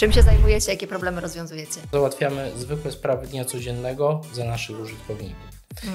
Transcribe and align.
Czym 0.00 0.12
się 0.12 0.22
zajmujecie, 0.22 0.72
jakie 0.72 0.86
problemy 0.86 1.20
rozwiązujecie? 1.20 1.80
Załatwiamy 1.92 2.52
zwykłe 2.56 2.92
sprawy 2.92 3.26
dnia 3.26 3.44
codziennego 3.44 4.20
za 4.32 4.44
naszych 4.44 4.80
użytkowników. 4.80 5.48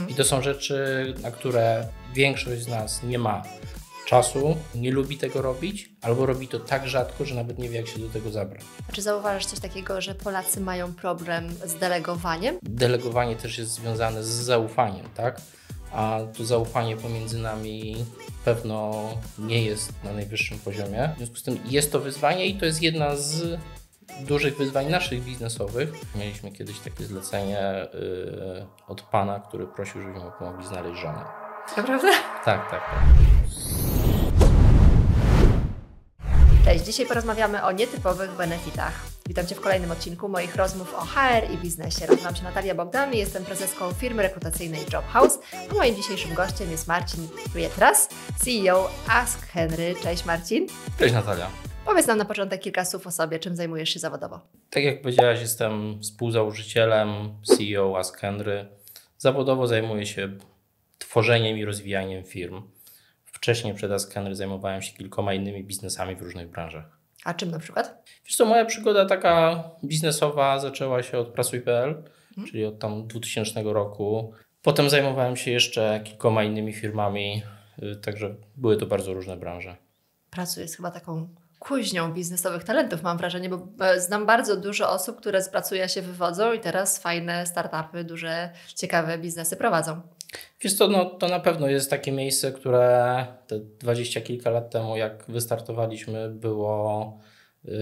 I 0.07 0.15
to 0.15 0.23
są 0.23 0.41
rzeczy, 0.41 1.13
na 1.21 1.31
które 1.31 1.87
większość 2.13 2.61
z 2.61 2.67
nas 2.67 3.03
nie 3.03 3.19
ma 3.19 3.43
czasu, 4.05 4.57
nie 4.75 4.91
lubi 4.91 5.17
tego 5.17 5.41
robić, 5.41 5.89
albo 6.01 6.25
robi 6.25 6.47
to 6.47 6.59
tak 6.59 6.87
rzadko, 6.87 7.25
że 7.25 7.35
nawet 7.35 7.59
nie 7.59 7.69
wie, 7.69 7.77
jak 7.77 7.87
się 7.87 7.99
do 7.99 8.09
tego 8.09 8.31
zabrać. 8.31 8.61
A 8.89 8.91
czy 8.91 9.01
zauważasz 9.01 9.45
coś 9.45 9.59
takiego, 9.59 10.01
że 10.01 10.15
Polacy 10.15 10.61
mają 10.61 10.93
problem 10.93 11.49
z 11.65 11.75
delegowaniem? 11.75 12.57
Delegowanie 12.63 13.35
też 13.35 13.57
jest 13.57 13.71
związane 13.71 14.23
z 14.23 14.27
zaufaniem, 14.27 15.05
tak? 15.15 15.41
A 15.91 16.19
to 16.37 16.45
zaufanie 16.45 16.97
pomiędzy 16.97 17.39
nami 17.39 18.05
pewno 18.45 19.07
nie 19.39 19.63
jest 19.63 19.93
na 20.03 20.13
najwyższym 20.13 20.59
poziomie. 20.59 21.09
W 21.15 21.17
związku 21.17 21.35
z 21.35 21.43
tym 21.43 21.59
jest 21.65 21.91
to 21.91 21.99
wyzwanie 21.99 22.45
i 22.45 22.55
to 22.55 22.65
jest 22.65 22.81
jedna 22.81 23.15
z 23.15 23.59
dużych 24.19 24.57
wyzwań 24.57 24.89
naszych 24.89 25.23
biznesowych. 25.23 25.89
Mieliśmy 26.15 26.51
kiedyś 26.51 26.79
takie 26.79 27.03
zlecenie 27.03 27.87
yy, 27.93 28.65
od 28.87 29.01
pana, 29.01 29.39
który 29.39 29.67
prosił, 29.67 30.01
żebyśmy 30.01 30.31
pomogli 30.39 30.67
znaleźć 30.67 31.01
żonę. 31.01 31.25
Naprawdę? 31.77 32.11
Tak, 32.45 32.71
tak, 32.71 32.81
tak. 32.81 33.03
Cześć, 36.65 36.85
dzisiaj 36.85 37.05
porozmawiamy 37.05 37.63
o 37.63 37.71
nietypowych 37.71 38.31
benefitach. 38.31 38.93
Witam 39.27 39.47
Cię 39.47 39.55
w 39.55 39.61
kolejnym 39.61 39.91
odcinku 39.91 40.29
moich 40.29 40.55
rozmów 40.55 40.93
o 40.93 41.01
HR 41.01 41.51
i 41.53 41.57
biznesie. 41.57 42.07
Nazywam 42.09 42.35
się 42.35 42.43
Natalia 42.43 42.75
Bogdan 42.75 43.13
i 43.13 43.17
jestem 43.17 43.45
prezeską 43.45 43.93
firmy 43.93 44.23
rekrutacyjnej 44.23 44.81
Job 44.93 45.05
House, 45.07 45.39
a 45.71 45.73
moim 45.73 45.95
dzisiejszym 45.95 46.33
gościem 46.33 46.71
jest 46.71 46.87
Marcin 46.87 47.27
Pietras, 47.55 48.09
CEO 48.43 48.89
Ask 49.07 49.45
Henry. 49.45 49.95
Cześć 50.03 50.25
Marcin. 50.25 50.67
Cześć 50.99 51.13
Natalia. 51.13 51.64
Powiedz 51.85 52.07
nam 52.07 52.17
na 52.17 52.25
początek 52.25 52.61
kilka 52.61 52.85
słów 52.85 53.07
o 53.07 53.11
sobie, 53.11 53.39
czym 53.39 53.55
zajmujesz 53.55 53.89
się 53.89 53.99
zawodowo. 53.99 54.39
Tak 54.69 54.83
jak 54.83 55.01
powiedziałaś, 55.01 55.41
jestem 55.41 56.01
współzałożycielem 56.01 57.09
CEO 57.43 57.97
Ask 57.97 58.17
Henry. 58.19 58.65
Zawodowo 59.17 59.67
zajmuję 59.67 60.05
się 60.05 60.29
tworzeniem 60.97 61.57
i 61.57 61.65
rozwijaniem 61.65 62.23
firm. 62.23 62.61
Wcześniej 63.25 63.73
przed 63.73 63.91
Ask 63.91 64.13
Henry 64.13 64.35
zajmowałem 64.35 64.81
się 64.81 64.93
kilkoma 64.93 65.33
innymi 65.33 65.63
biznesami 65.63 66.15
w 66.15 66.21
różnych 66.21 66.49
branżach. 66.49 66.97
A 67.23 67.33
czym 67.33 67.51
na 67.51 67.59
przykład? 67.59 68.09
Wiesz 68.25 68.35
co, 68.35 68.45
moja 68.45 68.65
przygoda 68.65 69.05
taka 69.05 69.63
biznesowa 69.83 70.59
zaczęła 70.59 71.03
się 71.03 71.17
od 71.17 71.27
Prasuj.pl, 71.27 72.03
czyli 72.47 72.65
od 72.65 72.79
tam 72.79 73.07
2000 73.07 73.63
roku. 73.63 74.33
Potem 74.61 74.89
zajmowałem 74.89 75.35
się 75.35 75.51
jeszcze 75.51 76.01
kilkoma 76.03 76.43
innymi 76.43 76.73
firmami, 76.73 77.43
y, 77.83 77.95
także 77.95 78.35
były 78.57 78.77
to 78.77 78.85
bardzo 78.85 79.13
różne 79.13 79.37
branże. 79.37 79.75
Pracuję 80.31 80.63
jest 80.63 80.75
chyba 80.75 80.91
taką 80.91 81.27
kuźnią 81.67 82.13
biznesowych 82.13 82.63
talentów, 82.63 83.03
mam 83.03 83.17
wrażenie, 83.17 83.49
bo 83.49 83.67
znam 83.97 84.25
bardzo 84.25 84.57
dużo 84.57 84.89
osób, 84.89 85.17
które 85.17 85.41
z 85.41 85.49
pracuja 85.49 85.87
się 85.87 86.01
wywodzą 86.01 86.53
i 86.53 86.59
teraz 86.59 86.99
fajne 86.99 87.45
startupy, 87.45 88.03
duże, 88.03 88.49
ciekawe 88.75 89.17
biznesy 89.17 89.57
prowadzą. 89.57 90.01
Wiesz 90.61 90.73
co, 90.73 90.87
no, 90.87 91.05
to 91.05 91.27
na 91.27 91.39
pewno 91.39 91.67
jest 91.67 91.89
takie 91.89 92.11
miejsce, 92.11 92.51
które 92.51 93.25
te 93.47 93.59
dwadzieścia 93.59 94.21
kilka 94.21 94.49
lat 94.49 94.71
temu, 94.71 94.97
jak 94.97 95.25
wystartowaliśmy, 95.27 96.29
było, 96.29 97.19
yy, 97.63 97.73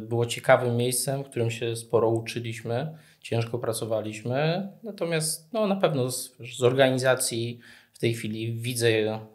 było 0.00 0.26
ciekawym 0.26 0.76
miejscem, 0.76 1.24
w 1.24 1.28
którym 1.28 1.50
się 1.50 1.76
sporo 1.76 2.08
uczyliśmy, 2.08 2.98
ciężko 3.20 3.58
pracowaliśmy. 3.58 4.68
Natomiast 4.82 5.52
no, 5.52 5.66
na 5.66 5.76
pewno 5.76 6.10
z, 6.10 6.32
z 6.58 6.62
organizacji 6.62 7.60
w 7.92 7.98
tej 7.98 8.14
chwili 8.14 8.52
widzę, 8.52 8.88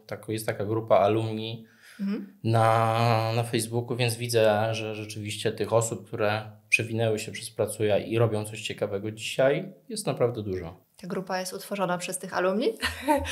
tak, 0.06 0.28
jest 0.28 0.46
taka 0.46 0.64
grupa 0.64 0.96
alumni 0.96 1.66
Mhm. 2.00 2.38
na, 2.44 3.32
na 3.36 3.42
Facebooku, 3.42 3.96
więc 3.96 4.16
widzę, 4.16 4.68
że 4.74 4.94
rzeczywiście 4.94 5.52
tych 5.52 5.72
osób, 5.72 6.06
które 6.06 6.42
przewinęły 6.68 7.18
się 7.18 7.32
przez 7.32 7.50
Pracuja 7.50 7.98
i 7.98 8.18
robią 8.18 8.44
coś 8.44 8.62
ciekawego 8.62 9.10
dzisiaj, 9.10 9.72
jest 9.88 10.06
naprawdę 10.06 10.42
dużo. 10.42 10.80
Ta 10.96 11.06
grupa 11.06 11.40
jest 11.40 11.52
utworzona 11.52 11.98
przez 11.98 12.18
tych 12.18 12.34
alumni? 12.36 12.66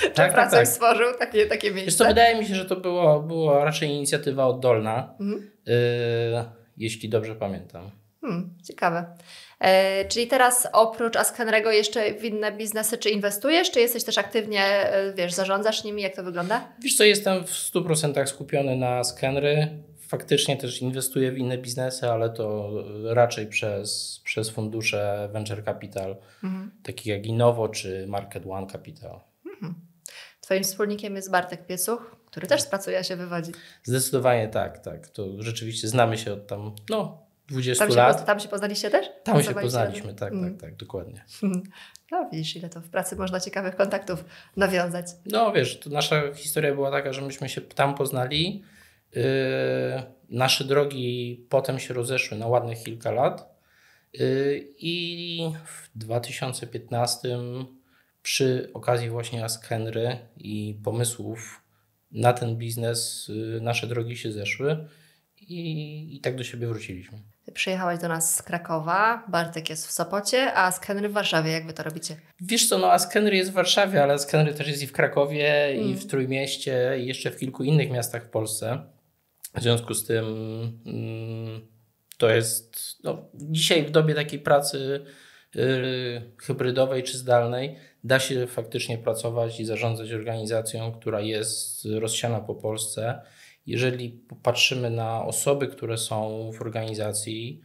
Czy 0.02 0.10
tak, 0.14 0.33
Pracuj 0.33 0.58
tak. 0.58 0.69
stworzył 0.69 1.06
takie, 1.19 1.47
takie 1.47 1.66
Wiesz 1.72 1.76
miejsce? 1.82 2.04
co, 2.04 2.09
wydaje 2.09 2.38
mi 2.38 2.47
się, 2.47 2.54
że 2.54 2.65
to 2.65 2.76
było, 2.76 3.22
było 3.22 3.65
raczej 3.65 3.88
inicjatywa 3.91 4.47
oddolna, 4.47 5.14
Mhm. 5.20 5.50
yy, 5.66 5.75
jeśli 6.76 7.09
dobrze 7.09 7.34
pamiętam. 7.34 7.91
Hmm, 8.20 8.54
ciekawe. 8.64 9.06
E, 9.60 10.04
czyli 10.04 10.26
teraz 10.26 10.69
oprócz 10.72 11.16
Askenrego 11.16 11.72
jeszcze 11.72 12.14
w 12.14 12.24
inne 12.24 12.52
biznesy, 12.52 12.98
czy 12.98 13.10
inwestujesz, 13.10 13.70
czy 13.70 13.80
jesteś 13.80 14.04
też 14.04 14.19
aktywnie, 14.19 14.64
e, 14.64 15.12
wiesz, 15.12 15.32
zarządzasz 15.32 15.84
nimi, 15.84 16.02
jak 16.02 16.16
to 16.16 16.22
wygląda? 16.24 16.69
Wiesz 16.82 16.96
co, 16.96 17.04
jestem 17.04 17.44
w 17.46 17.50
100% 17.50 18.26
skupiony 18.26 18.76
na 18.76 19.04
skenry. 19.04 19.69
Faktycznie 20.08 20.56
też 20.56 20.82
inwestuję 20.82 21.32
w 21.32 21.38
inne 21.38 21.58
biznesy, 21.58 22.08
ale 22.10 22.30
to 22.30 22.70
raczej 23.04 23.46
przez, 23.46 24.20
przez 24.24 24.50
fundusze 24.50 25.28
Venture 25.32 25.64
Capital, 25.64 26.16
Mhm. 26.44 26.70
takich 26.82 27.06
jak 27.06 27.26
Innovo 27.26 27.69
czy 27.69 28.06
Market 28.06 28.44
One 28.50 28.66
Capital. 28.66 29.20
Twoim 30.40 30.64
wspólnikiem 30.64 31.16
jest 31.16 31.30
Bartek 31.30 31.66
Piecuch, 31.66 32.16
który 32.26 32.46
też 32.46 32.62
z 32.62 32.66
Pracuja 32.66 33.02
się 33.04 33.16
wywodzi. 33.16 33.52
Zdecydowanie 33.84 34.48
tak, 34.48 34.78
tak. 34.78 35.08
To 35.08 35.42
rzeczywiście 35.42 35.88
znamy 35.88 36.19
się 36.19 36.32
od 36.32 36.46
tam, 36.46 36.75
no, 36.90 37.26
20 37.48 37.84
Tam 37.84 37.91
się, 37.91 37.97
lat. 37.97 38.16
poz- 38.16 38.25
tam 38.26 38.41
się 38.41 38.48
poznaliście 38.48 38.91
też? 38.91 39.06
Tam 39.25 39.42
się 39.42 39.54
poznaliśmy, 39.54 40.00
razem? 40.03 40.16
tak, 40.16 40.32
Mm. 40.32 40.50
tak, 40.53 40.60
tak, 40.60 40.76
dokładnie. 40.76 41.25
No 42.10 42.28
widzisz, 42.32 42.56
ile 42.56 42.69
to 42.69 42.81
w 42.81 42.88
pracy 42.88 43.16
można 43.16 43.41
ciekawych 43.41 43.76
kontaktów 43.76 44.25
nawiązać. 44.56 45.06
No 45.26 45.53
wiesz, 45.53 45.81
to 45.81 45.91
nasza 45.91 46.34
historia 46.34 46.75
była 46.75 46.91
taka, 46.91 47.12
że 47.12 47.22
myśmy 47.22 47.48
się 47.48 47.60
tam 47.60 47.94
poznali. 47.94 48.62
Yy, 49.14 49.22
nasze 50.28 50.64
drogi 50.64 51.47
potem 51.48 51.78
się 51.78 51.94
rozeszły 51.94 52.38
na 52.38 52.47
ładnych 52.47 52.82
kilka 52.82 53.10
lat. 53.10 53.58
Yy, 54.12 54.69
I 54.78 55.41
w 55.64 55.98
2015 55.98 57.38
przy 58.22 58.70
okazji 58.75 59.08
właśnie 59.10 59.44
Ask 59.44 59.64
Henry 59.66 60.19
i 60.37 60.81
pomysłów 60.84 61.62
na 62.12 62.32
ten 62.32 62.56
biznes 62.56 63.28
yy, 63.28 63.60
nasze 63.60 63.87
drogi 63.87 64.16
się 64.16 64.32
zeszły 64.32 64.88
i, 65.41 66.16
i 66.16 66.20
tak 66.20 66.37
do 66.37 66.44
siebie 66.44 66.66
wróciliśmy. 66.66 67.19
Ty 67.58 67.60
przyjechałeś 67.60 67.98
do 67.98 68.08
nas 68.08 68.34
z 68.34 68.42
Krakowa, 68.42 69.24
Bartek 69.28 69.70
jest 69.70 69.86
w 69.86 69.91
Sopocie, 69.91 70.54
a 70.54 70.72
Skenry 70.72 71.08
w 71.08 71.12
Warszawie. 71.12 71.50
Jak 71.50 71.66
wy 71.66 71.72
to 71.72 71.82
robicie? 71.82 72.16
Wiesz 72.41 72.69
co, 72.69 72.78
no 72.78 72.92
Ask 72.92 73.12
Henry 73.12 73.36
jest 73.36 73.50
w 73.50 73.54
Warszawie, 73.54 74.02
ale 74.02 74.14
Ask 74.14 74.30
Henry 74.30 74.54
też 74.54 74.69
jest 74.69 74.82
i 74.82 74.86
w 74.86 74.92
Krakowie, 74.92 75.74
i 75.74 75.80
Mm. 75.80 75.96
w 75.96 76.06
Trójmieście, 76.06 76.98
i 77.00 77.06
jeszcze 77.06 77.30
w 77.30 77.38
kilku 77.38 77.64
innych 77.64 77.91
miastach 77.91 78.24
w 78.24 78.28
Polsce. 78.28 78.78
W 79.54 79.62
związku 79.62 79.94
z 79.94 80.06
tym 80.06 80.24
mm, 80.86 81.60
to 82.19 82.30
jest 82.30 82.76
no, 83.04 83.28
dzisiaj 83.34 83.86
w 83.86 83.90
dobie 83.90 84.14
takiej 84.14 84.38
pracy 84.38 85.04
yy, 85.54 86.32
hybrydowej 86.36 87.02
czy 87.02 87.19
zdalnej 87.19 87.76
da 88.04 88.20
się 88.20 88.46
faktycznie 88.46 88.98
pracować 88.98 89.60
i 89.60 89.64
zarządzać 89.64 90.12
organizacją, 90.12 90.92
która 90.92 91.20
jest 91.20 91.84
rozsiana 91.84 92.40
po 92.40 92.54
Polsce. 92.54 93.20
Jeżeli 93.69 94.11
popatrzymy 94.11 94.91
na 94.91 95.25
osoby, 95.25 95.69
które 95.69 95.99
są 95.99 96.51
w 96.53 96.62
organizacji, 96.62 97.61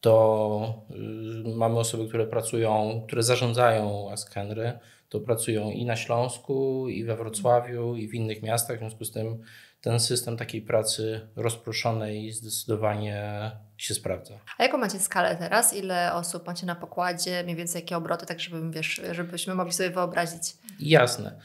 to 0.00 0.86
y, 0.90 1.56
mamy 1.56 1.78
osoby, 1.78 2.08
które 2.08 2.26
pracują, 2.26 3.02
które 3.06 3.22
zarządzają 3.22 4.10
Ask 4.12 4.32
Henry, 4.32 4.78
to 5.08 5.20
pracują 5.20 5.70
i 5.70 5.84
na 5.84 5.96
Śląsku, 5.96 6.88
i 6.88 7.04
we 7.04 7.16
Wrocławiu, 7.16 7.96
i 7.96 8.08
w 8.08 8.14
innych 8.14 8.42
miastach. 8.42 8.76
W 8.76 8.80
związku 8.80 9.04
z 9.04 9.12
tym 9.12 9.42
ten 9.80 10.00
system 10.00 10.36
takiej 10.36 10.62
pracy 10.62 11.28
rozproszonej 11.36 12.32
zdecydowanie 12.32 13.50
się 13.76 13.94
sprawdza. 13.94 14.34
A 14.58 14.62
jaką 14.62 14.78
macie 14.78 14.98
skalę 14.98 15.36
teraz? 15.36 15.74
Ile 15.74 16.14
osób 16.14 16.46
macie 16.46 16.66
na 16.66 16.74
pokładzie? 16.74 17.42
Mniej 17.44 17.56
więcej 17.56 17.80
jakie 17.80 17.96
obroty, 17.96 18.26
tak 18.26 18.40
żeby, 18.40 18.70
wiesz, 18.70 19.00
żebyśmy 19.12 19.54
mogli 19.54 19.72
sobie 19.72 19.90
wyobrazić. 19.90 20.42
Jasne. 20.80 21.40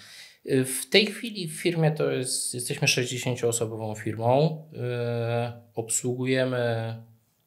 W 0.46 0.90
tej 0.90 1.06
chwili 1.06 1.48
w 1.48 1.54
firmie 1.54 1.92
to 1.92 2.12
jest, 2.12 2.54
jesteśmy 2.54 2.88
60-osobową 2.88 3.98
firmą. 3.98 4.64
Yy, 4.72 4.80
obsługujemy 5.76 6.96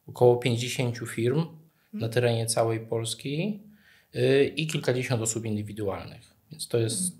około 0.07 0.37
50 0.37 0.97
firm 1.09 1.45
na 1.93 2.09
terenie 2.09 2.45
całej 2.45 2.79
Polski 2.79 3.63
yy, 4.13 4.45
i 4.45 4.67
kilkadziesiąt 4.67 5.21
osób 5.21 5.45
indywidualnych. 5.45 6.35
Więc 6.51 6.67
to 6.67 6.77
jest 6.77 7.19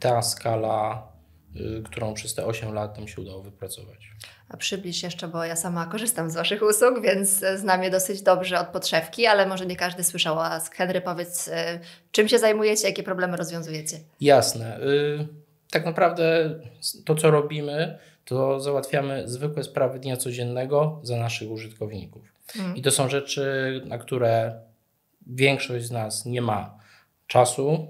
ta 0.00 0.22
skala, 0.22 1.12
yy, 1.54 1.82
którą 1.82 2.14
przez 2.14 2.34
te 2.34 2.46
8 2.46 2.74
lat 2.74 2.98
nam 2.98 3.08
się 3.08 3.22
udało 3.22 3.42
wypracować. 3.42 4.10
A 4.48 4.56
przybliż 4.56 5.02
jeszcze, 5.02 5.28
bo 5.28 5.44
ja 5.44 5.56
sama 5.56 5.86
korzystam 5.86 6.30
z 6.30 6.34
Waszych 6.34 6.62
usług, 6.62 7.02
więc 7.02 7.42
e, 7.42 7.58
znam 7.58 7.82
je 7.82 7.90
dosyć 7.90 8.22
dobrze 8.22 8.60
od 8.60 8.66
podszewki, 8.68 9.26
ale 9.26 9.46
może 9.46 9.66
nie 9.66 9.76
każdy 9.76 10.04
słyszał 10.04 10.40
Ask 10.40 10.74
Henry. 10.74 11.00
Powiedz, 11.00 11.48
e, 11.48 11.80
czym 12.12 12.28
się 12.28 12.38
zajmujecie, 12.38 12.88
jakie 12.88 13.02
problemy 13.02 13.36
rozwiązujecie? 13.36 13.96
Jasne. 14.20 14.80
Y, 14.80 15.26
Tak 15.70 15.84
naprawdę 15.84 16.50
to, 17.04 17.14
co 17.14 17.30
robimy, 17.30 17.98
to 18.24 18.60
załatwiamy 18.60 19.28
zwykłe 19.28 19.64
sprawy 19.64 19.98
dnia 19.98 20.16
codziennego 20.16 21.00
za 21.02 21.16
naszych 21.16 21.50
użytkowników. 21.50 22.22
Mm. 22.58 22.76
I 22.76 22.82
to 22.82 22.90
są 22.90 23.08
rzeczy, 23.08 23.42
na 23.84 23.98
które 23.98 24.60
większość 25.26 25.84
z 25.84 25.90
nas 25.90 26.26
nie 26.26 26.42
ma 26.42 26.78
czasu, 27.26 27.88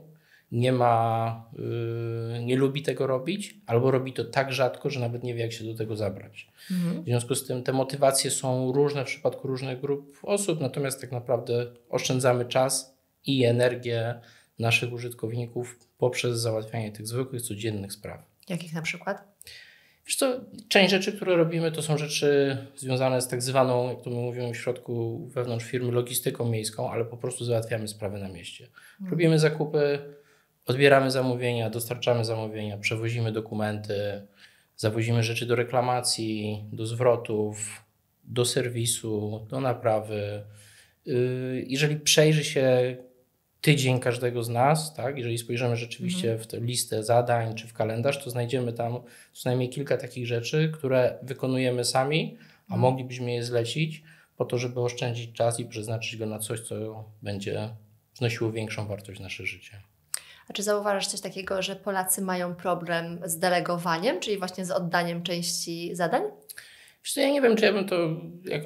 nie 0.55 0.73
ma, 0.73 1.45
yy, 2.33 2.45
nie 2.45 2.57
lubi 2.57 2.83
tego 2.83 3.07
robić, 3.07 3.57
albo 3.67 3.91
robi 3.91 4.13
to 4.13 4.25
tak 4.25 4.53
rzadko, 4.53 4.91
że 4.91 5.01
nawet 5.01 5.23
nie 5.23 5.35
wie, 5.35 5.43
jak 5.43 5.53
się 5.53 5.65
do 5.65 5.75
tego 5.75 5.97
zabrać. 5.97 6.49
Mhm. 6.71 7.03
W 7.03 7.05
związku 7.05 7.35
z 7.35 7.47
tym 7.47 7.63
te 7.63 7.73
motywacje 7.73 8.31
są 8.31 8.73
różne 8.73 9.05
w 9.05 9.07
przypadku 9.07 9.49
różnych 9.49 9.81
grup 9.81 10.19
osób, 10.23 10.61
natomiast 10.61 11.01
tak 11.01 11.13
naprawdę 11.13 11.67
oszczędzamy 11.89 12.45
czas 12.45 12.99
i 13.27 13.45
energię 13.45 14.21
naszych 14.59 14.93
użytkowników 14.93 15.79
poprzez 15.99 16.41
załatwianie 16.41 16.93
tych 16.93 17.07
zwykłych, 17.07 17.43
codziennych 17.43 17.93
spraw. 17.93 18.21
Jakich 18.49 18.73
na 18.73 18.83
przykład? 18.83 19.25
Wiesz 20.07 20.17
co, 20.17 20.41
część 20.69 20.91
rzeczy, 20.91 21.13
które 21.13 21.37
robimy, 21.37 21.73
to 21.73 21.83
są 21.83 21.99
rzeczy 21.99 22.57
związane 22.77 23.23
z 23.23 23.29
tak 23.29 23.43
zwaną, 23.43 23.89
jak 23.89 24.03
to 24.03 24.11
my 24.11 24.17
mówimy 24.17 24.55
w 24.55 24.57
środku 24.57 25.27
wewnątrz 25.35 25.67
firmy, 25.67 25.93
logistyką 25.93 26.49
miejską, 26.49 26.91
ale 26.91 27.05
po 27.05 27.17
prostu 27.17 27.45
załatwiamy 27.45 27.89
sprawy 27.89 28.19
na 28.19 28.29
mieście. 28.29 28.65
Mhm. 28.65 29.11
Robimy 29.11 29.39
zakupy, 29.39 29.99
odbieramy 30.67 31.11
zamówienia, 31.11 31.71
dostarczamy 31.71 32.25
zamówienia, 32.25 32.79
przewozimy 32.79 33.33
dokumenty, 33.33 34.27
zawozimy 34.77 35.23
rzeczy 35.23 35.47
do 35.47 35.57
reklamacji, 35.57 36.65
do 36.73 36.87
zwrotów, 36.87 37.85
do 38.25 38.45
serwisu, 38.45 39.47
do 39.51 39.61
naprawy. 39.61 40.45
Yy, 41.07 41.65
jeżeli 41.67 41.97
przejrzy 41.97 42.45
się 42.45 42.97
tydzień 43.61 44.01
każdego 44.01 44.43
z 44.43 44.49
nas, 44.49 44.95
tak? 44.95 45.19
jeżeli 45.19 45.39
spojrzymy 45.39 45.77
rzeczywiście 45.77 46.33
mhm. 46.33 46.39
w 46.39 46.47
tę 46.47 46.61
listę 46.61 47.05
zadań 47.05 47.55
czy 47.55 47.69
w 47.69 47.73
kalendarz, 47.73 48.25
to 48.25 48.31
znajdziemy 48.31 48.73
tam 48.73 48.93
co 49.33 49.49
najmniej 49.49 49.69
kilka 49.69 49.97
takich 49.97 50.27
rzeczy, 50.27 50.71
które 50.75 51.19
wykonujemy 51.23 51.85
sami, 51.85 52.37
a 52.41 52.75
mhm. 52.75 52.81
moglibyśmy 52.81 53.33
je 53.33 53.45
zlecić 53.45 54.03
po 54.37 54.45
to, 54.45 54.59
żeby 54.59 54.81
oszczędzić 54.81 55.33
czas 55.33 55.61
i 55.61 55.67
przeznaczyć 55.67 56.17
go 56.17 56.27
na 56.27 56.39
coś, 56.39 56.61
co 56.61 57.05
będzie 57.23 57.69
wnosiło 58.19 58.53
większą 58.53 58.87
wartość 58.87 59.19
w 59.19 59.23
nasze 59.23 59.47
życie. 59.47 59.94
A 60.49 60.53
czy 60.53 60.63
zauważasz 60.63 61.07
coś 61.07 61.21
takiego, 61.21 61.63
że 61.63 61.77
Polacy 61.77 62.23
mają 62.23 62.55
problem 62.55 63.21
z 63.25 63.39
delegowaniem, 63.39 64.21
czyli 64.21 64.39
właśnie 64.39 64.65
z 64.65 64.71
oddaniem 64.71 65.23
części 65.23 65.95
zadań? 65.95 66.23
Wiesz 67.05 67.17
ja 67.17 67.31
nie 67.31 67.43
wiem, 67.43 67.57
czy 67.57 67.65
ja 67.65 67.73
bym 67.73 67.89
to 67.89 67.97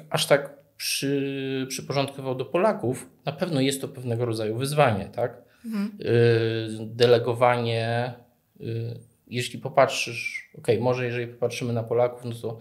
aż 0.09 0.25
tak 0.25 0.59
przy, 0.77 1.65
przyporządkował 1.69 2.35
do 2.35 2.45
Polaków. 2.45 3.09
Na 3.25 3.31
pewno 3.31 3.61
jest 3.61 3.81
to 3.81 3.87
pewnego 3.87 4.25
rodzaju 4.25 4.57
wyzwanie, 4.57 5.05
tak? 5.05 5.41
Mhm. 5.65 5.97
Y, 6.01 6.67
delegowanie, 6.85 8.13
y, 8.61 8.99
jeśli 9.27 9.59
popatrzysz, 9.59 10.49
ok, 10.57 10.67
może 10.79 11.05
jeżeli 11.05 11.27
popatrzymy 11.27 11.73
na 11.73 11.83
Polaków, 11.83 12.25
no 12.25 12.31
to 12.41 12.59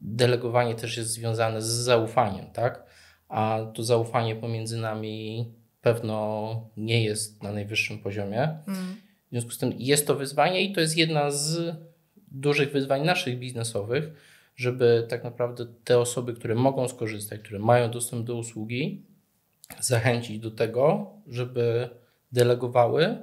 delegowanie 0.00 0.74
też 0.74 0.96
jest 0.96 1.10
związane 1.10 1.62
z 1.62 1.66
zaufaniem, 1.66 2.46
tak? 2.50 2.84
A 3.28 3.58
to 3.74 3.82
zaufanie 3.82 4.36
pomiędzy 4.36 4.76
nami 4.76 5.46
pewno 5.86 6.70
nie 6.76 7.04
jest 7.04 7.42
na 7.42 7.52
najwyższym 7.52 7.98
poziomie. 7.98 8.42
Mm. 8.42 8.96
W 9.26 9.30
związku 9.30 9.50
z 9.50 9.58
tym 9.58 9.72
jest 9.78 10.06
to 10.06 10.14
wyzwanie 10.14 10.62
i 10.62 10.72
to 10.72 10.80
jest 10.80 10.96
jedna 10.96 11.30
z 11.30 11.76
dużych 12.30 12.72
wyzwań 12.72 13.04
naszych 13.04 13.38
biznesowych, 13.38 14.04
żeby 14.56 15.06
tak 15.08 15.24
naprawdę 15.24 15.66
te 15.84 15.98
osoby, 15.98 16.34
które 16.34 16.54
mogą 16.54 16.88
skorzystać, 16.88 17.40
które 17.40 17.58
mają 17.58 17.90
dostęp 17.90 18.26
do 18.26 18.36
usługi, 18.36 19.02
zachęcić 19.80 20.38
do 20.38 20.50
tego, 20.50 21.10
żeby 21.26 21.88
delegowały, 22.32 23.16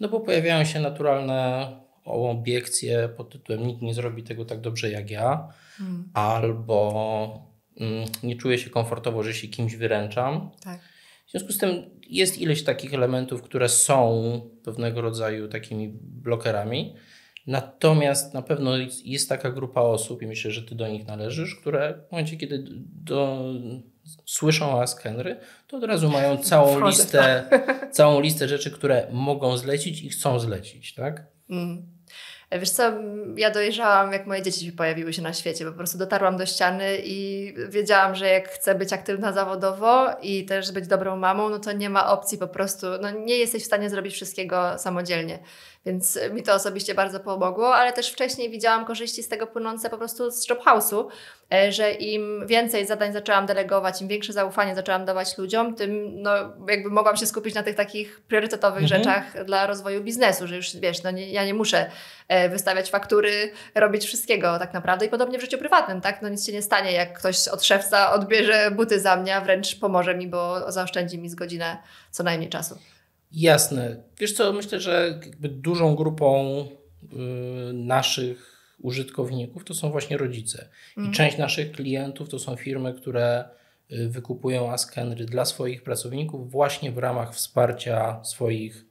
no 0.00 0.08
bo 0.08 0.20
pojawiają 0.20 0.64
się 0.64 0.80
naturalne 0.80 1.68
obiekcje 2.04 3.08
pod 3.08 3.30
tytułem 3.30 3.66
nikt 3.66 3.82
nie 3.82 3.94
zrobi 3.94 4.22
tego 4.22 4.44
tak 4.44 4.60
dobrze 4.60 4.90
jak 4.90 5.10
ja, 5.10 5.48
mm. 5.80 6.10
albo 6.14 7.48
mm, 7.80 8.08
nie 8.22 8.36
czuję 8.36 8.58
się 8.58 8.70
komfortowo, 8.70 9.22
że 9.22 9.34
się 9.34 9.48
kimś 9.48 9.76
wyręczam. 9.76 10.50
Tak. 10.64 10.93
W 11.34 11.36
związku 11.36 11.52
z 11.52 11.58
tym 11.58 11.90
jest 12.10 12.38
ileś 12.38 12.64
takich 12.64 12.94
elementów, 12.94 13.42
które 13.42 13.68
są 13.68 14.40
pewnego 14.64 15.00
rodzaju 15.00 15.48
takimi 15.48 15.88
blokerami. 16.02 16.94
Natomiast 17.46 18.34
na 18.34 18.42
pewno 18.42 18.72
jest 19.04 19.28
taka 19.28 19.50
grupa 19.50 19.80
osób, 19.80 20.22
i 20.22 20.26
myślę, 20.26 20.50
że 20.50 20.62
ty 20.62 20.74
do 20.74 20.88
nich 20.88 21.06
należysz, 21.06 21.56
które 21.56 21.94
w 22.08 22.12
momencie, 22.12 22.36
kiedy 22.36 22.64
do, 23.04 23.44
słyszą 24.24 24.70
o 24.70 24.82
Ask 24.82 25.02
Henry, 25.02 25.36
to 25.66 25.76
od 25.76 25.84
razu 25.84 26.10
mają 26.10 26.36
całą 26.52 26.86
listę, 26.86 27.44
całą 27.92 28.20
listę 28.20 28.48
rzeczy, 28.48 28.70
które 28.70 29.08
mogą 29.12 29.56
zlecić 29.56 30.02
i 30.02 30.08
chcą 30.08 30.38
zlecić, 30.38 30.94
tak? 30.94 31.26
Mm. 31.50 31.93
Wiesz 32.58 32.70
co, 32.70 32.92
ja 33.36 33.50
dojrzałam, 33.50 34.12
jak 34.12 34.26
moje 34.26 34.42
dzieci 34.42 34.72
pojawiły 34.72 35.12
się 35.12 35.22
na 35.22 35.32
świecie. 35.32 35.64
Po 35.64 35.72
prostu 35.72 35.98
dotarłam 35.98 36.36
do 36.36 36.46
ściany 36.46 36.98
i 37.04 37.54
wiedziałam, 37.68 38.14
że 38.14 38.28
jak 38.28 38.48
chcę 38.48 38.74
być 38.74 38.92
aktywna 38.92 39.32
zawodowo 39.32 40.06
i 40.22 40.44
też 40.44 40.72
być 40.72 40.86
dobrą 40.86 41.16
mamą, 41.16 41.48
no 41.48 41.58
to 41.58 41.72
nie 41.72 41.90
ma 41.90 42.10
opcji 42.10 42.38
po 42.38 42.48
prostu, 42.48 42.86
no 43.00 43.10
nie 43.10 43.36
jesteś 43.36 43.62
w 43.62 43.66
stanie 43.66 43.90
zrobić 43.90 44.14
wszystkiego 44.14 44.78
samodzielnie. 44.78 45.38
Więc 45.86 46.18
mi 46.32 46.42
to 46.42 46.54
osobiście 46.54 46.94
bardzo 46.94 47.20
pomogło, 47.20 47.74
ale 47.74 47.92
też 47.92 48.12
wcześniej 48.12 48.50
widziałam 48.50 48.84
korzyści 48.84 49.22
z 49.22 49.28
tego 49.28 49.46
płynące 49.46 49.90
po 49.90 49.98
prostu 49.98 50.30
z 50.30 50.48
Jobhouse'u, 50.48 51.06
e, 51.52 51.72
że 51.72 51.92
im 51.92 52.46
więcej 52.46 52.86
zadań 52.86 53.12
zaczęłam 53.12 53.46
delegować, 53.46 54.02
im 54.02 54.08
większe 54.08 54.32
zaufanie 54.32 54.74
zaczęłam 54.74 55.04
dawać 55.04 55.38
ludziom, 55.38 55.74
tym 55.74 56.22
no, 56.22 56.32
jakby 56.68 56.90
mogłam 56.90 57.16
się 57.16 57.26
skupić 57.26 57.54
na 57.54 57.62
tych 57.62 57.74
takich 57.74 58.20
priorytetowych 58.20 58.82
mhm. 58.82 59.02
rzeczach 59.02 59.44
dla 59.44 59.66
rozwoju 59.66 60.02
biznesu, 60.02 60.46
że 60.46 60.56
już 60.56 60.76
wiesz, 60.76 61.02
no 61.02 61.10
nie, 61.10 61.30
ja 61.30 61.44
nie 61.44 61.54
muszę 61.54 61.90
e, 62.28 62.48
wystawiać 62.48 62.90
faktury, 62.90 63.52
robić 63.74 64.04
wszystkiego 64.04 64.58
tak 64.58 64.74
naprawdę 64.74 65.06
i 65.06 65.08
podobnie 65.08 65.38
w 65.38 65.40
życiu 65.40 65.58
prywatnym, 65.58 66.00
tak? 66.00 66.22
No 66.22 66.28
nic 66.28 66.46
się 66.46 66.52
nie 66.52 66.62
stanie, 66.62 66.92
jak 66.92 67.18
ktoś 67.18 67.48
od 67.48 67.64
szewca 67.64 68.12
odbierze 68.12 68.70
buty 68.70 69.00
za 69.00 69.16
mnie, 69.16 69.36
a 69.36 69.40
wręcz 69.40 69.78
pomoże 69.80 70.14
mi, 70.14 70.28
bo 70.28 70.72
zaoszczędzi 70.72 71.18
mi 71.18 71.28
z 71.28 71.34
godzinę 71.34 71.76
co 72.10 72.22
najmniej 72.22 72.50
czasu. 72.50 72.78
Jasne. 73.34 73.96
Wiesz 74.18 74.32
co, 74.32 74.52
myślę, 74.52 74.80
że 74.80 75.20
dużą 75.40 75.94
grupą 75.94 76.60
y, 77.02 77.72
naszych 77.72 78.54
użytkowników 78.80 79.64
to 79.64 79.74
są 79.74 79.90
właśnie 79.90 80.16
rodzice. 80.16 80.68
I 80.96 81.00
mhm. 81.00 81.14
część 81.14 81.38
naszych 81.38 81.72
klientów 81.72 82.28
to 82.28 82.38
są 82.38 82.56
firmy, 82.56 82.94
które 82.94 83.44
y, 83.92 84.08
wykupują 84.08 84.70
Askenry 84.70 85.24
dla 85.24 85.44
swoich 85.44 85.82
pracowników 85.82 86.50
właśnie 86.50 86.92
w 86.92 86.98
ramach 86.98 87.34
wsparcia 87.34 88.24
swoich 88.24 88.84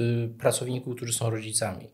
y, 0.00 0.28
pracowników, 0.38 0.96
którzy 0.96 1.12
są 1.12 1.30
rodzicami. 1.30 1.86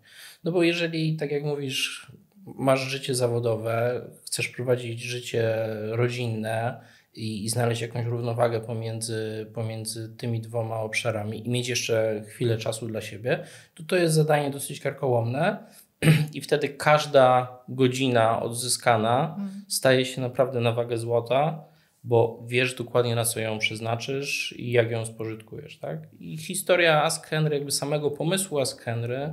No 0.44 0.52
bo 0.52 0.62
jeżeli, 0.62 1.16
tak 1.16 1.30
jak 1.30 1.44
mówisz, 1.44 2.12
masz 2.46 2.80
życie 2.80 3.14
zawodowe, 3.14 4.06
chcesz 4.26 4.48
prowadzić 4.48 5.00
życie 5.00 5.56
rodzinne, 5.90 6.80
i, 7.16 7.44
i, 7.44 7.48
znaleźć 7.48 7.80
jakąś 7.82 8.06
równowagę 8.06 8.60
pomiędzy, 8.60 9.46
pomiędzy 9.54 10.16
tymi 10.16 10.40
dwoma 10.40 10.80
obszarami 10.80 11.46
i 11.46 11.50
mieć 11.50 11.68
jeszcze 11.68 12.22
chwilę 12.26 12.58
czasu 12.58 12.86
dla 12.86 13.00
siebie, 13.00 13.44
to 13.74 13.82
to 13.82 13.96
jest 13.96 14.14
zadanie 14.14 14.50
dosyć 14.50 14.80
karkołomne. 14.80 15.58
I 16.34 16.40
wtedy 16.40 16.68
każda 16.68 17.58
godzina 17.68 18.42
odzyskana 18.42 19.36
mhm. 19.38 19.64
staje 19.68 20.04
się 20.04 20.20
naprawdę 20.20 20.60
na 20.60 20.72
wagę 20.72 20.98
złota, 20.98 21.64
bo 22.04 22.44
wiesz 22.46 22.74
dokładnie 22.74 23.14
na 23.14 23.24
co 23.24 23.40
ją 23.40 23.58
przeznaczysz 23.58 24.54
i 24.58 24.70
jak 24.70 24.90
ją 24.90 25.06
spożytkujesz. 25.06 25.78
Tak? 25.78 25.98
I 26.20 26.38
historia 26.38 27.02
Ask 27.02 27.26
Henry, 27.26 27.54
jakby 27.54 27.72
samego 27.72 28.10
pomysłu 28.10 28.58
Ask 28.58 28.82
Henry, 28.82 29.32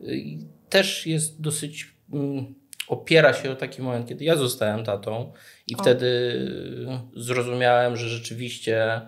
y, 0.00 0.38
też 0.68 1.06
jest 1.06 1.40
dosyć 1.40 1.94
mm, 2.12 2.54
opiera 2.92 3.32
się 3.32 3.50
o 3.50 3.56
taki 3.56 3.82
moment, 3.82 4.08
kiedy 4.08 4.24
ja 4.24 4.36
zostałem 4.36 4.84
tatą 4.84 5.32
i 5.66 5.74
o. 5.76 5.82
wtedy 5.82 6.08
zrozumiałem, 7.16 7.96
że 7.96 8.08
rzeczywiście 8.08 9.00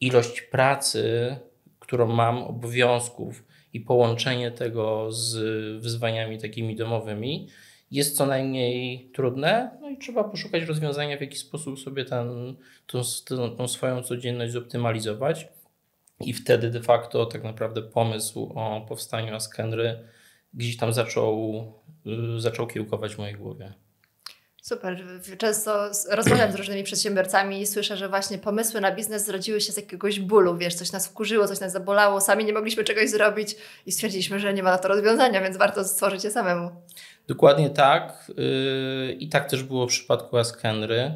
ilość 0.00 0.42
pracy, 0.42 1.36
którą 1.78 2.06
mam, 2.06 2.38
obowiązków 2.38 3.44
i 3.72 3.80
połączenie 3.80 4.50
tego 4.50 5.12
z 5.12 5.36
wyzwaniami 5.82 6.38
takimi 6.38 6.76
domowymi 6.76 7.48
jest 7.90 8.16
co 8.16 8.26
najmniej 8.26 9.10
trudne, 9.14 9.78
no 9.80 9.90
i 9.90 9.98
trzeba 9.98 10.24
poszukać 10.24 10.62
rozwiązania, 10.62 11.18
w 11.18 11.20
jaki 11.20 11.38
sposób 11.38 11.80
sobie 11.80 12.04
ten, 12.04 12.56
tą, 12.86 13.02
tą, 13.56 13.68
swoją 13.68 14.02
codzienność 14.02 14.52
zoptymalizować. 14.52 15.48
I 16.20 16.32
wtedy 16.32 16.70
de 16.70 16.80
facto 16.80 17.26
tak 17.26 17.44
naprawdę 17.44 17.82
pomysł 17.82 18.52
o 18.54 18.86
powstaniu 18.88 19.34
Askenry 19.34 19.98
gdzieś 20.54 20.76
tam 20.76 20.92
zaczął 20.92 21.64
zaczął 22.38 22.66
kiełkować 22.66 23.14
w 23.14 23.18
mojej 23.18 23.34
głowie. 23.34 23.72
Super. 24.62 25.04
Często 25.38 25.90
rozmawiam 26.10 26.52
z 26.52 26.54
różnymi 26.54 26.84
przedsiębiorcami 26.90 27.60
i 27.60 27.66
słyszę, 27.66 27.96
że 27.96 28.08
właśnie 28.08 28.38
pomysły 28.38 28.80
na 28.80 28.92
biznes 28.92 29.26
zrodziły 29.26 29.60
się 29.60 29.72
z 29.72 29.76
jakiegoś 29.76 30.20
bólu, 30.20 30.56
wiesz, 30.56 30.74
coś 30.74 30.92
nas 30.92 31.08
wkurzyło, 31.08 31.48
coś 31.48 31.60
nas 31.60 31.72
zabolało, 31.72 32.20
sami 32.20 32.44
nie 32.44 32.52
mogliśmy 32.52 32.84
czegoś 32.84 33.10
zrobić 33.10 33.56
i 33.86 33.92
stwierdziliśmy, 33.92 34.40
że 34.40 34.54
nie 34.54 34.62
ma 34.62 34.70
na 34.70 34.78
to 34.78 34.88
rozwiązania, 34.88 35.40
więc 35.40 35.56
warto 35.56 35.84
stworzyć 35.84 36.24
je 36.24 36.30
samemu. 36.30 36.70
Dokładnie 37.28 37.70
tak. 37.70 38.32
Y, 38.38 39.12
I 39.12 39.28
tak 39.28 39.50
też 39.50 39.62
było 39.62 39.86
w 39.86 39.88
przypadku 39.88 40.36
Ask 40.36 40.60
Henry. 40.60 41.12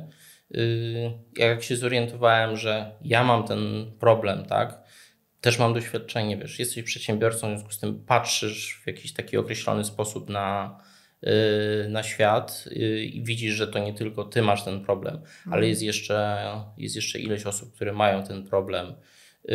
Y, 0.55 1.13
jak 1.37 1.63
się 1.63 1.77
zorientowałem, 1.77 2.57
że 2.57 2.91
ja 3.03 3.25
mam 3.25 3.45
ten 3.45 3.93
problem, 4.01 4.45
tak, 4.45 4.82
też 5.43 5.59
mam 5.59 5.75
doświadczenie, 5.75 6.37
wiesz, 6.37 6.59
jesteś 6.59 6.83
przedsiębiorcą, 6.83 7.47
w 7.47 7.51
związku 7.51 7.73
z 7.73 7.79
tym 7.79 8.05
patrzysz 8.05 8.81
w 8.83 8.87
jakiś 8.87 9.13
taki 9.13 9.37
określony 9.37 9.85
sposób 9.85 10.29
na, 10.29 10.79
yy, 11.23 11.31
na 11.89 12.03
świat 12.03 12.65
yy, 12.71 13.05
i 13.05 13.25
widzisz, 13.25 13.55
że 13.55 13.69
to 13.69 13.79
nie 13.79 13.95
tylko 13.95 14.25
ty 14.25 14.43
masz 14.43 14.65
ten 14.65 14.85
problem, 14.85 15.15
mhm. 15.15 15.53
ale 15.53 15.69
jest 15.69 15.83
jeszcze, 15.83 16.47
jest 16.79 16.97
jeszcze 16.97 17.19
ileś 17.19 17.47
osób, 17.47 17.75
które 17.75 17.93
mają 17.93 18.23
ten 18.23 18.47
problem. 18.47 18.95
Yy, 19.45 19.55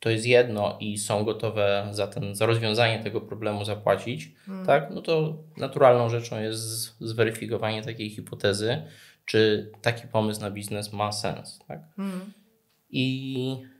to 0.00 0.10
jest 0.10 0.26
jedno 0.26 0.76
i 0.80 0.98
są 0.98 1.24
gotowe 1.24 1.88
za, 1.90 2.06
ten, 2.06 2.34
za 2.34 2.46
rozwiązanie 2.46 3.02
tego 3.02 3.20
problemu 3.20 3.64
zapłacić, 3.64 4.32
Mm. 4.48 4.66
tak, 4.66 4.90
no 4.90 5.02
to 5.02 5.38
naturalną 5.56 6.08
rzeczą 6.08 6.40
jest 6.40 6.96
zweryfikowanie 7.00 7.82
takiej 7.82 8.10
hipotezy, 8.10 8.82
czy 9.24 9.70
taki 9.82 10.08
pomysł 10.08 10.40
na 10.40 10.50
biznes 10.50 10.92
ma 10.92 11.12
sens. 11.12 11.58
Tak? 11.68 11.80
Mm. 11.98 12.32
I 12.90 13.73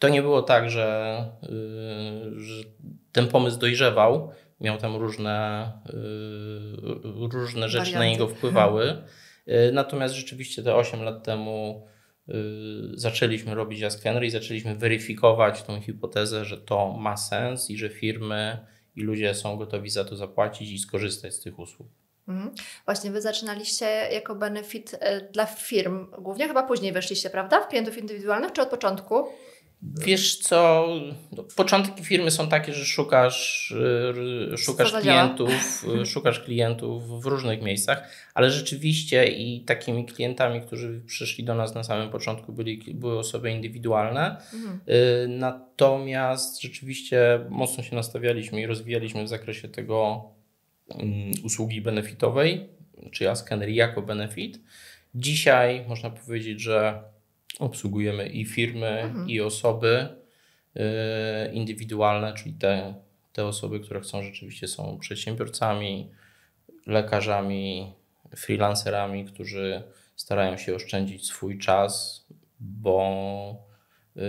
to 0.00 0.08
nie 0.08 0.22
było 0.22 0.42
tak, 0.42 0.70
że, 0.70 1.24
yy, 1.42 2.40
że 2.40 2.64
ten 3.12 3.28
pomysł 3.28 3.58
dojrzewał, 3.58 4.30
miał 4.60 4.78
tam 4.78 4.96
różne, 4.96 5.72
yy, 5.86 7.28
różne 7.28 7.68
rzeczy 7.68 7.92
na 7.92 7.98
Warianty. 7.98 8.10
niego 8.10 8.34
wpływały. 8.34 9.02
Yy, 9.46 9.70
natomiast 9.72 10.14
rzeczywiście 10.14 10.62
te 10.62 10.74
8 10.74 11.02
lat 11.02 11.24
temu 11.24 11.86
zaczęliśmy 12.94 13.54
robić 13.54 13.82
Askener 13.82 14.24
i 14.24 14.30
zaczęliśmy 14.30 14.74
weryfikować 14.74 15.62
tą 15.62 15.80
hipotezę, 15.80 16.44
że 16.44 16.58
to 16.58 16.92
ma 16.92 17.16
sens 17.16 17.70
i 17.70 17.78
że 17.78 17.88
firmy 17.88 18.66
i 18.96 19.02
ludzie 19.02 19.34
są 19.34 19.56
gotowi 19.56 19.90
za 19.90 20.04
to 20.04 20.16
zapłacić 20.16 20.70
i 20.70 20.78
skorzystać 20.78 21.34
z 21.34 21.40
tych 21.40 21.58
usług. 21.58 21.88
Mhm. 22.28 22.54
Właśnie 22.84 23.10
wy 23.10 23.20
zaczynaliście 23.20 23.86
jako 24.12 24.34
benefit 24.34 24.96
e, 25.00 25.20
dla 25.20 25.46
firm, 25.46 26.06
głównie 26.18 26.48
chyba 26.48 26.62
później 26.62 26.92
weszliście, 26.92 27.30
prawda? 27.30 27.60
W 27.60 27.68
klientów 27.68 27.98
indywidualnych, 27.98 28.52
czy 28.52 28.62
od 28.62 28.68
początku? 28.68 29.28
Wiesz 29.82 30.38
co, 30.38 30.88
no, 31.32 31.44
początki 31.56 32.04
firmy 32.04 32.30
są 32.30 32.48
takie, 32.48 32.72
że 32.72 32.84
szukasz, 32.84 33.70
y, 34.52 34.58
szukasz 34.58 34.92
klientów, 34.92 35.84
y, 36.02 36.06
szukasz 36.06 36.40
klientów 36.40 37.22
w 37.22 37.26
różnych 37.26 37.62
miejscach, 37.62 38.10
ale 38.34 38.50
rzeczywiście 38.50 39.26
i 39.26 39.60
takimi 39.60 40.06
klientami, 40.06 40.60
którzy 40.60 41.00
przyszli 41.06 41.44
do 41.44 41.54
nas 41.54 41.74
na 41.74 41.84
samym 41.84 42.10
początku 42.10 42.52
byli, 42.52 42.94
były 42.94 43.18
osoby 43.18 43.50
indywidualne. 43.50 44.36
Mhm. 44.54 44.80
Y, 44.88 45.28
Natomiast 45.28 46.62
rzeczywiście 46.62 47.40
mocno 47.48 47.82
się 47.82 47.96
nastawialiśmy 47.96 48.60
i 48.60 48.66
rozwijaliśmy 48.66 49.24
w 49.24 49.28
zakresie 49.28 49.68
tego 49.68 50.24
mm, 50.88 51.32
usługi 51.44 51.80
benefitowej, 51.80 52.68
czy 53.12 53.30
Askener 53.30 53.68
jako 53.68 54.02
benefit. 54.02 54.60
Dzisiaj 55.14 55.84
można 55.88 56.10
powiedzieć, 56.10 56.60
że 56.60 57.02
obsługujemy 57.60 58.26
i 58.28 58.44
firmy, 58.44 58.88
Mhm. 59.00 59.28
i 59.30 59.40
osoby 59.40 60.08
y, 60.76 61.52
indywidualne, 61.52 62.34
czyli 62.34 62.54
te, 62.54 62.94
te 63.32 63.46
osoby, 63.46 63.80
które 63.80 64.00
chcą 64.00 64.22
rzeczywiście 64.22 64.68
są 64.68 64.98
przedsiębiorcami, 64.98 66.10
lekarzami, 66.86 67.92
freelancerami, 68.36 69.24
którzy 69.24 69.82
starają 70.16 70.56
się 70.56 70.74
oszczędzić 70.74 71.26
swój 71.26 71.58
czas, 71.58 72.26
bo, 72.60 73.56
y, 74.16 74.20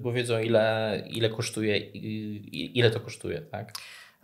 bo 0.00 0.12
wiedzą 0.12 0.40
ile, 0.40 1.02
ile 1.10 1.28
kosztuje, 1.30 1.78
ile 2.74 2.90
to 2.90 3.00
kosztuje, 3.00 3.40
tak? 3.40 3.72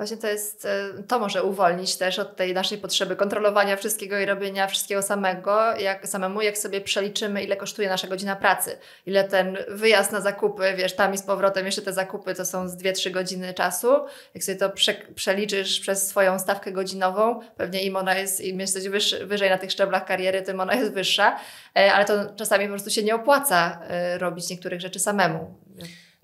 Właśnie 0.01 0.17
to 0.17 0.27
jest, 0.27 0.65
e, 0.65 1.03
to 1.09 1.19
może 1.19 1.43
uwolnić 1.43 1.97
też 1.97 2.19
od 2.19 2.37
tej 2.37 2.55
naszej 2.55 2.79
potrzeby 2.79 3.17
kontrolowania 3.17 3.77
wszystkiego 3.77 4.19
i 4.19 4.27
robienia 4.27 4.67
wszystkiego 4.67 5.03
samego, 5.03 5.77
jak 5.77 6.09
samemu, 6.09 6.43
jak 6.43 6.59
sobie 6.59 6.81
przeliczymy, 6.81 7.45
ile 7.45 7.57
kosztuje 7.57 7.89
nasza 7.89 8.09
godzina 8.09 8.37
pracy, 8.37 8.79
ile 9.07 9.25
ten 9.25 9.59
wyjazd 9.69 10.13
na 10.13 10.21
zakupy, 10.21 10.75
wiesz, 10.77 10.97
tam 10.97 11.15
i 11.15 11.19
z 11.19 11.23
powrotem 11.23 11.67
jeszcze 11.67 11.83
te 11.83 11.93
zakupy 11.93 12.35
to 12.35 12.47
są 12.47 12.69
z 12.69 12.77
2-3 12.77 13.11
godziny 13.11 13.55
czasu, 13.55 13.89
jak 14.35 14.45
sobie 14.45 14.59
to 14.59 14.71
prze, 14.71 14.95
przeliczysz 15.15 15.81
przez 15.81 16.09
swoją 16.09 16.39
stawkę 16.39 16.73
godzinową, 16.73 17.41
pewnie 17.57 17.83
im 17.83 17.97
ona 17.97 18.15
jest, 18.15 18.41
im 18.41 18.61
jesteś 18.61 18.89
wyższy, 18.89 19.27
wyżej 19.27 19.51
na 19.51 19.59
tych 19.59 19.73
szczeblach 19.73 20.05
kariery, 20.05 20.43
tym 20.43 20.61
ona 20.61 20.75
jest 20.75 20.93
wyższa, 20.93 21.39
e, 21.77 21.93
ale 21.93 22.05
to 22.05 22.35
czasami 22.37 22.65
po 22.65 22.71
prostu 22.71 22.91
się 22.91 23.03
nie 23.03 23.15
opłaca 23.15 23.81
e, 23.89 24.19
robić 24.19 24.51
niektórych 24.51 24.81
rzeczy 24.81 25.01
samemu. 25.01 25.55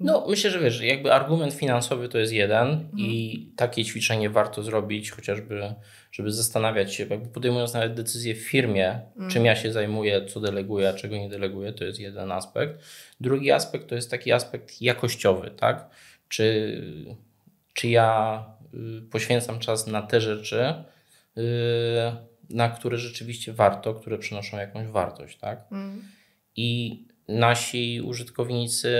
No, 0.01 0.27
myślę, 0.29 0.51
że 0.51 0.61
wiesz, 0.61 0.81
jakby 0.81 1.13
argument 1.13 1.55
finansowy 1.55 2.09
to 2.09 2.19
jest 2.19 2.33
jeden 2.33 2.89
i 2.97 3.41
takie 3.57 3.85
ćwiczenie 3.85 4.31
warto 4.31 4.63
zrobić, 4.63 5.11
chociażby, 5.11 5.75
żeby 6.13 6.33
zastanawiać 6.33 6.95
się, 6.95 7.07
jakby 7.07 7.29
podejmując 7.29 7.75
nawet 7.75 7.95
decyzję 7.95 8.35
w 8.35 8.39
firmie, 8.39 9.01
czym 9.29 9.45
ja 9.45 9.57
się 9.57 9.73
zajmuję, 9.73 10.27
co 10.27 10.41
deleguję, 10.41 10.89
a 10.89 10.93
czego 10.93 11.17
nie 11.17 11.29
deleguję, 11.29 11.73
to 11.73 11.85
jest 11.85 12.01
jeden 12.01 12.33
aspekt. 12.33 12.85
Drugi 13.21 13.53
aspekt 13.53 13.89
to 13.89 13.95
jest 13.95 14.11
taki 14.11 14.33
aspekt 14.33 14.83
jakościowy, 14.83 15.51
tak? 15.51 15.91
Czy, 16.29 16.83
czy 17.73 17.89
ja 17.89 18.45
y, 18.75 19.03
poświęcam 19.11 19.59
czas 19.59 19.87
na 19.87 20.03
te 20.03 20.21
rzeczy, 20.21 20.75
y, 21.39 21.43
na 22.51 22.69
które 22.69 22.99
rzeczywiście 22.99 23.53
warto, 23.53 23.95
które 23.95 24.19
przynoszą 24.19 24.57
jakąś 24.57 24.87
wartość, 24.87 25.39
tak? 25.39 25.67
Mm. 25.73 26.03
i 26.57 27.03
nasi 27.29 28.01
użytkownicy 28.01 28.95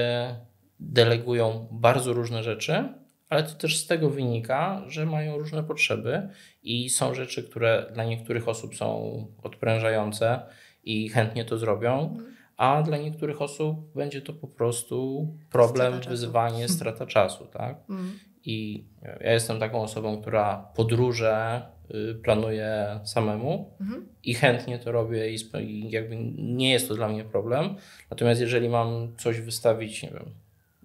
delegują 0.81 1.69
bardzo 1.71 2.13
różne 2.13 2.43
rzeczy, 2.43 2.89
ale 3.29 3.43
to 3.43 3.55
też 3.55 3.79
z 3.79 3.87
tego 3.87 4.11
wynika, 4.11 4.83
że 4.89 5.07
mają 5.07 5.39
różne 5.39 5.63
potrzeby 5.65 6.29
i 6.63 6.91
są 6.91 7.15
rzeczy, 7.15 7.43
które 7.43 7.87
dla 7.95 8.05
niektórych 8.05 8.49
osób 8.49 8.75
są 8.77 9.27
odprężające 9.43 10.41
i 10.85 11.09
chętnie 11.09 11.45
to 11.45 11.59
zrobią, 11.59 12.17
a 12.57 12.83
dla 12.83 12.97
niektórych 12.99 13.43
osób 13.43 13.93
będzie 13.95 14.23
to 14.23 14.33
po 14.33 14.47
prostu 14.49 15.29
problem, 15.51 15.87
Strata 15.87 15.99
czasu. 15.99 16.11
wyzwanie, 16.11 16.69
strata 16.79 17.07
czasu, 17.07 17.47
tak? 17.47 17.77
Mm. 17.91 18.19
I 18.45 18.85
ja 19.25 19.33
jestem 19.33 19.61
taką 19.61 19.83
osobą, 19.83 20.21
która 20.21 20.69
podróże 20.77 21.63
y, 21.95 22.15
planuje 22.15 23.01
samemu 23.05 23.71
Mhm. 23.81 24.09
i 24.25 24.35
chętnie 24.35 24.79
to 24.79 24.93
robię 24.93 25.35
i 25.61 25.91
jakby 25.91 26.17
nie 26.39 26.71
jest 26.73 26.89
to 26.89 26.95
dla 26.95 27.09
mnie 27.09 27.25
problem. 27.25 27.75
Natomiast 28.11 28.41
jeżeli 28.41 28.69
mam 28.69 29.17
coś 29.17 29.41
wystawić, 29.41 30.03
nie 30.03 30.11
wiem, 30.11 30.31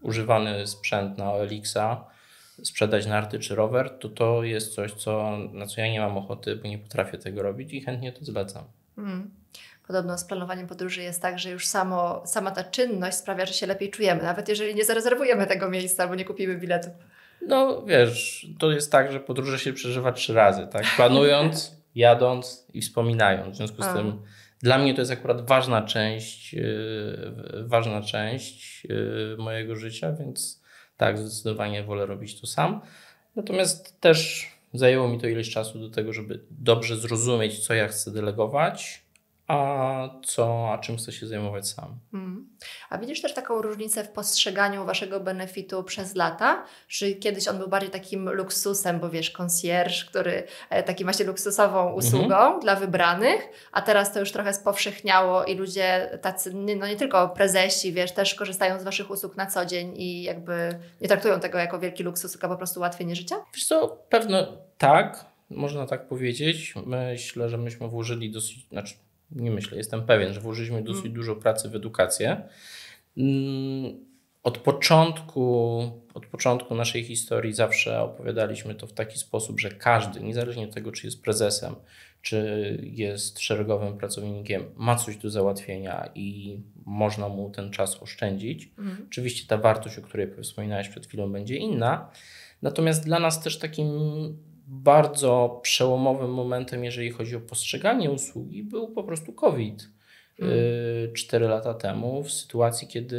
używany 0.01 0.67
sprzęt 0.67 1.17
na 1.17 1.33
OLX-a, 1.33 2.05
sprzedać 2.63 3.05
narty 3.05 3.39
czy 3.39 3.55
rower, 3.55 3.89
to 3.99 4.09
to 4.09 4.43
jest 4.43 4.75
coś, 4.75 4.93
co, 4.93 5.37
na 5.53 5.65
co 5.65 5.81
ja 5.81 5.91
nie 5.91 5.99
mam 5.99 6.17
ochoty, 6.17 6.55
bo 6.55 6.67
nie 6.67 6.77
potrafię 6.77 7.17
tego 7.17 7.41
robić 7.43 7.73
i 7.73 7.81
chętnie 7.81 8.11
to 8.11 8.25
zlecam. 8.25 8.63
Mm. 8.97 9.31
Podobno 9.87 10.17
z 10.17 10.23
planowaniem 10.23 10.67
podróży 10.67 11.01
jest 11.01 11.21
tak, 11.21 11.39
że 11.39 11.49
już 11.49 11.67
samo, 11.67 12.21
sama 12.25 12.51
ta 12.51 12.63
czynność 12.63 13.17
sprawia, 13.17 13.45
że 13.45 13.53
się 13.53 13.67
lepiej 13.67 13.89
czujemy, 13.89 14.23
nawet 14.23 14.49
jeżeli 14.49 14.75
nie 14.75 14.85
zarezerwujemy 14.85 15.47
tego 15.47 15.69
miejsca 15.69 16.03
albo 16.03 16.15
nie 16.15 16.25
kupimy 16.25 16.57
biletu. 16.57 16.89
No 17.47 17.81
wiesz, 17.85 18.47
to 18.59 18.71
jest 18.71 18.91
tak, 18.91 19.11
że 19.11 19.19
podróże 19.19 19.59
się 19.59 19.73
przeżywa 19.73 20.11
trzy 20.11 20.33
razy, 20.33 20.67
tak? 20.67 20.85
Planując, 20.95 21.75
jadąc 21.95 22.65
i 22.73 22.81
wspominając. 22.81 23.53
W 23.53 23.57
związku 23.57 23.81
z 23.83 23.85
A. 23.85 23.93
tym 23.93 24.21
dla 24.63 24.77
mnie 24.77 24.93
to 24.93 25.01
jest 25.01 25.11
akurat 25.11 25.47
ważna 25.47 25.81
część, 25.81 26.53
yy, 26.53 27.33
ważna 27.65 28.01
część 28.01 28.83
yy, 28.83 29.35
mojego 29.39 29.75
życia, 29.75 30.13
więc 30.13 30.61
tak, 30.97 31.17
zdecydowanie 31.17 31.83
wolę 31.83 32.05
robić 32.05 32.41
to 32.41 32.47
sam. 32.47 32.81
Natomiast 33.35 33.99
też 33.99 34.47
zajęło 34.73 35.07
mi 35.07 35.19
to 35.19 35.27
ileś 35.27 35.49
czasu 35.49 35.79
do 35.79 35.89
tego, 35.89 36.13
żeby 36.13 36.45
dobrze 36.51 36.97
zrozumieć, 36.97 37.59
co 37.59 37.73
ja 37.73 37.87
chcę 37.87 38.11
delegować, 38.11 39.01
a 39.51 40.09
co, 40.23 40.69
a 40.73 40.77
czym 40.77 40.97
chcę 40.97 41.11
się 41.11 41.27
zajmować 41.27 41.67
sam. 41.67 41.99
Mm. 42.13 42.49
A 42.89 42.97
widzisz 42.97 43.21
też 43.21 43.33
taką 43.33 43.61
różnicę 43.61 44.03
w 44.03 44.09
postrzeganiu 44.09 44.85
waszego 44.85 45.19
benefitu 45.19 45.83
przez 45.83 46.15
lata? 46.15 46.65
Czy 46.87 47.15
kiedyś 47.15 47.47
on 47.47 47.57
był 47.57 47.67
bardziej 47.67 47.89
takim 47.89 48.29
luksusem, 48.29 48.99
bo 48.99 49.09
wiesz, 49.09 49.31
concierge, 49.31 50.05
który 50.09 50.43
e, 50.69 50.83
takim 50.83 51.05
właśnie 51.05 51.25
luksusową 51.25 51.93
usługą 51.93 52.59
dla 52.59 52.75
wybranych, 52.75 53.49
a 53.71 53.81
teraz 53.81 54.13
to 54.13 54.19
już 54.19 54.31
trochę 54.31 54.53
spowszechniało 54.53 55.43
i 55.45 55.55
ludzie 55.55 56.19
tacy, 56.21 56.53
nie- 56.53 56.75
no 56.75 56.87
nie 56.87 56.95
tylko 56.95 57.29
prezesi, 57.29 57.93
wiesz, 57.93 58.11
też 58.11 58.35
korzystają 58.35 58.79
z 58.79 58.83
waszych 58.83 59.09
usług 59.11 59.37
na 59.37 59.45
co 59.45 59.65
dzień 59.65 59.93
i 59.97 60.23
jakby 60.23 60.79
nie 61.01 61.07
traktują 61.07 61.39
tego 61.39 61.57
jako 61.57 61.79
wielki 61.79 62.03
luksus, 62.03 62.31
tylko 62.31 62.49
po 62.49 62.57
prostu 62.57 62.79
ułatwienie 62.79 63.15
życia? 63.15 63.35
Wiesz 63.53 63.65
co, 63.65 63.87
pewno 64.09 64.47
tak, 64.77 65.25
można 65.49 65.85
tak 65.85 66.07
powiedzieć. 66.07 66.73
Myślę, 66.85 67.49
że 67.49 67.57
myśmy 67.57 67.87
włożyli 67.87 68.31
dosyć, 68.31 68.67
znaczy 68.69 68.95
nie 69.31 69.51
myślę, 69.51 69.77
jestem 69.77 70.05
pewien, 70.05 70.33
że 70.33 70.39
włożyliśmy 70.39 70.83
dosyć 70.83 71.11
dużo 71.11 71.35
pracy 71.35 71.69
w 71.69 71.75
edukację. 71.75 72.41
Mm, 73.17 74.11
Od 74.43 74.57
początku, 74.57 75.81
od 76.13 76.25
początku 76.25 76.75
naszej 76.75 77.03
historii 77.03 77.53
zawsze 77.53 78.01
opowiadaliśmy 78.01 78.75
to 78.75 78.87
w 78.87 78.93
taki 78.93 79.19
sposób, 79.19 79.59
że 79.59 79.69
każdy, 79.69 80.19
niezależnie 80.19 80.63
od 80.63 80.73
tego, 80.73 80.91
czy 80.91 81.07
jest 81.07 81.23
prezesem, 81.23 81.75
czy 82.21 82.77
jest 82.93 83.39
szeregowym 83.39 83.97
pracownikiem, 83.97 84.63
ma 84.75 84.95
coś 84.95 85.17
do 85.17 85.29
załatwienia 85.29 86.09
i 86.15 86.59
można 86.85 87.29
mu 87.29 87.49
ten 87.49 87.71
czas 87.71 88.03
oszczędzić. 88.03 88.71
Mhm. 88.77 89.07
Oczywiście 89.07 89.47
ta 89.47 89.57
wartość, 89.57 89.97
o 89.97 90.01
której 90.01 90.27
wspominałeś 90.43 90.89
przed 90.89 91.07
chwilą, 91.07 91.31
będzie 91.31 91.55
inna. 91.55 92.09
Natomiast 92.61 93.05
dla 93.05 93.19
nas 93.19 93.43
też 93.43 93.59
takim 93.59 93.87
bardzo 94.71 95.59
przełomowym 95.63 96.33
momentem, 96.33 96.83
jeżeli 96.83 97.11
chodzi 97.11 97.35
o 97.35 97.39
postrzeganie 97.39 98.11
usługi, 98.11 98.63
był 98.63 98.87
po 98.87 99.03
prostu 99.03 99.33
COVID. 99.33 99.89
Mm. 100.39 100.53
Y, 100.53 101.11
Cztery 101.15 101.47
lata 101.47 101.73
temu, 101.73 102.23
w 102.23 102.31
sytuacji, 102.31 102.87
kiedy 102.87 103.17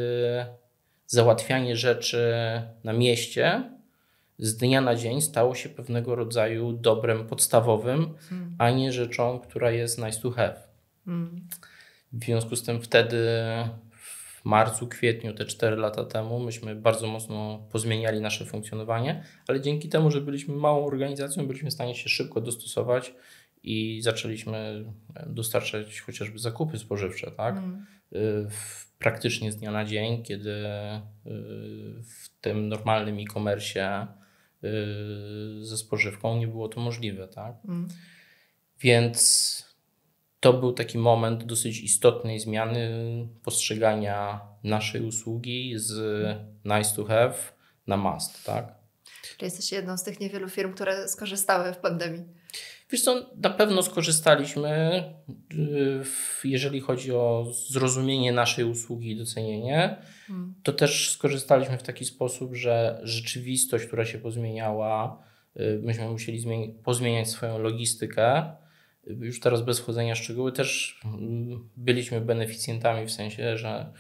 załatwianie 1.07 1.77
rzeczy 1.77 2.33
na 2.85 2.93
mieście 2.93 3.63
z 4.39 4.57
dnia 4.57 4.81
na 4.81 4.95
dzień 4.95 5.21
stało 5.21 5.55
się 5.55 5.69
pewnego 5.69 6.15
rodzaju 6.15 6.73
dobrem 6.73 7.27
podstawowym, 7.27 8.15
Mm. 8.33 8.55
a 8.59 8.71
nie 8.71 8.93
rzeczą, 8.93 9.39
która 9.41 9.71
jest 9.71 9.99
nice 9.99 10.21
to 10.21 10.31
have. 10.31 10.57
Mm. 11.07 11.49
W 12.13 12.25
związku 12.25 12.57
z 12.57 12.63
tym 12.63 12.83
wtedy 12.83 13.19
w 14.43 14.45
marcu, 14.45 14.89
kwietniu, 14.89 15.35
te 15.35 15.45
4 15.45 15.77
lata 15.77 16.05
temu, 16.05 16.41
myśmy 16.41 16.75
bardzo 16.77 17.07
mocno 17.07 17.67
pozmieniali 17.73 18.21
nasze 18.21 18.45
funkcjonowanie, 18.45 19.25
ale 19.49 19.61
dzięki 19.61 19.89
temu, 19.89 20.11
że 20.11 20.21
byliśmy 20.21 20.55
małą 20.55 20.87
organizacją, 20.87 21.47
byliśmy 21.47 21.71
w 21.71 21.75
stanie 21.75 21.95
się 21.95 22.09
szybko 22.09 22.41
dostosować 22.41 23.15
i 23.63 24.01
zaczęliśmy 24.03 24.85
dostarczać 25.27 26.01
chociażby 26.01 26.39
zakupy 26.39 26.79
spożywcze, 26.79 27.31
tak? 27.31 27.57
Mm. 27.57 27.87
Praktycznie 28.99 29.53
z 29.53 29.57
dnia 29.57 29.71
na 29.71 29.85
dzień, 29.85 30.23
kiedy 30.23 30.51
y, 30.51 30.63
w 32.03 32.29
tym 32.41 32.69
normalnym 32.69 33.19
e-commerce 33.19 34.07
y, 34.65 35.65
ze 35.65 35.77
spożywką 35.77 36.37
nie 36.37 36.49
było 36.49 36.69
to 36.69 36.81
możliwe, 36.81 37.29
tak? 37.29 37.57
Mm. 37.65 37.89
Więc 38.81 39.72
to 40.43 40.53
był 40.53 40.73
taki 40.73 40.99
moment 40.99 41.45
dosyć 41.45 41.81
istotnej 41.81 42.41
zmiany 42.41 42.91
postrzegania 43.45 44.41
naszej 44.65 45.03
usługi 45.03 45.75
z 45.77 45.93
nice 46.65 46.97
to 46.97 47.05
have 47.05 47.35
na 47.87 47.97
must, 47.97 48.45
tak? 48.45 48.75
Czy 49.39 49.45
jesteś 49.45 49.73
jedną 49.73 49.99
z 49.99 50.03
tych 50.03 50.21
niewielu 50.21 50.49
firm, 50.49 50.73
które 50.73 51.09
skorzystały 51.09 51.73
w 51.73 51.77
pandemii? 51.77 52.25
Wiesz 52.91 53.03
co, 53.03 53.31
na 53.37 53.51
pewno 53.51 53.83
skorzystaliśmy, 53.83 55.03
jeżeli 56.45 56.81
chodzi 56.81 57.13
o 57.13 57.47
zrozumienie 57.69 58.33
naszej 58.33 58.65
usługi 58.65 59.11
i 59.11 59.17
docenienie, 59.17 59.97
hmm. 60.27 60.55
to 60.63 60.73
też 60.73 61.11
skorzystaliśmy 61.11 61.79
w 61.79 61.83
taki 61.83 62.05
sposób, 62.05 62.55
że 62.55 63.01
rzeczywistość, 63.03 63.87
która 63.87 64.05
się 64.05 64.19
pozmieniała, 64.19 65.23
y, 65.57 65.81
myśmy 65.83 66.09
musieli 66.09 66.75
pozmieniać 66.85 67.29
swoją 67.29 67.59
logistykę, 67.59 68.53
już 69.07 69.41
teraz 69.41 69.63
bez 69.63 69.81
wchodzenia 69.81 70.15
w 70.15 70.19
szczegóły, 70.19 70.53
też 70.53 71.01
mm, 71.05 71.69
byliśmy 71.77 72.21
beneficjentami 72.21 73.07
w 73.07 73.13
sensie, 73.13 73.59
że 73.59 73.93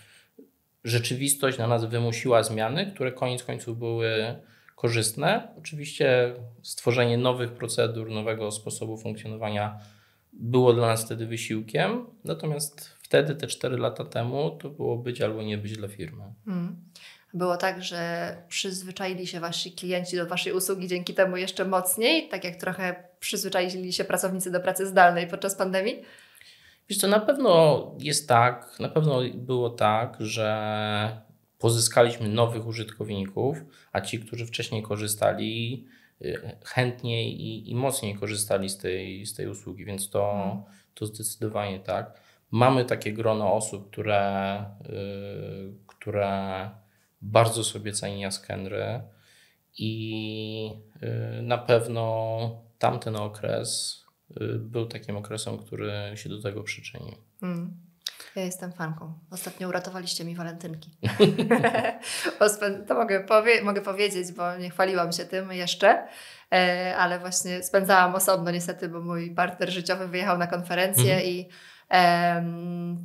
rzeczywistość 0.84 1.58
na 1.58 1.66
nas 1.66 1.84
wymusiła 1.84 2.42
zmiany, 2.42 2.92
które 2.94 3.12
koniec 3.12 3.44
końców 3.44 3.78
były 3.78 4.36
korzystne. 4.76 5.48
Oczywiście 5.58 6.34
stworzenie 6.62 7.18
nowych 7.18 7.52
procedur, 7.52 8.10
nowego 8.10 8.50
sposobu 8.50 8.96
funkcjonowania 8.96 9.78
było 10.32 10.72
dla 10.72 10.86
nas 10.86 11.04
wtedy 11.04 11.26
wysiłkiem, 11.26 12.06
natomiast 12.24 12.96
wtedy, 13.02 13.34
te 13.34 13.46
4 13.46 13.76
lata 13.76 14.04
temu, 14.04 14.50
to 14.50 14.70
było 14.70 14.98
być 14.98 15.20
albo 15.20 15.42
nie 15.42 15.58
być 15.58 15.76
dla 15.76 15.88
firmy. 15.88 16.24
Hmm 16.44 16.76
było 17.34 17.56
tak, 17.56 17.82
że 17.82 18.36
przyzwyczaili 18.48 19.26
się 19.26 19.40
wasi 19.40 19.72
klienci 19.72 20.16
do 20.16 20.26
waszej 20.26 20.52
usługi 20.52 20.88
dzięki 20.88 21.14
temu 21.14 21.36
jeszcze 21.36 21.64
mocniej, 21.64 22.28
tak 22.28 22.44
jak 22.44 22.56
trochę 22.56 23.11
przyzwyczaili 23.22 23.92
się 23.92 24.04
pracownicy 24.04 24.50
do 24.50 24.60
pracy 24.60 24.86
zdalnej 24.86 25.26
podczas 25.26 25.54
pandemii? 25.54 26.02
Wiesz 26.88 26.98
co, 26.98 27.08
na 27.08 27.20
pewno 27.20 27.94
jest 27.98 28.28
tak, 28.28 28.76
na 28.80 28.88
pewno 28.88 29.20
było 29.34 29.70
tak, 29.70 30.16
że 30.20 31.22
pozyskaliśmy 31.58 32.28
nowych 32.28 32.66
użytkowników, 32.66 33.58
a 33.92 34.00
ci, 34.00 34.20
którzy 34.20 34.46
wcześniej 34.46 34.82
korzystali, 34.82 35.86
y, 36.22 36.56
chętniej 36.64 37.40
i, 37.40 37.70
i 37.70 37.74
mocniej 37.74 38.14
korzystali 38.14 38.68
z 38.68 38.78
tej, 38.78 39.26
z 39.26 39.34
tej 39.34 39.48
usługi, 39.48 39.84
więc 39.84 40.10
to, 40.10 40.32
hmm. 40.32 40.62
to 40.94 41.06
zdecydowanie 41.06 41.80
tak. 41.80 42.20
Mamy 42.50 42.84
takie 42.84 43.12
grono 43.12 43.54
osób, 43.54 43.90
które, 43.90 44.64
yy, 44.88 45.74
które 45.86 46.70
bardzo 47.22 47.64
sobie 47.64 47.92
ceni 47.92 48.24
Askenry 48.24 49.00
i 49.78 50.70
y, 51.02 51.42
na 51.42 51.58
pewno 51.58 52.71
tamten 52.82 53.16
okres 53.16 54.00
y, 54.30 54.58
był 54.58 54.86
takim 54.86 55.16
okresem, 55.16 55.58
który 55.58 55.92
się 56.14 56.28
do 56.28 56.42
tego 56.42 56.62
przyczynił. 56.62 57.14
Mm. 57.42 57.76
Ja 58.36 58.42
jestem 58.42 58.72
fanką. 58.72 59.18
Ostatnio 59.30 59.68
uratowaliście 59.68 60.24
mi 60.24 60.34
walentynki. 60.36 60.90
to 62.88 62.94
mogę, 62.94 63.24
powie 63.24 63.62
mogę 63.62 63.80
powiedzieć, 63.80 64.32
bo 64.32 64.56
nie 64.56 64.70
chwaliłam 64.70 65.12
się 65.12 65.24
tym 65.24 65.52
jeszcze, 65.52 66.06
e, 66.52 66.96
ale 66.96 67.18
właśnie 67.18 67.62
spędzałam 67.62 68.14
osobno 68.14 68.50
niestety, 68.50 68.88
bo 68.88 69.00
mój 69.00 69.34
partner 69.34 69.70
życiowy 69.70 70.08
wyjechał 70.08 70.38
na 70.38 70.46
konferencję 70.46 71.14
mhm. 71.14 71.26
i 71.26 71.48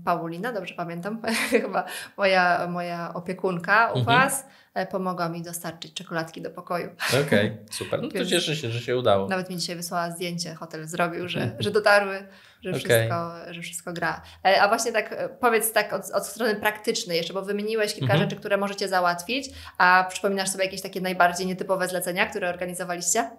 Paulina, 0.05 0.53
dobrze 0.53 0.73
pamiętam, 0.73 1.21
chyba 1.49 1.85
moja, 2.17 2.67
moja 2.67 3.13
opiekunka 3.13 3.91
u 3.93 3.99
mhm. 3.99 4.05
Was 4.05 4.41
e, 4.41 4.47
pomogła 4.85 5.29
mi 5.29 5.41
dostarczyć 5.41 5.93
czekoladki 5.93 6.41
do 6.41 6.49
pokoju. 6.49 6.89
Okej, 7.09 7.23
okay, 7.25 7.57
super. 7.77 8.01
No 8.01 8.09
to 8.09 8.25
cieszę 8.25 8.55
się, 8.55 8.69
że 8.69 8.79
się 8.79 8.97
udało. 8.97 9.27
Nawet 9.27 9.49
mi 9.49 9.57
dzisiaj 9.57 9.75
wysłała 9.75 10.11
zdjęcie, 10.11 10.55
hotel 10.55 10.87
zrobił, 10.87 11.27
że, 11.27 11.51
że 11.59 11.71
dotarły, 11.71 12.27
że, 12.61 12.69
okay. 12.69 12.79
wszystko, 12.79 13.31
że 13.49 13.61
wszystko 13.61 13.93
gra. 13.93 14.21
E, 14.45 14.61
a 14.61 14.67
właśnie 14.67 14.91
tak 14.91 15.13
e, 15.13 15.29
powiedz 15.29 15.71
tak 15.71 15.93
od, 15.93 16.11
od 16.13 16.25
strony 16.25 16.55
praktycznej 16.55 17.17
jeszcze, 17.17 17.33
bo 17.33 17.41
wymieniłeś 17.41 17.93
kilka 17.93 18.13
mhm. 18.13 18.29
rzeczy, 18.29 18.39
które 18.39 18.57
możecie 18.57 18.87
załatwić, 18.87 19.49
a 19.77 20.05
przypominasz 20.09 20.49
sobie 20.49 20.63
jakieś 20.63 20.81
takie 20.81 21.01
najbardziej 21.01 21.47
nietypowe 21.47 21.87
zlecenia, 21.87 22.25
które 22.25 22.49
organizowaliście? 22.49 23.29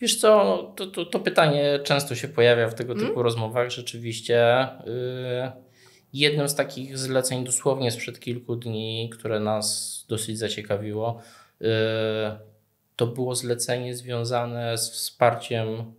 Wiesz 0.00 0.16
co, 0.16 0.56
to, 0.76 0.86
to, 0.86 1.04
to, 1.04 1.20
pytanie 1.20 1.78
często 1.84 2.14
się 2.14 2.28
pojawia 2.28 2.68
w 2.68 2.74
tego 2.74 2.94
typu 2.94 3.06
mm. 3.06 3.22
rozmowach. 3.22 3.70
Rzeczywiście 3.70 4.68
yy, 4.86 5.69
jednym 6.12 6.48
z 6.48 6.54
takich 6.54 6.98
zleceń 6.98 7.44
dosłownie 7.44 7.90
sprzed 7.90 8.20
kilku 8.20 8.56
dni, 8.56 9.10
które 9.12 9.40
nas 9.40 10.04
dosyć 10.08 10.38
zaciekawiło, 10.38 11.22
yy, 11.60 11.68
to 12.96 13.06
było 13.06 13.34
zlecenie 13.34 13.96
związane 13.96 14.78
z 14.78 14.90
wsparciem 14.90 15.92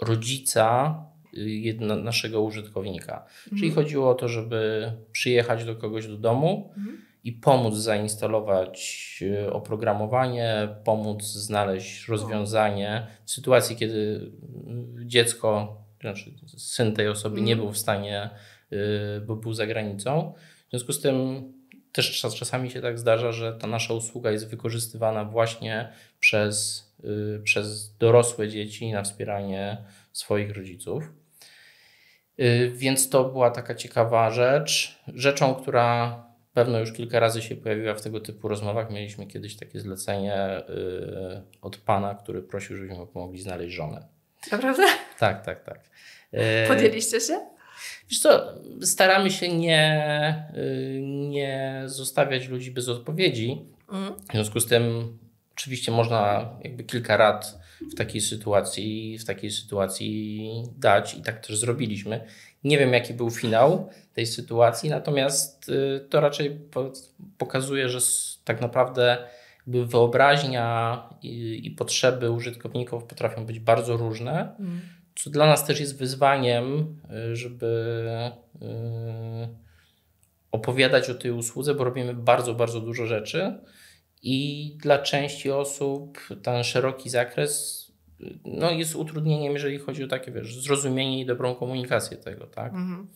rodzica 0.00 0.94
y, 1.34 1.50
jedno, 1.50 1.96
naszego 1.96 2.42
użytkownika. 2.42 3.14
Mm. 3.16 3.58
Czyli 3.58 3.68
mhm. 3.68 3.74
chodziło 3.74 4.10
o 4.10 4.14
to, 4.14 4.28
żeby 4.28 4.92
przyjechać 5.12 5.64
do 5.64 5.76
kogoś 5.76 6.06
do 6.06 6.16
domu, 6.16 6.72
mm 6.76 7.04
i 7.24 7.32
pomóc 7.32 7.74
zainstalować 7.74 9.24
e, 9.44 9.52
oprogramowanie, 9.52 10.68
pomóc 10.84 11.24
znaleźć 11.24 12.08
rozwiązanie 12.08 13.06
w 13.24 13.30
sytuacji, 13.30 13.76
kiedy 13.76 14.30
dziecko, 15.04 15.76
znaczy 16.00 16.34
syn 16.56 16.92
tej 16.92 17.08
osoby 17.08 17.40
nie 17.40 17.52
mhm. 17.52 17.58
był 17.58 17.74
w 17.74 17.78
stanie, 17.78 18.30
bo 19.26 19.36
był 19.36 19.54
za 19.54 19.66
granicą. 19.66 20.32
W 20.66 20.70
związku 20.70 20.92
z 20.92 21.00
tym 21.00 21.44
też 21.92 22.20
czasami 22.20 22.70
się 22.70 22.80
tak 22.80 22.98
zdarza, 22.98 23.32
że 23.32 23.52
ta 23.52 23.66
nasza 23.66 23.94
usługa 23.94 24.30
jest 24.30 24.50
wykorzystywana 24.50 25.24
właśnie 25.24 25.92
przez, 26.20 26.84
e, 27.04 27.38
przez 27.42 27.96
dorosłe 27.96 28.48
dzieci 28.48 28.92
na 28.92 29.02
wspieranie 29.02 29.84
swoich 30.12 30.56
rodziców. 30.56 31.12
Więc 32.72 33.08
to 33.08 33.24
była 33.24 33.50
taka 33.50 33.74
ciekawa 33.74 34.30
rzecz. 34.30 34.98
Rzeczą, 35.14 35.54
która 35.54 36.24
pewno 36.54 36.78
już 36.78 36.92
kilka 36.92 37.20
razy 37.20 37.42
się 37.42 37.56
pojawiła 37.56 37.94
w 37.94 38.02
tego 38.02 38.20
typu 38.20 38.48
rozmowach. 38.48 38.90
Mieliśmy 38.90 39.26
kiedyś 39.26 39.56
takie 39.56 39.80
zlecenie 39.80 40.58
y, 40.58 41.42
od 41.62 41.76
pana, 41.76 42.14
który 42.14 42.42
prosił, 42.42 42.76
żebyśmy 42.76 43.06
pomogli 43.06 43.40
znaleźć 43.40 43.74
żonę. 43.74 44.06
Naprawdę? 44.52 44.82
Tak, 45.18 45.44
tak, 45.44 45.64
tak. 45.64 45.80
Y, 46.34 46.68
Podjęliście 46.68 47.20
się? 47.20 47.40
Wiesz 48.10 48.20
co, 48.20 48.54
staramy 48.82 49.30
się 49.30 49.48
nie, 49.48 50.44
y, 50.56 51.00
nie 51.04 51.82
zostawiać 51.86 52.48
ludzi 52.48 52.70
bez 52.70 52.88
odpowiedzi. 52.88 53.62
Mm. 53.92 54.12
W 54.28 54.32
związku 54.32 54.60
z 54.60 54.66
tym 54.66 55.18
oczywiście 55.56 55.92
można 55.92 56.50
jakby 56.62 56.84
kilka 56.84 57.16
rad 57.16 57.58
w 57.92 57.94
takiej 57.94 58.20
sytuacji, 58.20 59.18
w 59.18 59.24
takiej 59.24 59.50
sytuacji 59.50 60.50
dać 60.78 61.14
i 61.14 61.22
tak 61.22 61.46
też 61.46 61.58
zrobiliśmy. 61.58 62.24
Nie 62.64 62.78
wiem, 62.78 62.92
jaki 62.92 63.14
był 63.14 63.30
finał 63.30 63.90
tej 64.14 64.26
sytuacji, 64.26 64.90
natomiast 64.90 65.68
y, 65.68 66.06
to 66.10 66.20
raczej 66.20 66.60
pokazuje, 67.38 67.88
że 67.88 67.98
tak 68.44 68.60
naprawdę 68.60 69.18
wyobraźnia 69.66 71.02
i, 71.22 71.74
potrzeby 71.78 72.30
użytkowników 72.30 73.04
potrafią 73.04 73.46
być 73.46 73.60
bardzo 73.60 73.96
różne, 73.96 74.56
mm. 74.58 74.80
Co 75.14 75.30
dla 75.30 75.46
nas 75.46 75.66
też 75.66 75.80
jest 75.80 75.98
wyzwaniem, 75.98 76.96
y, 77.32 77.36
żeby 77.36 77.66
y, 78.62 78.68
opowiadać 80.50 81.10
o 81.10 81.14
tej 81.14 81.30
usłudze, 81.30 81.74
bo 81.74 81.84
robimy 81.84 82.14
bardzo, 82.14 82.54
bardzo 82.54 82.80
dużo 82.80 83.06
rzeczy 83.06 83.58
i 84.22 84.70
dla 84.82 84.98
części 84.98 85.50
osób 85.50 86.20
ten 86.42 86.64
szeroki 86.64 87.10
zakres 87.10 87.84
no, 88.44 88.70
jest 88.70 88.96
utrudnieniem, 88.96 89.52
jeżeli 89.52 89.78
chodzi 89.78 90.04
o 90.04 90.08
takie, 90.08 90.32
wiesz, 90.32 90.60
zrozumienie 90.60 91.20
i 91.20 91.26
dobrą 91.26 91.54
komunikację 91.54 92.16
tego, 92.16 92.46
tak? 92.46 92.72
Mhm. 92.72 93.06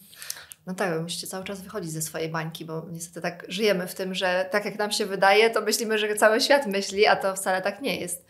No 0.67 0.75
tak, 0.75 1.03
musicie 1.03 1.27
cały 1.27 1.45
czas 1.45 1.63
wychodzić 1.63 1.91
ze 1.91 2.03
swojej 2.03 2.29
bańki, 2.29 2.65
bo 2.65 2.87
niestety 2.91 3.21
tak 3.21 3.47
żyjemy 3.49 3.87
w 3.87 3.95
tym, 3.95 4.15
że 4.15 4.49
tak 4.51 4.65
jak 4.65 4.79
nam 4.79 4.93
się 4.93 5.07
wydaje, 5.07 5.51
to 5.51 5.61
myślimy, 5.61 5.99
że 5.99 6.15
cały 6.15 6.41
świat 6.41 6.67
myśli, 6.67 7.07
a 7.07 7.17
to 7.17 7.37
wcale 7.37 7.63
tak 7.63 7.83
nie 7.83 8.01
jest. 8.01 8.27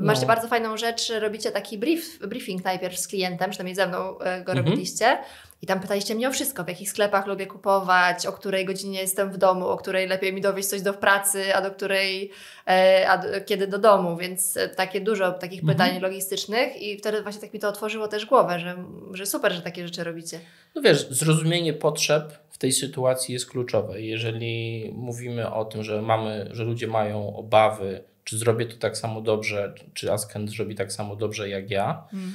Macie 0.00 0.20
no. 0.20 0.26
bardzo 0.26 0.48
fajną 0.48 0.76
rzecz, 0.76 1.12
robicie 1.20 1.50
taki 1.50 1.78
brief, 1.78 2.18
briefing 2.18 2.64
najpierw 2.64 2.98
z 2.98 3.08
klientem, 3.08 3.50
przynajmniej 3.50 3.74
ze 3.74 3.86
mną 3.86 4.18
e, 4.18 4.44
go 4.44 4.52
mhm. 4.52 4.58
robiliście. 4.58 5.18
I 5.62 5.66
tam 5.66 5.80
pytaliście 5.80 6.14
mnie 6.14 6.28
o 6.28 6.32
wszystko, 6.32 6.64
w 6.64 6.68
jakich 6.68 6.90
sklepach 6.90 7.26
lubię 7.26 7.46
kupować, 7.46 8.26
o 8.26 8.32
której 8.32 8.64
godzinie 8.64 9.00
jestem 9.00 9.32
w 9.32 9.36
domu, 9.36 9.68
o 9.68 9.76
której 9.76 10.08
lepiej 10.08 10.32
mi 10.32 10.40
dowieść 10.40 10.68
coś 10.68 10.82
do 10.82 10.94
pracy, 10.94 11.54
a 11.54 11.62
do 11.62 11.70
której, 11.70 12.30
e, 12.66 13.06
a 13.08 13.18
do, 13.18 13.28
kiedy 13.46 13.66
do 13.66 13.78
domu, 13.78 14.16
więc 14.16 14.56
e, 14.56 14.68
takie 14.68 15.00
dużo 15.00 15.32
takich 15.32 15.60
mhm. 15.60 15.78
pytań 15.78 16.00
logistycznych 16.00 16.82
i 16.82 16.98
wtedy 16.98 17.22
właśnie 17.22 17.40
tak 17.40 17.54
mi 17.54 17.60
to 17.60 17.68
otworzyło 17.68 18.08
też 18.08 18.26
głowę, 18.26 18.58
że, 18.60 18.84
że 19.12 19.26
super, 19.26 19.52
że 19.52 19.62
takie 19.62 19.84
rzeczy 19.84 20.04
robicie. 20.04 20.40
No 20.74 20.82
wiesz, 20.82 21.08
zrozumienie 21.10 21.72
potrzeb 21.72 22.32
w 22.50 22.58
tej 22.58 22.72
sytuacji 22.72 23.32
jest 23.32 23.50
kluczowe. 23.50 24.00
Jeżeli 24.00 24.90
mówimy 24.96 25.50
o 25.50 25.64
tym, 25.64 25.82
że 25.84 26.02
mamy, 26.02 26.48
że 26.52 26.64
ludzie 26.64 26.86
mają 26.86 27.36
obawy, 27.36 28.04
czy 28.30 28.38
zrobię 28.38 28.66
to 28.66 28.76
tak 28.76 28.98
samo 28.98 29.20
dobrze, 29.20 29.74
czy 29.94 30.12
Askent 30.12 30.50
zrobi 30.50 30.74
tak 30.74 30.92
samo 30.92 31.16
dobrze 31.16 31.48
jak 31.48 31.70
ja, 31.70 32.08
mm. 32.12 32.32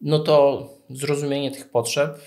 no 0.00 0.18
to 0.18 0.68
zrozumienie 0.90 1.50
tych 1.50 1.70
potrzeb 1.70 2.20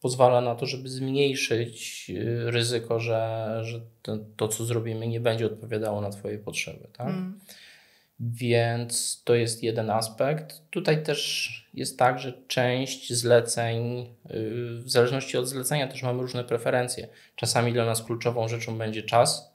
pozwala 0.00 0.40
na 0.40 0.54
to, 0.54 0.66
żeby 0.66 0.88
zmniejszyć 0.88 2.06
y, 2.10 2.50
ryzyko, 2.50 3.00
że, 3.00 3.60
że 3.62 3.80
to, 4.02 4.18
to 4.36 4.48
co 4.48 4.64
zrobimy, 4.64 5.08
nie 5.08 5.20
będzie 5.20 5.46
odpowiadało 5.46 6.00
na 6.00 6.10
Twoje 6.10 6.38
potrzeby. 6.38 6.88
Tak? 6.92 7.08
Mm. 7.08 7.40
Więc 8.20 9.22
to 9.24 9.34
jest 9.34 9.62
jeden 9.62 9.90
aspekt. 9.90 10.62
Tutaj 10.70 11.02
też 11.02 11.50
jest 11.74 11.98
tak, 11.98 12.18
że 12.18 12.32
część 12.48 13.12
zleceń, 13.12 14.00
y, 14.00 14.06
w 14.84 14.90
zależności 14.90 15.38
od 15.38 15.48
zlecenia, 15.48 15.88
też 15.88 16.02
mamy 16.02 16.22
różne 16.22 16.44
preferencje. 16.44 17.08
Czasami 17.36 17.72
dla 17.72 17.84
nas 17.84 18.02
kluczową 18.02 18.48
rzeczą 18.48 18.78
będzie 18.78 19.02
czas. 19.02 19.49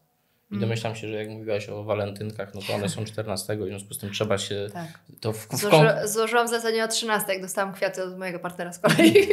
I 0.51 0.53
mm. 0.53 0.61
domyślam 0.61 0.95
się, 0.95 1.07
że 1.07 1.13
jak 1.13 1.29
mówiłaś 1.29 1.69
o 1.69 1.83
walentynkach, 1.83 2.53
no 2.53 2.61
to 2.67 2.73
one 2.73 2.89
są 2.89 3.05
14, 3.05 3.57
w 3.57 3.63
związku 3.63 3.93
z 3.93 3.97
tym 3.97 4.11
trzeba 4.11 4.37
się 4.37 4.67
tak. 4.73 4.99
to 5.21 5.33
w, 5.33 5.47
w 5.47 5.55
Złoży, 5.55 5.89
Złożyłam 6.05 6.47
w 6.47 6.49
zasadzie 6.49 6.83
o 6.83 6.87
13, 6.87 7.33
jak 7.33 7.41
dostałam 7.41 7.73
kwiaty 7.73 8.03
od 8.03 8.17
mojego 8.17 8.39
partnera 8.39 8.73
z 8.73 8.79
kolei. 8.79 9.27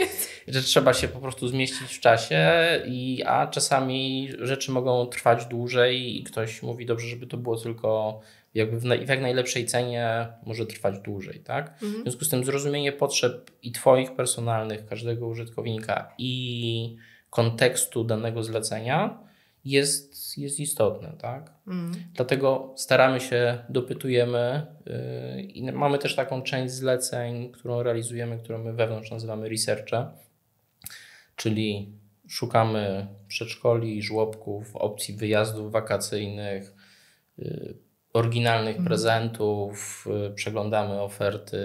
że 0.48 0.62
trzeba 0.62 0.94
się 0.94 1.08
po 1.08 1.18
prostu 1.18 1.48
zmieścić 1.48 1.96
w 1.96 2.00
czasie, 2.00 2.52
i, 2.86 3.22
a 3.26 3.46
czasami 3.46 4.30
rzeczy 4.38 4.70
mogą 4.70 5.06
trwać 5.06 5.46
dłużej 5.46 6.20
i 6.20 6.24
ktoś 6.24 6.62
mówi, 6.62 6.86
dobrze, 6.86 7.06
żeby 7.06 7.26
to 7.26 7.36
było 7.36 7.56
tylko 7.56 8.20
jakby 8.54 8.80
w, 8.80 8.82
w 8.82 9.08
jak 9.08 9.20
najlepszej 9.20 9.66
cenie 9.66 10.26
może 10.46 10.66
trwać 10.66 10.98
dłużej, 10.98 11.40
tak? 11.40 11.72
Mhm. 11.72 11.92
W 11.92 12.02
związku 12.02 12.24
z 12.24 12.28
tym 12.28 12.44
zrozumienie 12.44 12.92
potrzeb 12.92 13.50
i 13.62 13.72
Twoich 13.72 14.14
personalnych, 14.14 14.86
każdego 14.86 15.26
użytkownika 15.26 16.14
i 16.18 16.96
kontekstu 17.30 18.04
danego 18.04 18.42
zlecenia 18.42 19.18
jest, 19.64 20.38
jest 20.38 20.60
istotne, 20.60 21.12
tak? 21.18 21.52
Mhm. 21.66 22.04
Dlatego 22.14 22.74
staramy 22.76 23.20
się, 23.20 23.58
dopytujemy 23.68 24.66
yy, 24.86 25.42
i 25.42 25.72
mamy 25.72 25.98
też 25.98 26.16
taką 26.16 26.42
część 26.42 26.74
zleceń, 26.74 27.52
którą 27.52 27.82
realizujemy, 27.82 28.38
którą 28.38 28.64
my 28.64 28.72
wewnątrz 28.72 29.10
nazywamy 29.10 29.48
researche, 29.48 30.06
czyli 31.36 31.92
szukamy 32.28 33.06
przedszkoli, 33.28 34.02
żłobków, 34.02 34.76
opcji 34.76 35.14
wyjazdów 35.14 35.72
wakacyjnych, 35.72 36.74
yy, 37.38 37.74
oryginalnych 38.12 38.76
mhm. 38.76 38.86
prezentów, 38.86 40.06
y, 40.30 40.34
przeglądamy 40.34 41.00
oferty 41.00 41.58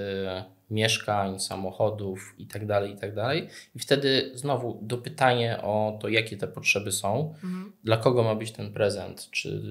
mieszkań, 0.69 1.39
samochodów 1.39 2.35
itd., 2.37 2.67
tak 2.67 2.89
itd. 2.89 3.15
Tak 3.15 3.37
I 3.75 3.79
wtedy 3.79 4.31
znowu 4.33 4.79
dopytanie 4.81 5.61
o 5.61 5.97
to, 6.01 6.09
jakie 6.09 6.37
te 6.37 6.47
potrzeby 6.47 6.91
są, 6.91 7.33
mhm. 7.43 7.73
dla 7.83 7.97
kogo 7.97 8.23
ma 8.23 8.35
być 8.35 8.51
ten 8.51 8.73
prezent, 8.73 9.27
czy 9.31 9.61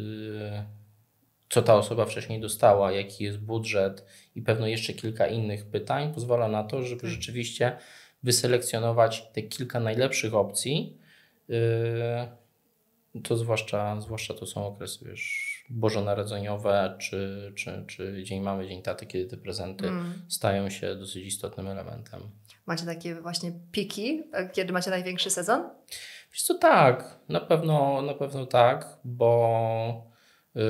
co 1.48 1.62
ta 1.62 1.74
osoba 1.74 2.04
wcześniej 2.04 2.40
dostała, 2.40 2.92
jaki 2.92 3.24
jest 3.24 3.38
budżet 3.38 4.06
i 4.34 4.42
pewno 4.42 4.66
jeszcze 4.66 4.92
kilka 4.92 5.26
innych 5.26 5.66
pytań 5.66 6.14
pozwala 6.14 6.48
na 6.48 6.64
to, 6.64 6.82
żeby 6.82 7.00
tak. 7.00 7.10
rzeczywiście 7.10 7.76
wyselekcjonować 8.22 9.26
te 9.32 9.42
kilka 9.42 9.80
najlepszych 9.80 10.34
opcji. 10.34 10.98
Y, 11.50 13.22
to 13.22 13.36
zwłaszcza, 13.36 14.00
zwłaszcza 14.00 14.34
to 14.34 14.46
są 14.46 14.66
okresy, 14.66 15.04
wiesz, 15.04 15.45
bożonarodzeniowe, 15.70 16.96
czy, 16.98 17.52
czy, 17.56 17.84
czy 17.86 18.22
Dzień 18.24 18.42
Mamy, 18.42 18.68
Dzień 18.68 18.82
Taty, 18.82 19.06
kiedy 19.06 19.26
te 19.26 19.36
prezenty 19.36 19.88
mm. 19.88 20.12
stają 20.28 20.70
się 20.70 20.96
dosyć 20.96 21.26
istotnym 21.26 21.68
elementem. 21.68 22.20
Macie 22.66 22.86
takie 22.86 23.14
właśnie 23.14 23.52
piki, 23.72 24.22
kiedy 24.52 24.72
macie 24.72 24.90
największy 24.90 25.30
sezon? 25.30 25.70
Wiesz 26.32 26.42
co, 26.42 26.54
tak, 26.54 27.20
na 27.28 27.40
pewno, 27.40 28.02
na 28.02 28.14
pewno 28.14 28.46
tak, 28.46 28.98
bo 29.04 30.10
yy, 30.54 30.62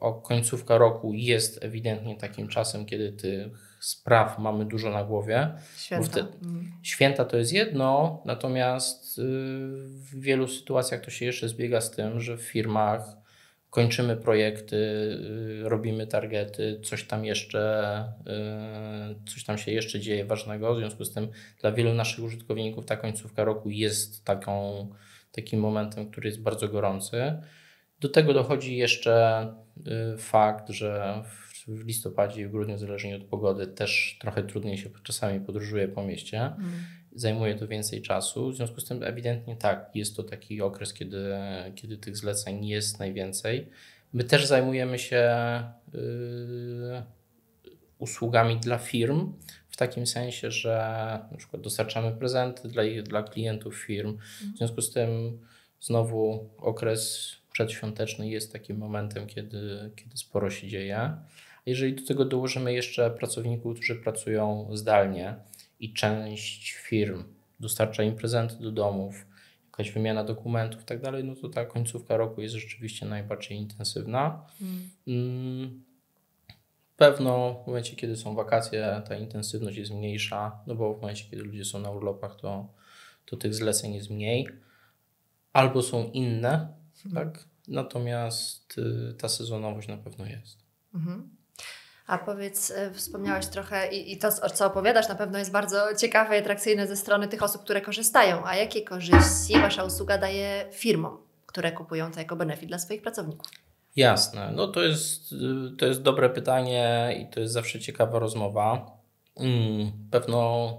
o 0.00 0.14
końcówka 0.14 0.78
roku 0.78 1.12
jest 1.14 1.64
ewidentnie 1.64 2.16
takim 2.16 2.48
czasem, 2.48 2.86
kiedy 2.86 3.12
tych 3.12 3.78
spraw 3.80 4.38
mamy 4.38 4.64
dużo 4.64 4.90
na 4.90 5.04
głowie. 5.04 5.52
Święta. 5.76 6.20
mm. 6.20 6.72
Święta 6.82 7.24
to 7.24 7.36
jest 7.36 7.52
jedno, 7.52 8.22
natomiast 8.24 9.18
yy, 9.18 9.24
w 9.88 10.20
wielu 10.20 10.48
sytuacjach 10.48 11.00
to 11.00 11.10
się 11.10 11.24
jeszcze 11.24 11.48
zbiega 11.48 11.80
z 11.80 11.90
tym, 11.90 12.20
że 12.20 12.36
w 12.36 12.42
firmach 12.42 13.21
kończymy 13.72 14.16
projekty, 14.16 14.76
y, 14.76 15.68
robimy 15.68 16.06
targety, 16.06 16.80
coś 16.84 17.04
tam 17.04 17.24
jeszcze, 17.24 18.04
y, 19.26 19.30
coś 19.30 19.44
tam 19.44 19.58
się 19.58 19.72
jeszcze 19.72 20.00
dzieje 20.00 20.24
ważnego. 20.24 20.74
W 20.74 20.78
związku 20.78 21.04
z 21.04 21.12
tym 21.12 21.28
dla 21.60 21.72
wielu 21.72 21.94
naszych 21.94 22.24
użytkowników 22.24 22.86
ta 22.86 22.96
końcówka 22.96 23.44
roku 23.44 23.70
jest 23.70 24.24
taką, 24.24 24.88
takim 25.32 25.60
momentem, 25.60 26.10
który 26.10 26.28
jest 26.28 26.42
bardzo 26.42 26.68
gorący. 26.68 27.42
Do 28.00 28.08
tego 28.08 28.34
dochodzi 28.34 28.76
jeszcze 28.76 29.46
y, 30.14 30.18
fakt, 30.18 30.70
że 30.70 31.22
w 31.68 31.86
listopadzie 31.86 32.42
i 32.42 32.46
w 32.46 32.50
grudniu, 32.50 32.78
zależnie 32.78 33.16
od 33.16 33.24
pogody, 33.24 33.66
też 33.66 34.18
trochę 34.20 34.42
trudniej 34.42 34.78
się 34.78 34.90
czasami 35.02 35.40
podróżuje 35.40 35.88
po 35.88 36.02
mieście. 36.02 36.38
Mm 36.40 36.72
zajmuje 37.14 37.54
to 37.54 37.68
więcej 37.68 38.02
czasu. 38.02 38.50
W 38.50 38.56
związku 38.56 38.80
z 38.80 38.84
tym 38.84 39.02
ewidentnie 39.02 39.56
tak, 39.56 39.90
jest 39.94 40.16
to 40.16 40.22
taki 40.22 40.62
okres, 40.62 40.94
kiedy, 40.94 41.34
kiedy 41.74 41.96
tych 41.96 42.16
zleceń 42.16 42.66
jest 42.66 42.98
najwięcej. 42.98 43.68
My 44.12 44.24
też 44.24 44.46
zajmujemy 44.46 44.98
się 44.98 45.32
yy, 45.92 47.02
usługami 47.98 48.56
dla 48.56 48.78
firm, 48.78 49.32
w 49.68 49.76
takim 49.76 50.06
sensie, 50.06 50.50
że 50.50 50.76
na 51.30 51.36
przykład 51.36 51.62
dostarczamy 51.62 52.12
prezenty 52.12 52.68
dla, 52.68 52.82
dla 53.02 53.22
klientów 53.22 53.76
firm. 53.76 54.18
W 54.54 54.58
związku 54.58 54.82
z 54.82 54.92
tym 54.92 55.38
znowu 55.80 56.50
okres 56.58 57.32
przedświąteczny 57.52 58.28
jest 58.28 58.52
takim 58.52 58.78
momentem, 58.78 59.26
kiedy, 59.26 59.90
kiedy 59.96 60.16
sporo 60.16 60.50
się 60.50 60.68
dzieje. 60.68 61.16
Jeżeli 61.66 61.94
do 61.94 62.06
tego 62.06 62.24
dołożymy 62.24 62.72
jeszcze 62.72 63.10
pracowników, 63.10 63.74
którzy 63.74 63.96
pracują 63.96 64.68
zdalnie, 64.72 65.34
i 65.82 65.92
część 65.92 66.72
firm 66.72 67.24
dostarcza 67.60 68.02
im 68.02 68.16
prezenty 68.16 68.56
do 68.56 68.72
domów, 68.72 69.26
jakaś 69.66 69.90
wymiana 69.90 70.24
dokumentów 70.24 70.82
i 70.82 70.84
tak 70.84 71.00
dalej, 71.00 71.24
no 71.24 71.34
to 71.36 71.48
ta 71.48 71.64
końcówka 71.64 72.16
roku 72.16 72.40
jest 72.40 72.54
rzeczywiście 72.54 73.06
najbardziej 73.06 73.58
intensywna. 73.58 74.46
Mm. 75.06 75.82
Pewno 76.96 77.62
w 77.64 77.66
momencie, 77.66 77.96
kiedy 77.96 78.16
są 78.16 78.34
wakacje, 78.34 79.02
ta 79.08 79.16
intensywność 79.16 79.76
jest 79.76 79.90
mniejsza, 79.90 80.60
no 80.66 80.74
bo 80.74 80.94
w 80.94 81.00
momencie, 81.00 81.24
kiedy 81.30 81.42
ludzie 81.42 81.64
są 81.64 81.78
na 81.78 81.90
urlopach, 81.90 82.36
to, 82.36 82.68
to 83.26 83.36
tych 83.36 83.54
zleceń 83.54 83.94
jest 83.94 84.10
mniej. 84.10 84.48
Albo 85.52 85.82
są 85.82 86.10
inne, 86.10 86.74
mhm. 87.06 87.14
tak? 87.14 87.44
Natomiast 87.68 88.78
y, 88.78 89.14
ta 89.14 89.28
sezonowość 89.28 89.88
na 89.88 89.96
pewno 89.96 90.26
jest. 90.26 90.58
Mhm. 90.94 91.41
A 92.06 92.18
powiedz, 92.18 92.70
e, 92.70 92.90
wspomniałaś 92.90 93.46
trochę 93.46 93.92
i, 93.92 94.12
i 94.12 94.18
to, 94.18 94.32
co 94.32 94.66
opowiadasz, 94.66 95.08
na 95.08 95.14
pewno 95.14 95.38
jest 95.38 95.50
bardzo 95.50 95.94
ciekawe 95.98 96.36
i 96.36 96.40
atrakcyjne 96.40 96.86
ze 96.86 96.96
strony 96.96 97.28
tych 97.28 97.42
osób, 97.42 97.62
które 97.62 97.80
korzystają. 97.80 98.46
A 98.46 98.56
jakie 98.56 98.82
korzyści 98.82 99.60
Wasza 99.60 99.84
usługa 99.84 100.18
daje 100.18 100.64
firmom, 100.72 101.18
które 101.46 101.72
kupują 101.72 102.12
to 102.12 102.18
jako 102.18 102.36
benefit 102.36 102.68
dla 102.68 102.78
swoich 102.78 103.02
pracowników? 103.02 103.46
Jasne. 103.96 104.52
No 104.54 104.68
to 104.68 104.82
jest, 104.82 105.32
y, 105.32 105.76
to 105.78 105.86
jest 105.86 106.02
dobre 106.02 106.30
pytanie 106.30 107.16
i 107.20 107.34
to 107.34 107.40
jest 107.40 107.52
zawsze 107.52 107.80
ciekawa 107.80 108.18
rozmowa. 108.18 108.86
Mm, 109.36 109.92
pewno 110.10 110.72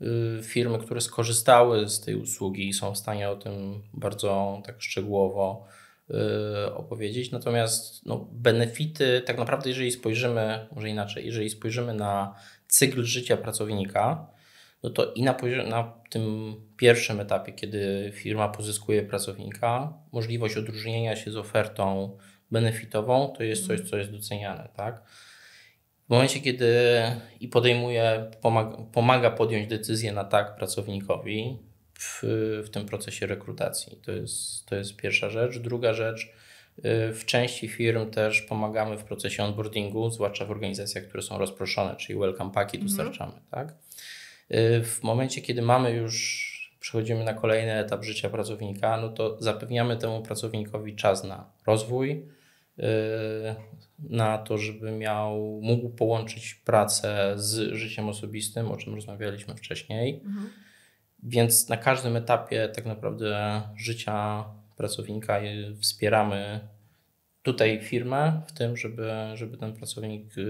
y, 0.00 0.42
firmy, 0.42 0.78
które 0.78 1.00
skorzystały 1.00 1.88
z 1.88 2.00
tej 2.00 2.14
usługi 2.14 2.72
są 2.72 2.94
w 2.94 2.98
stanie 2.98 3.30
o 3.30 3.36
tym 3.36 3.82
bardzo 3.94 4.62
tak 4.66 4.82
szczegółowo 4.82 5.66
opowiedzieć. 6.74 7.30
Natomiast 7.30 8.06
no, 8.06 8.28
benefity, 8.32 9.22
tak 9.26 9.38
naprawdę, 9.38 9.68
jeżeli 9.68 9.92
spojrzymy, 9.92 10.66
może 10.72 10.88
inaczej, 10.88 11.26
jeżeli 11.26 11.50
spojrzymy 11.50 11.94
na 11.94 12.34
cykl 12.68 13.04
życia 13.04 13.36
pracownika, 13.36 14.26
no 14.82 14.90
to 14.90 15.12
i 15.12 15.22
na, 15.22 15.36
na 15.68 15.92
tym 16.10 16.54
pierwszym 16.76 17.20
etapie, 17.20 17.52
kiedy 17.52 18.12
firma 18.14 18.48
pozyskuje 18.48 19.02
pracownika, 19.02 19.92
możliwość 20.12 20.56
odróżnienia 20.56 21.16
się 21.16 21.30
z 21.30 21.36
ofertą 21.36 22.16
benefitową 22.50 23.32
to 23.36 23.42
jest 23.42 23.66
coś, 23.66 23.80
co 23.80 23.96
jest 23.96 24.10
doceniane. 24.10 24.68
Tak? 24.76 25.02
W 26.06 26.08
momencie, 26.08 26.40
kiedy 26.40 26.74
i 27.40 27.48
podejmuje, 27.48 28.30
pomaga, 28.40 28.76
pomaga 28.92 29.30
podjąć 29.30 29.66
decyzję 29.66 30.12
na 30.12 30.24
tak 30.24 30.56
pracownikowi, 30.56 31.58
w, 32.02 32.22
w 32.64 32.70
tym 32.70 32.86
procesie 32.86 33.26
rekrutacji. 33.26 33.96
To 33.96 34.12
jest, 34.12 34.66
to 34.66 34.76
jest 34.76 34.96
pierwsza 34.96 35.30
rzecz. 35.30 35.58
Druga 35.58 35.94
rzecz, 35.94 36.32
y, 36.78 37.12
w 37.12 37.24
części 37.26 37.68
firm 37.68 38.10
też 38.10 38.40
pomagamy 38.42 38.98
w 38.98 39.04
procesie 39.04 39.44
onboardingu, 39.44 40.10
zwłaszcza 40.10 40.44
w 40.44 40.50
organizacjach, 40.50 41.04
które 41.04 41.22
są 41.22 41.38
rozproszone, 41.38 41.96
czyli 41.96 42.18
welcome 42.18 42.50
packi 42.50 42.76
mhm. 42.76 42.88
dostarczamy. 42.88 43.32
Tak? 43.50 43.68
Y, 43.68 43.74
w 44.84 45.02
momencie, 45.02 45.40
kiedy 45.40 45.62
mamy 45.62 45.90
już, 45.90 46.52
przechodzimy 46.80 47.24
na 47.24 47.34
kolejny 47.34 47.72
etap 47.72 48.04
życia 48.04 48.30
pracownika, 48.30 48.96
no 48.96 49.08
to 49.08 49.36
zapewniamy 49.40 49.96
temu 49.96 50.22
pracownikowi 50.22 50.96
czas 50.96 51.24
na 51.24 51.50
rozwój, 51.66 52.10
y, 52.78 52.82
na 53.98 54.38
to, 54.38 54.58
żeby 54.58 54.92
miał, 54.92 55.60
mógł 55.62 55.90
połączyć 55.90 56.54
pracę 56.54 57.32
z 57.36 57.74
życiem 57.74 58.08
osobistym, 58.08 58.70
o 58.70 58.76
czym 58.76 58.94
rozmawialiśmy 58.94 59.56
wcześniej. 59.56 60.20
Mhm 60.24 60.50
Więc 61.22 61.68
na 61.68 61.76
każdym 61.76 62.16
etapie 62.16 62.68
tak 62.68 62.86
naprawdę 62.86 63.62
życia 63.76 64.44
pracownika 64.76 65.40
wspieramy 65.80 66.68
tutaj 67.42 67.80
firmę 67.82 68.42
w 68.46 68.52
tym, 68.52 68.76
żeby, 68.76 69.12
żeby 69.34 69.56
ten 69.56 69.72
pracownik 69.72 70.38
y, 70.38 70.42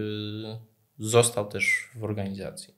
został 0.98 1.48
też 1.48 1.90
w 1.94 2.04
organizacji. 2.04 2.74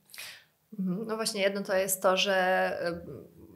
Mhm. 0.78 1.06
No 1.06 1.16
właśnie, 1.16 1.42
jedno 1.42 1.62
to 1.62 1.76
jest 1.76 2.02
to, 2.02 2.16
że 2.16 2.78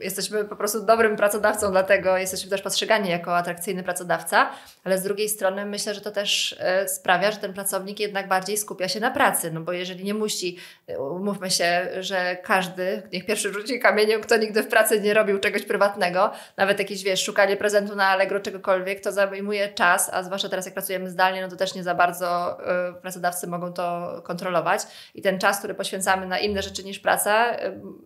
jesteśmy 0.01 0.45
po 0.45 0.57
prostu 0.57 0.83
dobrym 0.83 1.17
pracodawcą, 1.17 1.71
dlatego 1.71 2.17
jesteśmy 2.17 2.51
też 2.51 2.63
postrzegani 2.63 3.11
jako 3.11 3.37
atrakcyjny 3.37 3.83
pracodawca, 3.83 4.51
ale 4.85 4.99
z 4.99 5.03
drugiej 5.03 5.29
strony 5.29 5.67
myślę, 5.67 5.95
że 5.95 6.01
to 6.01 6.11
też 6.11 6.57
e, 6.61 6.89
sprawia, 6.89 7.31
że 7.31 7.39
ten 7.39 7.53
pracownik 7.53 8.01
jednak 8.01 8.29
bardziej 8.29 8.57
skupia 8.57 8.89
się 8.89 9.01
na 9.01 9.11
pracy, 9.11 9.51
no 9.51 9.61
bo 9.61 9.73
jeżeli 9.73 10.05
nie 10.05 10.15
musi, 10.15 10.57
e, 10.87 10.99
umówmy 10.99 11.51
się, 11.51 11.89
że 12.01 12.37
każdy, 12.43 13.03
niech 13.13 13.27
pierwszy 13.27 13.53
rzuci 13.53 13.81
kamieniem, 13.81 14.21
kto 14.21 14.37
nigdy 14.37 14.63
w 14.63 14.69
pracy 14.69 15.01
nie 15.01 15.15
robił 15.15 15.39
czegoś 15.39 15.63
prywatnego, 15.63 16.33
nawet 16.57 16.79
jakieś, 16.79 17.03
wiesz, 17.03 17.25
szukanie 17.25 17.57
prezentu 17.57 17.97
na 17.97 18.07
Allegro, 18.07 18.41
czegokolwiek, 18.41 19.01
to 19.01 19.13
zajmuje 19.13 19.69
czas, 19.69 20.11
a 20.13 20.23
zwłaszcza 20.23 20.49
teraz 20.49 20.65
jak 20.65 20.75
pracujemy 20.75 21.11
zdalnie, 21.11 21.43
no 21.43 21.49
to 21.49 21.57
też 21.57 21.75
nie 21.75 21.83
za 21.83 21.95
bardzo 21.95 22.59
y, 22.91 23.01
pracodawcy 23.01 23.47
mogą 23.47 23.73
to 23.73 24.21
kontrolować 24.25 24.83
i 25.15 25.23
ten 25.23 25.39
czas, 25.39 25.59
który 25.59 25.75
poświęcamy 25.75 26.27
na 26.27 26.39
inne 26.39 26.63
rzeczy 26.63 26.85
niż 26.85 26.99
praca, 26.99 27.57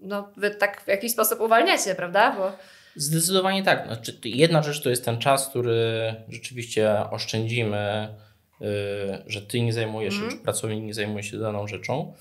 no 0.02 0.28
wy 0.36 0.50
tak 0.50 0.80
w 0.80 0.88
jakiś 0.88 1.12
sposób 1.12 1.40
uwalniacie 1.40 1.81
prawda? 1.96 2.36
Bo... 2.36 2.52
Zdecydowanie 2.96 3.62
tak. 3.62 3.86
Znaczy, 3.86 4.18
jedna 4.24 4.62
rzecz 4.62 4.82
to 4.82 4.90
jest 4.90 5.04
ten 5.04 5.18
czas, 5.18 5.48
który 5.48 6.14
rzeczywiście 6.28 7.10
oszczędzimy, 7.10 8.08
yy, 8.60 8.68
że 9.26 9.42
ty 9.42 9.60
nie 9.60 9.72
zajmujesz 9.72 10.14
się, 10.14 10.20
mm. 10.20 10.30
czy 10.30 10.36
pracownik 10.36 10.84
nie 10.84 10.94
zajmuje 10.94 11.22
się 11.22 11.38
daną 11.38 11.66
rzeczą, 11.66 12.14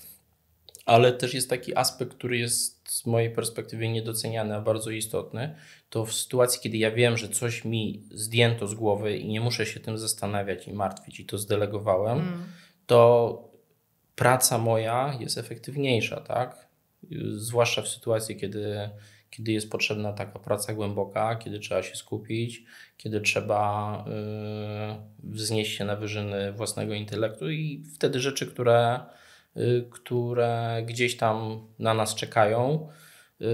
ale 0.86 1.12
też 1.12 1.34
jest 1.34 1.50
taki 1.50 1.76
aspekt, 1.76 2.14
który 2.14 2.38
jest 2.38 2.88
z 2.88 3.06
mojej 3.06 3.30
perspektywy 3.30 3.88
niedoceniany, 3.88 4.54
a 4.54 4.60
bardzo 4.60 4.90
istotny. 4.90 5.54
To 5.90 6.06
w 6.06 6.14
sytuacji, 6.14 6.60
kiedy 6.60 6.76
ja 6.76 6.90
wiem, 6.90 7.16
że 7.16 7.28
coś 7.28 7.64
mi 7.64 8.02
zdjęto 8.10 8.66
z 8.66 8.74
głowy 8.74 9.18
i 9.18 9.28
nie 9.28 9.40
muszę 9.40 9.66
się 9.66 9.80
tym 9.80 9.98
zastanawiać 9.98 10.68
i 10.68 10.72
martwić, 10.72 11.20
i 11.20 11.26
to 11.26 11.38
zdelegowałem, 11.38 12.18
mm. 12.18 12.44
to 12.86 13.52
praca 14.14 14.58
moja 14.58 15.16
jest 15.20 15.38
efektywniejsza, 15.38 16.20
tak? 16.20 16.68
Zwłaszcza 17.30 17.82
w 17.82 17.88
sytuacji, 17.88 18.36
kiedy 18.36 18.90
kiedy 19.32 19.52
jest 19.52 19.70
potrzebna 19.70 20.12
taka 20.12 20.38
praca 20.38 20.74
głęboka, 20.74 21.36
kiedy 21.36 21.58
trzeba 21.58 21.82
się 21.82 21.96
skupić, 21.96 22.64
kiedy 22.96 23.20
trzeba 23.20 24.04
yy, 24.06 25.32
wznieść 25.32 25.76
się 25.76 25.84
na 25.84 25.96
wyżyny 25.96 26.52
własnego 26.52 26.94
intelektu 26.94 27.50
i 27.50 27.84
wtedy 27.94 28.20
rzeczy, 28.20 28.46
które, 28.46 29.00
yy, 29.54 29.88
które 29.90 30.82
gdzieś 30.86 31.16
tam 31.16 31.66
na 31.78 31.94
nas 31.94 32.14
czekają, 32.14 32.88
yy, 33.40 33.48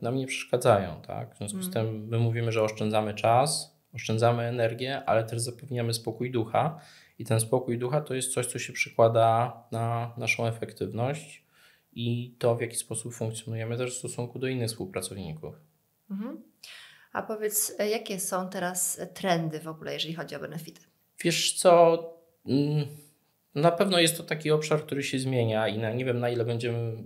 nam 0.00 0.16
nie 0.16 0.26
przeszkadzają. 0.26 1.02
Tak? 1.06 1.34
W 1.34 1.38
związku 1.38 1.58
mm. 1.58 1.70
z 1.70 1.74
tym 1.74 2.08
my 2.08 2.18
mówimy, 2.18 2.52
że 2.52 2.62
oszczędzamy 2.62 3.14
czas, 3.14 3.78
oszczędzamy 3.94 4.42
energię, 4.42 5.02
ale 5.06 5.24
też 5.24 5.40
zapewniamy 5.40 5.94
spokój 5.94 6.30
ducha. 6.30 6.80
I 7.18 7.24
ten 7.24 7.40
spokój 7.40 7.78
ducha 7.78 8.00
to 8.00 8.14
jest 8.14 8.32
coś, 8.32 8.46
co 8.46 8.58
się 8.58 8.72
przykłada 8.72 9.62
na 9.72 10.14
naszą 10.16 10.46
efektywność 10.46 11.41
i 11.92 12.34
to, 12.38 12.56
w 12.56 12.60
jaki 12.60 12.76
sposób 12.76 13.14
funkcjonujemy 13.14 13.76
też 13.76 13.94
w 13.94 13.98
stosunku 13.98 14.38
do 14.38 14.46
innych 14.46 14.68
współpracowników. 14.68 15.54
Mhm. 16.10 16.42
A 17.12 17.22
powiedz, 17.22 17.74
e, 17.78 17.88
jakie 17.88 18.20
są 18.20 18.48
teraz 18.48 19.00
trendy 19.14 19.60
w 19.60 19.68
ogóle, 19.68 19.94
jeżeli 19.94 20.14
chodzi 20.14 20.36
o 20.36 20.40
benefity? 20.40 20.80
Wiesz 21.24 21.52
co, 21.52 21.98
mm, 22.46 22.86
na 23.54 23.70
pewno 23.70 23.98
jest 23.98 24.16
to 24.16 24.22
taki 24.22 24.50
obszar, 24.50 24.82
który 24.82 25.02
się 25.02 25.18
zmienia 25.18 25.68
i 25.68 25.78
na, 25.78 25.92
nie 25.92 26.04
wiem 26.04 26.20
na 26.20 26.30
ile 26.30 26.44
będziemy 26.44 27.02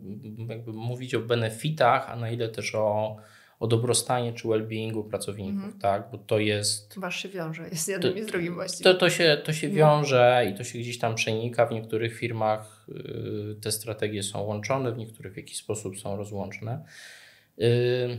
jakby 0.49 0.73
mówić 0.73 1.15
o 1.15 1.21
benefitach, 1.21 2.11
a 2.11 2.17
na 2.17 2.31
ile 2.31 2.49
też 2.49 2.75
o 2.75 3.17
o 3.61 3.67
dobrostanie 3.67 4.33
czy 4.33 4.49
well-beingu 4.49 5.09
pracowników, 5.09 5.65
mhm. 5.65 5.81
tak? 5.81 6.11
Bo 6.13 6.19
to 6.19 6.39
jest... 6.39 6.99
Wasz 6.99 7.23
się 7.23 7.29
wiąże, 7.29 7.69
jest 7.69 7.89
jednym 7.89 8.13
to, 8.13 8.19
i 8.19 8.23
z 8.23 8.27
drugim 8.27 8.55
właściwie. 8.55 8.85
To, 8.85 8.95
to, 8.95 9.11
się, 9.11 9.43
to 9.45 9.53
się 9.53 9.69
wiąże 9.69 10.47
i 10.53 10.59
to 10.59 10.65
się 10.65 10.79
gdzieś 10.79 10.99
tam 10.99 11.15
przenika. 11.15 11.67
W 11.67 11.73
niektórych 11.73 12.19
firmach 12.19 12.87
y, 12.89 13.57
te 13.61 13.73
strategie 13.73 14.23
są 14.23 14.41
łączone, 14.41 14.93
w 14.93 14.99
niektórych 14.99 15.33
w 15.33 15.37
jakiś 15.37 15.57
sposób 15.57 15.99
są 15.99 16.17
rozłączone. 16.17 16.85
Y, 17.61 18.19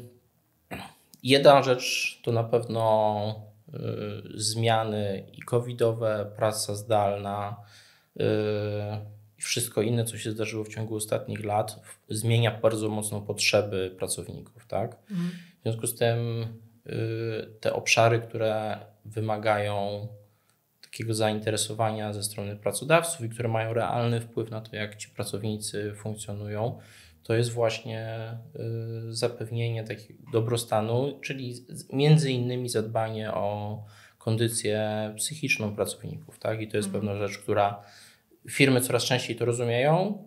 jedna 1.23 1.63
rzecz 1.63 2.19
to 2.23 2.31
na 2.31 2.43
pewno 2.43 3.45
y, 3.69 3.79
zmiany 4.35 5.23
i 5.33 5.41
covidowe, 5.41 6.31
praca 6.35 6.75
zdalna, 6.75 7.57
i 9.37 9.41
wszystko 9.41 9.81
inne, 9.81 10.05
co 10.05 10.17
się 10.17 10.31
zdarzyło 10.31 10.63
w 10.63 10.69
ciągu 10.69 10.95
ostatnich 10.95 11.45
lat, 11.45 11.79
zmienia 12.09 12.59
bardzo 12.59 12.89
mocno 12.89 13.21
potrzeby 13.21 13.95
pracowników. 13.97 14.67
Tak? 14.67 14.97
Mhm. 15.11 15.29
W 15.59 15.63
związku 15.63 15.87
z 15.87 15.95
tym 15.95 16.47
y, 16.87 17.49
te 17.59 17.73
obszary, 17.73 18.19
które 18.19 18.77
wymagają 19.05 20.07
takiego 20.81 21.13
zainteresowania 21.13 22.13
ze 22.13 22.23
strony 22.23 22.55
pracodawców 22.55 23.25
i 23.25 23.29
które 23.29 23.49
mają 23.49 23.73
realny 23.73 24.21
wpływ 24.21 24.51
na 24.51 24.61
to, 24.61 24.75
jak 24.75 24.95
ci 24.95 25.09
pracownicy 25.09 25.93
funkcjonują, 25.95 26.79
to 27.23 27.33
jest 27.33 27.51
właśnie 27.51 28.31
y, 29.09 29.13
zapewnienie 29.13 29.83
takiego 29.83 30.23
dobrostanu, 30.31 31.19
czyli 31.21 31.65
między 31.93 32.31
innymi 32.31 32.69
zadbanie 32.69 33.33
o 33.33 33.83
kondycję 34.17 35.13
psychiczną 35.17 35.75
pracowników. 35.75 36.39
Tak? 36.39 36.61
I 36.61 36.67
to 36.67 36.77
jest 36.77 36.87
mhm. 36.87 37.05
pewna 37.05 37.27
rzecz, 37.27 37.37
która 37.37 37.83
Firmy 38.49 38.81
coraz 38.81 39.03
częściej 39.03 39.35
to 39.35 39.45
rozumieją, 39.45 40.23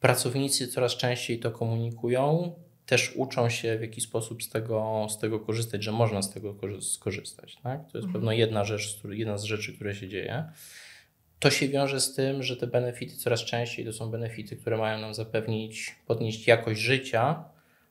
pracownicy 0.00 0.68
coraz 0.68 0.96
częściej 0.96 1.38
to 1.38 1.50
komunikują, 1.50 2.54
też 2.86 3.12
uczą 3.16 3.48
się 3.48 3.78
w 3.78 3.80
jaki 3.80 4.00
sposób 4.00 4.42
z 4.42 4.48
tego, 4.48 5.06
z 5.10 5.18
tego 5.18 5.40
korzystać, 5.40 5.84
że 5.84 5.92
można 5.92 6.22
z 6.22 6.30
tego 6.30 6.56
skorzystać. 6.80 7.56
Tak? 7.62 7.80
To 7.80 7.98
jest 7.98 8.06
mhm. 8.06 8.12
pewno 8.12 8.32
jedna 8.32 8.64
rzecz, 8.64 9.00
jedna 9.08 9.38
z 9.38 9.44
rzeczy, 9.44 9.72
które 9.72 9.94
się 9.94 10.08
dzieje. 10.08 10.44
To 11.38 11.50
się 11.50 11.68
wiąże 11.68 12.00
z 12.00 12.14
tym, 12.14 12.42
że 12.42 12.56
te 12.56 12.66
benefity 12.66 13.16
coraz 13.16 13.40
częściej 13.40 13.84
to 13.84 13.92
są 13.92 14.10
benefity, 14.10 14.56
które 14.56 14.76
mają 14.76 14.98
nam 15.00 15.14
zapewnić, 15.14 15.96
podnieść 16.06 16.46
jakość 16.46 16.80
życia, 16.80 17.44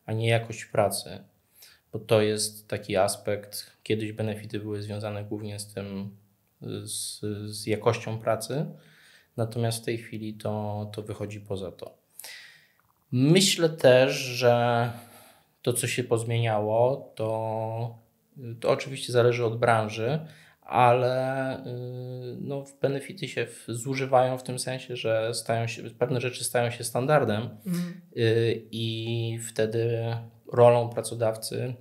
a 0.06 0.14
nie 0.14 0.28
jakość 0.28 0.66
pracy. 0.66 1.24
Bo 1.94 2.00
to 2.00 2.22
jest 2.22 2.68
taki 2.68 2.96
aspekt, 2.98 3.72
kiedyś 3.84 4.12
benefity 4.12 4.60
były 4.60 4.82
związane 4.82 5.24
głównie 5.24 5.60
z 5.60 5.74
tym, 5.74 6.18
z, 6.84 7.20
z 7.46 7.68
jakością 7.68 8.20
pracy, 8.20 8.66
natomiast 9.38 9.82
w 9.82 9.86
tej 9.86 9.98
chwili 9.98 10.34
to, 10.34 10.90
to 10.94 11.02
wychodzi 11.02 11.40
poza 11.40 11.72
to. 11.72 11.98
Myślę 13.12 13.70
też, 13.70 14.14
że 14.14 14.92
to, 15.62 15.74
co 15.74 15.88
się 15.88 16.04
pozmieniało, 16.04 17.12
to, 17.16 17.98
to 18.60 18.70
oczywiście 18.70 19.14
zależy 19.14 19.46
od 19.46 19.60
branży, 19.60 20.20
ale 20.62 21.58
y, 21.60 22.38
no, 22.42 22.64
benefity 22.82 23.28
się 23.28 23.48
zużywają 23.68 24.38
w 24.38 24.44
tym 24.44 24.60
sensie, 24.60 24.96
że 24.96 25.34
stają 25.34 25.68
się, 25.68 25.84
pewne 25.84 26.22
rzeczy 26.22 26.44
stają 26.44 26.72
się 26.72 26.84
standardem 26.84 27.50
mm. 27.66 28.02
i 28.72 29.40
wtedy 29.50 30.16
rolą 30.52 30.90
pracodawcy 30.90 31.74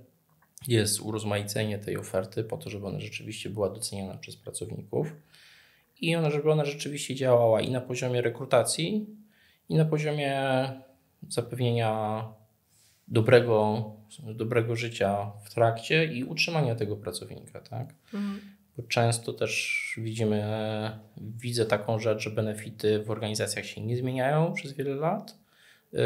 jest 0.67 1.01
urozmaicenie 1.01 1.79
tej 1.79 1.97
oferty 1.97 2.43
po 2.43 2.57
to, 2.57 2.69
żeby 2.69 2.87
ona 2.87 2.99
rzeczywiście 2.99 3.49
była 3.49 3.69
doceniana 3.69 4.17
przez 4.17 4.35
pracowników 4.35 5.13
i 6.03 6.15
ona, 6.15 6.29
żeby 6.29 6.51
ona 6.51 6.65
rzeczywiście 6.65 7.15
działała 7.15 7.61
i 7.61 7.71
na 7.71 7.81
poziomie 7.81 8.21
rekrutacji, 8.21 9.07
i 9.69 9.75
na 9.75 9.85
poziomie 9.85 10.41
zapewnienia 11.29 12.23
dobrego, 13.07 13.83
dobrego 14.35 14.75
życia 14.75 15.31
w 15.43 15.53
trakcie 15.53 16.05
i 16.05 16.23
utrzymania 16.23 16.75
tego 16.75 16.97
pracownika, 16.97 17.59
tak? 17.61 17.93
Mhm. 18.13 18.39
Bo 18.77 18.83
często 18.83 19.33
też 19.33 19.83
widzimy, 19.97 20.41
widzę 21.17 21.65
taką 21.65 21.99
rzecz, 21.99 22.23
że 22.23 22.29
benefity 22.29 23.03
w 23.03 23.11
organizacjach 23.11 23.65
się 23.65 23.81
nie 23.81 23.97
zmieniają 23.97 24.53
przez 24.53 24.73
wiele 24.73 24.95
lat 24.95 25.37
yy, 25.93 25.99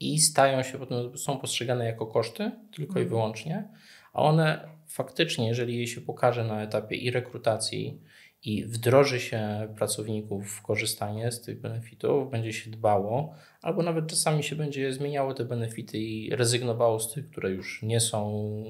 i 0.00 0.18
stają 0.18 0.62
się 0.62 0.78
potem, 0.78 1.18
są 1.18 1.38
postrzegane 1.38 1.84
jako 1.84 2.06
koszty 2.06 2.50
tylko 2.76 2.90
mhm. 2.90 3.06
i 3.06 3.08
wyłącznie, 3.08 3.68
a 4.12 4.22
one 4.22 4.68
faktycznie, 4.86 5.48
jeżeli 5.48 5.78
je 5.78 5.86
się 5.86 6.00
pokaże 6.00 6.44
na 6.44 6.62
etapie 6.62 6.96
i 6.96 7.10
rekrutacji, 7.10 8.00
i 8.44 8.64
wdroży 8.64 9.20
się 9.20 9.68
pracowników 9.76 10.50
w 10.50 10.62
korzystanie 10.62 11.32
z 11.32 11.40
tych 11.40 11.60
benefitów, 11.60 12.30
będzie 12.30 12.52
się 12.52 12.70
dbało, 12.70 13.34
albo 13.62 13.82
nawet 13.82 14.06
czasami 14.06 14.42
się 14.42 14.56
będzie 14.56 14.92
zmieniało 14.92 15.34
te 15.34 15.44
benefity 15.44 15.98
i 15.98 16.30
rezygnowało 16.36 17.00
z 17.00 17.12
tych, 17.12 17.30
które 17.30 17.50
już 17.50 17.82
nie 17.82 18.00
są, 18.00 18.64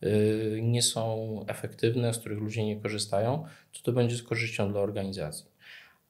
yy, 0.00 0.60
nie 0.62 0.82
są 0.82 1.44
efektywne, 1.48 2.14
z 2.14 2.18
których 2.18 2.38
ludzie 2.38 2.64
nie 2.64 2.80
korzystają, 2.80 3.44
to 3.72 3.82
to 3.82 3.92
będzie 3.92 4.16
z 4.16 4.22
korzyścią 4.22 4.72
dla 4.72 4.80
organizacji. 4.80 5.46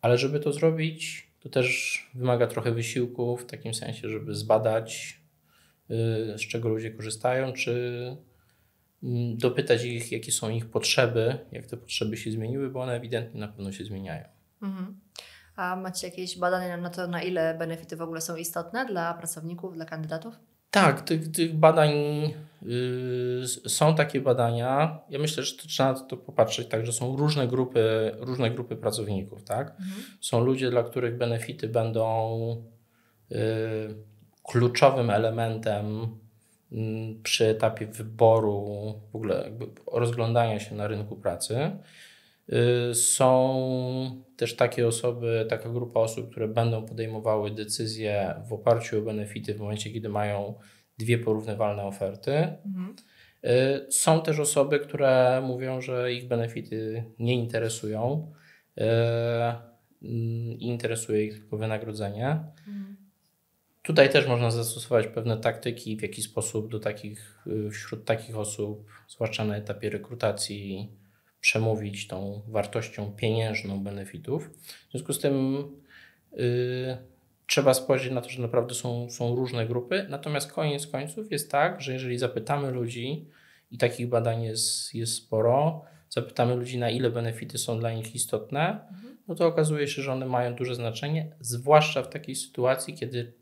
Ale 0.00 0.18
żeby 0.18 0.40
to 0.40 0.52
zrobić, 0.52 1.30
to 1.40 1.48
też 1.48 1.98
wymaga 2.14 2.46
trochę 2.46 2.72
wysiłku 2.72 3.36
w 3.36 3.46
takim 3.46 3.74
sensie, 3.74 4.08
żeby 4.08 4.34
zbadać, 4.34 5.20
yy, 5.88 6.38
z 6.38 6.40
czego 6.40 6.68
ludzie 6.68 6.90
korzystają, 6.90 7.52
czy 7.52 8.16
dopytać 9.34 9.84
ich, 9.84 10.12
jakie 10.12 10.32
są 10.32 10.50
ich 10.50 10.70
potrzeby, 10.70 11.38
jak 11.52 11.66
te 11.66 11.76
potrzeby 11.76 12.16
się 12.16 12.32
zmieniły, 12.32 12.70
bo 12.70 12.80
one 12.80 12.96
ewidentnie 12.96 13.40
na 13.40 13.48
pewno 13.48 13.72
się 13.72 13.84
zmieniają. 13.84 14.24
Mhm. 14.62 15.00
A 15.56 15.76
macie 15.76 16.06
jakieś 16.06 16.38
badania 16.38 16.76
na 16.76 16.90
to, 16.90 17.06
na 17.06 17.22
ile 17.22 17.54
benefity 17.58 17.96
w 17.96 18.02
ogóle 18.02 18.20
są 18.20 18.36
istotne 18.36 18.86
dla 18.86 19.14
pracowników, 19.14 19.74
dla 19.74 19.84
kandydatów? 19.84 20.34
Tak, 20.70 21.00
tych, 21.00 21.32
tych 21.32 21.54
badań 21.54 21.90
yy, 22.62 23.46
są 23.66 23.94
takie 23.94 24.20
badania. 24.20 24.98
Ja 25.10 25.18
myślę, 25.18 25.42
że 25.42 25.56
to 25.56 25.68
trzeba 25.68 25.94
to 25.94 26.16
popatrzeć 26.16 26.68
tak, 26.68 26.86
że 26.86 26.92
są 26.92 27.16
różne 27.16 27.48
grupy, 27.48 28.12
różne 28.18 28.50
grupy 28.50 28.76
pracowników. 28.76 29.44
Tak? 29.44 29.70
Mhm. 29.70 30.02
Są 30.20 30.44
ludzie, 30.44 30.70
dla 30.70 30.82
których 30.82 31.16
benefity 31.16 31.68
będą 31.68 32.38
yy, 33.30 33.38
kluczowym 34.42 35.10
elementem 35.10 36.06
przy 37.22 37.46
etapie 37.46 37.86
wyboru, 37.86 38.94
w 39.12 39.16
ogóle 39.16 39.50
rozglądania 39.92 40.60
się 40.60 40.74
na 40.74 40.86
rynku 40.86 41.16
pracy. 41.16 41.70
Y, 42.90 42.94
są 42.94 44.22
też 44.36 44.56
takie 44.56 44.86
osoby, 44.88 45.46
taka 45.48 45.68
grupa 45.68 46.00
osób, 46.00 46.30
które 46.30 46.48
będą 46.48 46.86
podejmowały 46.86 47.50
decyzje 47.50 48.34
w 48.48 48.52
oparciu 48.52 48.98
o 48.98 49.02
benefity 49.02 49.54
w 49.54 49.60
momencie, 49.60 49.90
kiedy 49.90 50.08
mają 50.08 50.54
dwie 50.98 51.18
porównywalne 51.18 51.84
oferty. 51.84 52.32
Mhm. 52.66 52.96
Y, 53.44 53.92
są 53.92 54.22
też 54.22 54.38
osoby, 54.38 54.80
które 54.80 55.42
mówią, 55.46 55.80
że 55.80 56.12
ich 56.12 56.28
benefity 56.28 57.04
nie 57.18 57.34
interesują 57.34 58.32
i 60.00 60.60
y, 60.60 60.64
interesuje 60.64 61.24
ich 61.24 61.38
tylko 61.38 61.56
wynagrodzenie. 61.56 62.28
Mhm. 62.68 62.91
Tutaj 63.82 64.10
też 64.10 64.26
można 64.26 64.50
zastosować 64.50 65.06
pewne 65.06 65.36
taktyki, 65.36 65.96
w 65.96 66.02
jaki 66.02 66.22
sposób 66.22 66.70
do 66.70 66.80
takich, 66.80 67.44
wśród 67.72 68.04
takich 68.04 68.38
osób, 68.38 68.86
zwłaszcza 69.08 69.44
na 69.44 69.56
etapie 69.56 69.90
rekrutacji, 69.90 70.90
przemówić 71.40 72.06
tą 72.06 72.42
wartością 72.48 73.12
pieniężną 73.12 73.84
benefitów. 73.84 74.50
W 74.88 74.90
związku 74.90 75.12
z 75.12 75.20
tym 75.20 75.66
yy, 76.32 76.96
trzeba 77.46 77.74
spojrzeć 77.74 78.12
na 78.12 78.20
to, 78.20 78.28
że 78.28 78.42
naprawdę 78.42 78.74
są, 78.74 79.10
są 79.10 79.36
różne 79.36 79.66
grupy. 79.66 80.06
Natomiast 80.08 80.52
koniec 80.52 80.86
końców 80.86 81.32
jest 81.32 81.50
tak, 81.50 81.80
że 81.80 81.92
jeżeli 81.92 82.18
zapytamy 82.18 82.70
ludzi, 82.70 83.26
i 83.72 83.78
takich 83.78 84.08
badań 84.08 84.42
jest, 84.42 84.94
jest 84.94 85.14
sporo, 85.14 85.84
zapytamy 86.10 86.54
ludzi, 86.54 86.78
na 86.78 86.90
ile 86.90 87.10
benefity 87.10 87.58
są 87.58 87.78
dla 87.78 87.92
nich 87.92 88.14
istotne, 88.14 88.60
mhm. 88.68 89.16
no 89.28 89.34
to 89.34 89.46
okazuje 89.46 89.88
się, 89.88 90.02
że 90.02 90.12
one 90.12 90.26
mają 90.26 90.54
duże 90.54 90.74
znaczenie, 90.74 91.32
zwłaszcza 91.40 92.02
w 92.02 92.08
takiej 92.08 92.34
sytuacji, 92.34 92.94
kiedy 92.94 93.32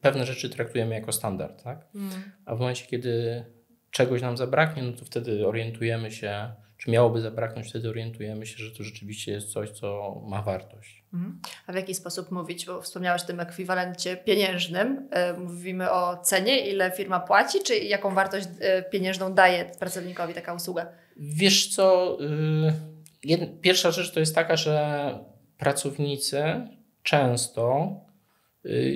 pewne 0.00 0.26
rzeczy 0.26 0.50
traktujemy 0.50 0.94
jako 0.94 1.12
standard, 1.12 1.62
tak? 1.62 1.86
Mhm. 1.94 2.22
A 2.44 2.54
w 2.54 2.58
momencie, 2.60 2.86
kiedy 2.86 3.44
czegoś 3.90 4.22
nam 4.22 4.36
zabraknie, 4.36 4.82
no 4.82 4.92
to 4.92 5.04
wtedy 5.04 5.46
orientujemy 5.46 6.10
się, 6.10 6.52
czy 6.76 6.90
miałoby 6.90 7.20
zabraknąć, 7.20 7.68
wtedy 7.68 7.88
orientujemy 7.88 8.46
się, 8.46 8.64
że 8.64 8.76
to 8.76 8.82
rzeczywiście 8.82 9.32
jest 9.32 9.52
coś, 9.52 9.70
co 9.70 10.20
ma 10.26 10.42
wartość. 10.42 11.04
Mhm. 11.14 11.40
A 11.66 11.72
w 11.72 11.74
jaki 11.74 11.94
sposób 11.94 12.30
mówić? 12.30 12.66
Bo 12.66 12.82
wspomniałeś 12.82 13.22
o 13.22 13.26
tym 13.26 13.40
ekwiwalencie 13.40 14.16
pieniężnym. 14.16 15.08
E, 15.10 15.32
mówimy 15.32 15.90
o 15.90 16.16
cenie, 16.16 16.70
ile 16.70 16.90
firma 16.90 17.20
płaci, 17.20 17.58
czy 17.66 17.76
jaką 17.76 18.14
wartość 18.14 18.46
e, 18.60 18.82
pieniężną 18.82 19.34
daje 19.34 19.64
pracownikowi 19.64 20.34
taka 20.34 20.54
usługa? 20.54 20.86
Wiesz 21.16 21.74
co, 21.74 22.18
y, 23.24 23.60
pierwsza 23.60 23.90
rzecz 23.90 24.12
to 24.12 24.20
jest 24.20 24.34
taka, 24.34 24.56
że 24.56 25.18
pracownicy 25.58 26.42
często 27.02 27.90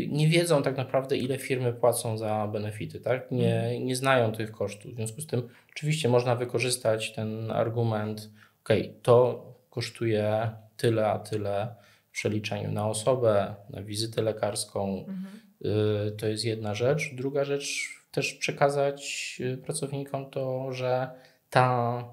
nie 0.08 0.28
wiedzą 0.28 0.62
tak 0.62 0.76
naprawdę, 0.76 1.16
ile 1.16 1.38
firmy 1.38 1.72
płacą 1.72 2.18
za 2.18 2.46
benefity, 2.46 3.00
tak? 3.00 3.30
Nie, 3.30 3.56
mhm. 3.56 3.84
nie 3.84 3.96
znają 3.96 4.32
tych 4.32 4.50
kosztów. 4.50 4.92
W 4.92 4.96
związku 4.96 5.20
z 5.20 5.26
tym 5.26 5.48
Oczywiście 5.78 6.08
można 6.08 6.36
wykorzystać 6.36 7.12
ten 7.12 7.50
argument, 7.50 8.30
ok, 8.64 8.68
to 9.02 9.46
kosztuje 9.70 10.50
tyle, 10.76 11.06
a 11.06 11.18
tyle 11.18 11.74
w 12.08 12.10
przeliczeniu 12.10 12.72
na 12.72 12.88
osobę, 12.88 13.54
na 13.70 13.82
wizytę 13.82 14.22
lekarską. 14.22 15.04
Mhm. 15.08 15.26
Y, 16.08 16.12
to 16.12 16.26
jest 16.26 16.44
jedna 16.44 16.74
rzecz. 16.74 17.14
Druga 17.14 17.44
rzecz, 17.44 17.88
też 18.10 18.34
przekazać 18.34 19.36
y, 19.40 19.56
pracownikom 19.56 20.30
to, 20.30 20.72
że 20.72 21.10
ta 21.50 22.04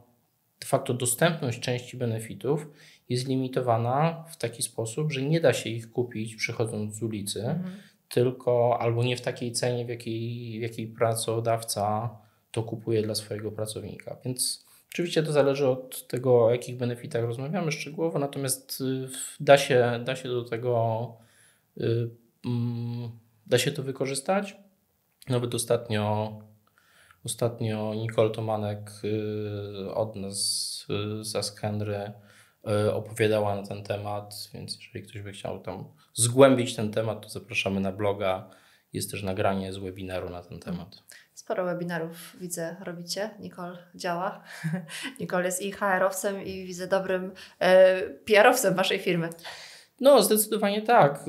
de 0.60 0.68
facto 0.68 0.94
dostępność 0.94 1.60
części 1.60 1.98
benefitów 1.98 2.68
jest 3.10 3.28
limitowana 3.28 4.26
w 4.30 4.38
taki 4.38 4.64
sposób, 4.64 5.12
że 5.12 5.22
nie 5.22 5.42
da 5.42 5.54
się 5.54 5.70
ich 5.70 5.92
kupić 5.92 6.36
przychodząc 6.36 6.96
z 6.96 7.04
ulicy, 7.04 7.40
mhm. 7.40 7.76
tylko 8.10 8.82
albo 8.82 9.04
nie 9.04 9.18
w 9.18 9.22
takiej 9.22 9.52
cenie, 9.52 9.86
w 9.86 9.90
jakiej, 9.90 10.60
w 10.60 10.62
jakiej 10.62 10.88
pracodawca 10.88 12.10
to 12.52 12.64
kupuje 12.64 13.02
dla 13.02 13.16
swojego 13.16 13.52
pracownika. 13.52 14.18
Więc 14.26 14.66
oczywiście 14.90 15.24
to 15.24 15.32
zależy 15.32 15.68
od 15.68 16.08
tego, 16.08 16.46
o 16.46 16.52
jakich 16.52 16.78
benefitach 16.78 17.24
rozmawiamy 17.24 17.72
szczegółowo, 17.72 18.20
natomiast 18.20 18.82
y, 18.82 19.08
da 19.40 19.58
się, 19.58 20.00
da 20.06 20.16
się 20.16 20.30
do 20.30 20.44
tego, 20.44 21.14
y, 21.78 22.10
mm, 22.46 23.12
da 23.48 23.58
się 23.58 23.72
to 23.72 23.84
wykorzystać. 23.84 24.58
Nawet 25.30 25.56
ostatnio, 25.56 26.32
ostatnio 27.26 27.94
Nicole 27.94 28.30
Tomanek 28.30 28.92
y, 29.04 29.94
od 29.94 30.16
nas 30.16 30.38
z 31.22 31.36
Askendry 31.36 32.12
opowiadała 32.94 33.56
na 33.56 33.64
ten 33.64 33.84
temat, 33.84 34.50
więc 34.54 34.78
jeżeli 34.78 35.04
ktoś 35.04 35.22
by 35.22 35.32
chciał 35.32 35.60
tam 35.60 35.86
zgłębić 36.14 36.76
ten 36.76 36.92
temat, 36.92 37.22
to 37.22 37.30
zapraszamy 37.30 37.80
na 37.80 37.92
bloga. 37.92 38.50
Jest 38.94 39.12
też 39.12 39.24
nagranie 39.24 39.74
z 39.74 39.78
webinaru 39.78 40.30
na 40.30 40.44
ten 40.44 40.60
temat. 40.60 41.04
Sporo 41.34 41.66
webinarów 41.66 42.36
widzę, 42.40 42.76
robicie. 42.84 43.30
Nicole 43.40 43.78
działa. 43.96 44.44
Nicole 45.20 45.46
jest 45.46 45.62
i 45.62 45.72
HR-owcem, 45.72 46.44
i 46.44 46.66
widzę 46.66 46.88
dobrym 46.88 47.32
PR-owcem 48.26 48.76
waszej 48.76 49.00
firmy. 49.00 49.30
No, 50.00 50.24
zdecydowanie 50.24 50.82
tak. 50.82 51.26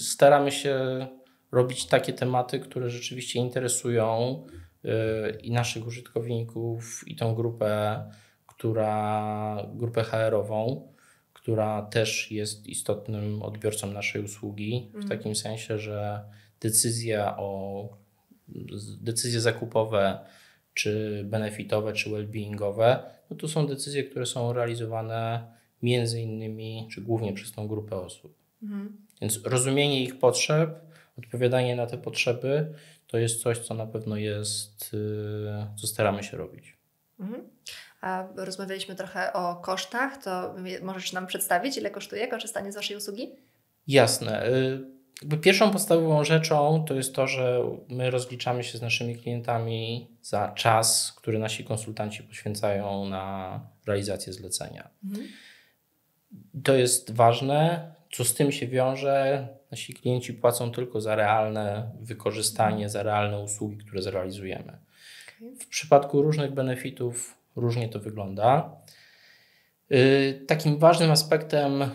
Staramy 0.00 0.52
się 0.52 1.06
robić 1.54 1.86
takie 1.86 2.12
tematy, 2.12 2.60
które 2.60 2.90
rzeczywiście 2.90 3.38
interesują 3.38 4.44
e, 4.84 5.30
i 5.30 5.50
naszych 5.50 5.86
użytkowników, 5.86 7.08
i 7.08 7.16
tą 7.16 7.34
grupę, 7.34 8.00
która, 8.46 9.56
grupę 9.74 10.04
HR-ową, 10.04 10.88
która 11.32 11.82
też 11.82 12.30
jest 12.30 12.66
istotnym 12.66 13.42
odbiorcą 13.42 13.92
naszej 13.92 14.24
usługi, 14.24 14.90
w 14.92 14.96
mm. 14.96 15.08
takim 15.08 15.36
sensie, 15.36 15.78
że 15.78 16.24
decyzja 16.60 17.36
o 17.36 17.88
decyzje 19.00 19.40
zakupowe, 19.40 20.18
czy 20.74 21.22
benefitowe, 21.24 21.92
czy 21.92 22.10
well-beingowe, 22.10 22.98
no 23.30 23.36
to 23.36 23.48
są 23.48 23.66
decyzje, 23.66 24.04
które 24.04 24.26
są 24.26 24.52
realizowane 24.52 25.46
między 25.82 26.20
innymi, 26.20 26.88
czy 26.92 27.00
głównie 27.00 27.32
przez 27.32 27.52
tą 27.52 27.68
grupę 27.68 27.96
osób. 27.96 28.34
Mhm. 28.62 28.96
Więc 29.20 29.40
rozumienie 29.44 30.02
ich 30.02 30.18
potrzeb, 30.18 30.80
odpowiadanie 31.18 31.76
na 31.76 31.86
te 31.86 31.98
potrzeby, 31.98 32.74
to 33.06 33.18
jest 33.18 33.42
coś, 33.42 33.58
co 33.58 33.74
na 33.74 33.86
pewno 33.86 34.16
jest, 34.16 34.94
y, 34.94 35.76
co 35.76 35.86
staramy 35.86 36.22
się 36.22 36.36
robić. 36.36 36.76
Mhm. 37.20 37.48
A 38.00 38.28
rozmawialiśmy 38.36 38.94
trochę 38.94 39.32
o 39.32 39.56
kosztach, 39.56 40.22
to 40.22 40.54
możesz 40.82 41.12
nam 41.12 41.26
przedstawić, 41.26 41.76
ile 41.76 41.90
kosztuje 41.90 42.28
korzystanie 42.28 42.72
z 42.72 42.74
Waszej 42.74 42.96
usługi? 42.96 43.36
Jasne. 43.86 44.48
Y, 44.48 45.38
pierwszą 45.42 45.70
podstawową 45.70 46.24
rzeczą 46.24 46.84
to 46.88 46.94
jest 46.94 47.14
to, 47.14 47.26
że 47.26 47.60
my 47.88 48.10
rozliczamy 48.10 48.64
się 48.64 48.78
z 48.78 48.82
naszymi 48.82 49.16
klientami 49.16 50.08
za 50.22 50.52
czas, 50.52 51.12
który 51.16 51.38
nasi 51.38 51.64
konsultanci 51.64 52.22
poświęcają 52.22 53.04
na 53.08 53.60
realizację 53.86 54.32
zlecenia. 54.32 54.90
Mhm. 55.04 55.28
To 56.64 56.74
jest 56.74 57.12
ważne. 57.12 57.94
Co 58.16 58.24
z 58.24 58.34
tym 58.34 58.52
się 58.52 58.66
wiąże? 58.66 59.48
Nasi 59.70 59.94
klienci 59.94 60.34
płacą 60.34 60.72
tylko 60.72 61.00
za 61.00 61.14
realne 61.14 61.90
wykorzystanie, 62.00 62.88
za 62.88 63.02
realne 63.02 63.40
usługi, 63.40 63.76
które 63.76 64.02
zrealizujemy. 64.02 64.78
W 65.60 65.66
przypadku 65.66 66.22
różnych 66.22 66.52
benefitów 66.52 67.36
różnie 67.56 67.88
to 67.88 68.00
wygląda. 68.00 68.76
Yy, 69.90 70.44
takim 70.46 70.78
ważnym 70.78 71.10
aspektem 71.10 71.90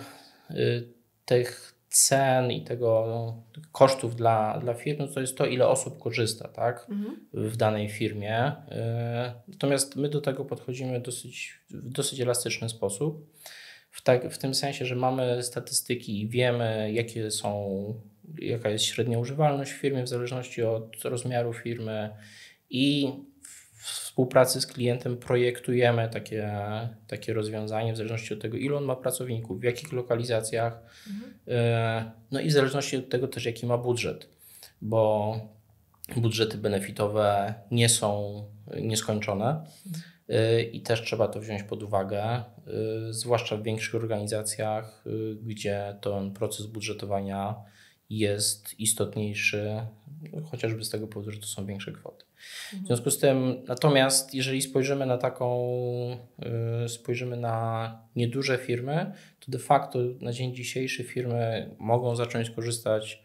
yy, 0.50 0.94
tych 1.26 1.80
cen 1.90 2.52
i 2.52 2.64
tego 2.64 3.34
kosztów 3.72 4.16
dla, 4.16 4.60
dla 4.60 4.74
firmy, 4.74 5.08
to 5.08 5.22
jest 5.22 5.38
to, 5.38 5.46
ile 5.46 5.68
osób 5.68 6.00
korzysta 6.00 6.48
tak, 6.48 6.88
mhm. 6.90 7.28
w 7.34 7.58
danej 7.58 7.90
firmie. 7.90 8.52
Y, 8.52 8.54
natomiast 9.48 9.96
my 9.96 10.10
do 10.10 10.22
tego 10.22 10.46
podchodzimy 10.46 11.00
dosyć, 11.00 11.60
w 11.70 11.90
dosyć 11.90 12.22
elastyczny 12.22 12.70
sposób. 12.70 13.34
W, 13.92 14.02
tak, 14.02 14.34
w 14.34 14.38
tym 14.38 14.56
sensie, 14.56 14.86
że 14.86 14.96
mamy 14.96 15.44
statystyki 15.44 16.22
i 16.22 16.28
wiemy, 16.28 16.92
jakie 16.94 17.32
są, 17.32 17.94
jaka 18.38 18.70
jest 18.70 18.86
średnia 18.86 19.20
używalność 19.20 19.72
w 19.72 19.76
firmie 19.76 20.04
w 20.04 20.08
zależności 20.08 20.64
od 20.64 21.04
rozmiaru 21.04 21.54
firmy 21.54 22.10
i 22.70 23.12
współpracy 24.20 24.62
z 24.62 24.68
klientem 24.68 25.18
projektujemy 25.18 26.10
takie, 26.10 26.52
takie 27.08 27.34
rozwiązanie 27.34 27.94
w 27.94 27.98
zależności 27.98 28.34
od 28.34 28.42
tego, 28.42 28.58
ile 28.58 28.78
on 28.78 28.84
ma 28.84 28.96
pracowników, 28.96 29.60
w 29.60 29.64
jakich 29.64 29.92
lokalizacjach, 29.92 30.82
mhm. 31.08 31.34
E, 31.48 32.12
no 32.32 32.40
i 32.40 32.48
w 32.48 32.52
zależności 32.52 32.98
od 32.98 33.10
tego 33.10 33.28
też, 33.28 33.46
jaki 33.46 33.66
ma 33.66 33.78
budżet, 33.78 34.30
bo 34.82 35.36
budżety 36.18 36.58
benefitowe 36.58 37.54
nie 37.72 37.90
są 37.90 38.44
nieskończone 38.82 39.46
mhm. 39.46 40.04
I 40.72 40.82
też 40.82 41.02
trzeba 41.02 41.28
to 41.28 41.40
wziąć 41.40 41.64
pod 41.64 41.84
uwagę, 41.84 42.24
e, 42.24 42.44
zwłaszcza 43.10 43.58
w 43.58 43.64
większych 43.64 43.96
organizacjach, 43.96 45.04
gdzie 45.44 45.98
ten 46.02 46.34
proces 46.34 46.66
budżetowania 46.66 47.56
jest 48.10 48.80
istotniejszy, 48.80 49.82
chociażby 50.52 50.86
z 50.86 50.90
tego 50.90 51.08
powodu, 51.08 51.32
że 51.32 51.40
to 51.40 51.48
są 51.48 51.66
większe 51.66 51.92
kwoty. 51.92 52.26
W 52.84 52.88
związku 52.88 53.12
z 53.12 53.20
tym, 53.20 53.64
natomiast 53.68 54.34
jeżeli 54.34 54.62
spojrzymy 54.62 55.06
na 55.06 55.18
taką, 55.18 55.72
y, 56.86 56.90
spojrzymy 56.90 57.38
na 57.38 57.98
nieduże 58.16 58.58
firmy, 58.58 59.14
to 59.40 59.52
de 59.52 59.60
facto 59.60 60.00
na 60.22 60.34
dzień 60.34 60.56
dzisiejszy 60.56 61.04
firmy 61.04 61.70
mogą 61.80 62.16
zacząć 62.16 62.50
korzystać 62.50 63.24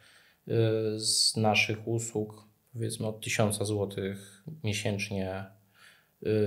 y, 0.48 0.52
z 1.00 1.36
naszych 1.36 1.88
usług 1.88 2.44
powiedzmy 2.72 3.07
od 3.07 3.20
1000 3.20 3.59
zł 3.59 3.88
miesięcznie 4.64 5.40
y, 5.40 5.53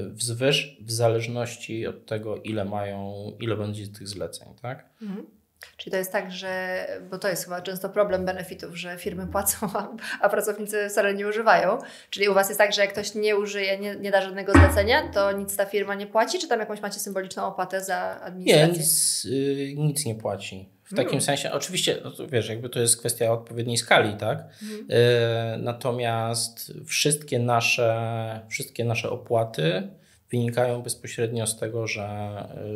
wzwyż, 0.09 0.77
w 0.81 0.91
zależności 0.91 1.87
od 1.87 2.05
tego, 2.05 2.35
ile 2.35 2.65
mają, 2.65 3.31
ile 3.39 3.57
będzie 3.57 3.87
tych 3.87 4.07
zleceń, 4.07 4.47
tak? 4.61 4.89
Mhm. 5.01 5.37
Czyli 5.77 5.91
to 5.91 5.97
jest 5.97 6.11
tak, 6.11 6.31
że, 6.31 6.85
bo 7.09 7.17
to 7.17 7.27
jest 7.27 7.43
chyba 7.43 7.61
często 7.61 7.89
problem 7.89 8.25
benefitów, 8.25 8.77
że 8.77 8.97
firmy 8.97 9.27
płacą, 9.27 9.67
a, 9.73 9.87
a, 10.21 10.29
pracownicy 10.29 10.89
wcale 10.89 11.13
nie 11.13 11.27
używają. 11.27 11.77
Czyli 12.09 12.29
u 12.29 12.33
Was 12.33 12.49
jest 12.49 12.57
tak, 12.57 12.73
że 12.73 12.81
jak 12.81 12.91
ktoś 12.91 13.15
nie 13.15 13.35
użyje, 13.35 13.79
nie, 13.79 13.95
nie 13.95 14.11
da 14.11 14.21
żadnego 14.21 14.51
zlecenia, 14.51 15.11
to 15.13 15.31
nic 15.31 15.55
ta 15.55 15.65
firma 15.65 15.95
nie 15.95 16.07
płaci, 16.07 16.39
czy 16.39 16.47
tam 16.47 16.59
jakąś 16.59 16.81
macie 16.81 16.99
symboliczną 16.99 17.45
opłatę 17.45 17.83
za 17.83 18.21
administrację? 18.21 18.67
Nie, 18.67 18.79
nic, 18.79 19.25
y, 19.25 19.73
nic 19.77 20.05
nie 20.05 20.15
płaci. 20.15 20.69
W 20.87 20.89
takim 20.89 21.05
hmm. 21.05 21.21
sensie, 21.21 21.51
oczywiście, 21.51 21.97
no 22.03 22.11
to 22.11 22.27
wiesz, 22.27 22.49
jakby 22.49 22.69
to 22.69 22.79
jest 22.79 22.97
kwestia 22.97 23.31
odpowiedniej 23.31 23.77
skali, 23.77 24.17
tak? 24.17 24.49
Hmm. 24.59 24.91
Y, 24.91 25.57
natomiast 25.57 26.73
wszystkie 26.85 27.39
nasze, 27.39 28.41
wszystkie 28.49 28.85
nasze 28.85 29.09
opłaty 29.09 29.87
wynikają 30.31 30.81
bezpośrednio 30.81 31.47
z 31.47 31.59
tego, 31.59 31.87
że, 31.87 32.07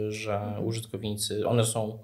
że 0.09 0.31
hmm. 0.31 0.65
użytkownicy, 0.65 1.47
one 1.47 1.65
są 1.65 1.99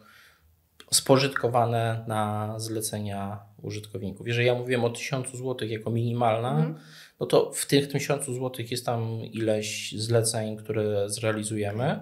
spożytkowane 0.91 2.03
na 2.07 2.53
zlecenia 2.57 3.39
użytkowników. 3.61 4.27
Jeżeli 4.27 4.47
ja 4.47 4.55
mówiłem 4.55 4.85
o 4.85 4.89
1000 4.89 5.31
zł 5.31 5.67
jako 5.67 5.89
minimalna, 5.89 6.51
mhm. 6.51 6.75
no 7.19 7.25
to 7.25 7.51
w 7.51 7.65
tych 7.65 7.87
1000 7.87 8.25
zł 8.25 8.51
jest 8.71 8.85
tam 8.85 9.21
ileś 9.21 9.95
zleceń, 9.97 10.57
które 10.57 11.09
zrealizujemy 11.09 11.99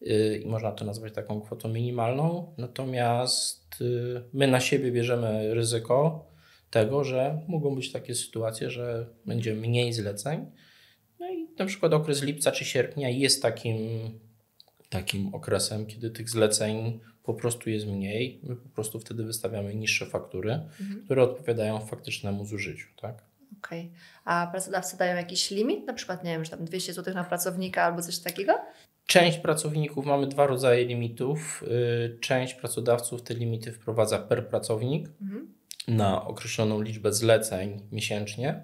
i 0.00 0.46
można 0.46 0.72
to 0.72 0.84
nazwać 0.84 1.12
taką 1.12 1.40
kwotą 1.40 1.68
minimalną. 1.68 2.54
Natomiast 2.58 3.80
y, 3.80 4.22
my 4.32 4.48
na 4.48 4.60
siebie 4.60 4.92
bierzemy 4.92 5.54
ryzyko 5.54 6.28
tego, 6.70 7.04
że 7.04 7.40
mogą 7.48 7.74
być 7.74 7.92
takie 7.92 8.14
sytuacje, 8.14 8.70
że 8.70 9.06
będzie 9.26 9.54
mniej 9.54 9.92
zleceń. 9.92 10.46
No 11.20 11.30
i 11.30 11.48
na 11.58 11.66
przykład 11.66 11.92
okres 11.92 12.22
lipca 12.22 12.52
czy 12.52 12.64
sierpnia 12.64 13.08
jest 13.08 13.42
takim, 13.42 13.78
takim 14.88 15.34
okresem, 15.34 15.86
kiedy 15.86 16.10
tych 16.10 16.30
zleceń 16.30 17.00
po 17.22 17.34
prostu 17.34 17.70
jest 17.70 17.86
mniej. 17.86 18.40
My 18.42 18.56
po 18.56 18.68
prostu 18.68 19.00
wtedy 19.00 19.24
wystawiamy 19.24 19.74
niższe 19.74 20.06
faktury, 20.06 20.52
mhm. 20.52 21.04
które 21.04 21.22
odpowiadają 21.22 21.80
faktycznemu 21.80 22.44
zużyciu. 22.44 22.88
Tak? 23.00 23.14
Okej. 23.58 23.80
Okay. 23.80 24.00
A 24.24 24.46
pracodawcy 24.50 24.96
dają 24.96 25.16
jakiś 25.16 25.50
limit? 25.50 25.86
Na 25.86 25.92
przykład, 25.92 26.24
nie 26.24 26.30
wiem, 26.30 26.44
że 26.44 26.50
tam 26.50 26.64
200 26.64 26.92
zł 26.92 27.14
na 27.14 27.24
pracownika 27.24 27.82
albo 27.82 28.02
coś 28.02 28.18
takiego? 28.18 28.52
Część 29.08 29.38
pracowników, 29.38 30.06
mamy 30.06 30.26
dwa 30.26 30.46
rodzaje 30.46 30.84
limitów. 30.84 31.64
Y, 31.66 32.18
część 32.20 32.54
pracodawców 32.54 33.22
te 33.22 33.34
limity 33.34 33.72
wprowadza 33.72 34.18
per 34.18 34.48
pracownik 34.48 35.10
mhm. 35.22 35.54
na 35.88 36.26
określoną 36.26 36.82
liczbę 36.82 37.12
zleceń 37.12 37.80
miesięcznie. 37.92 38.62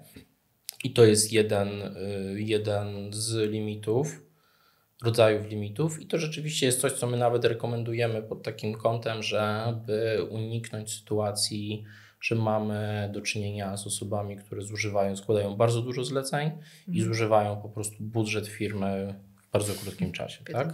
I 0.83 0.93
to 0.93 1.05
jest 1.05 1.33
jeden, 1.33 1.81
y, 1.81 2.41
jeden 2.41 3.13
z 3.13 3.51
limitów 3.51 4.21
rodzajów 5.03 5.47
limitów 5.47 6.01
i 6.01 6.07
to 6.07 6.17
rzeczywiście 6.17 6.65
jest 6.65 6.81
coś, 6.81 6.91
co 6.91 7.07
my 7.07 7.17
nawet 7.17 7.45
rekomendujemy 7.45 8.23
pod 8.23 8.43
takim 8.43 8.73
kątem, 8.73 9.23
żeby 9.23 10.27
uniknąć 10.29 10.93
sytuacji, 10.93 11.83
że 12.21 12.35
mamy 12.35 13.09
do 13.13 13.21
czynienia 13.21 13.77
z 13.77 13.87
osobami, 13.87 14.37
które 14.37 14.61
zużywają, 14.61 15.15
składają 15.15 15.55
bardzo 15.55 15.81
dużo 15.81 16.03
zleceń 16.03 16.47
mhm. 16.47 16.63
i 16.87 17.01
zużywają 17.01 17.61
po 17.61 17.69
prostu 17.69 17.95
budżet 17.99 18.47
firmy 18.47 19.19
bardzo 19.55 19.73
krótkim 19.73 20.11
czasie. 20.11 20.43
Tak? 20.43 20.67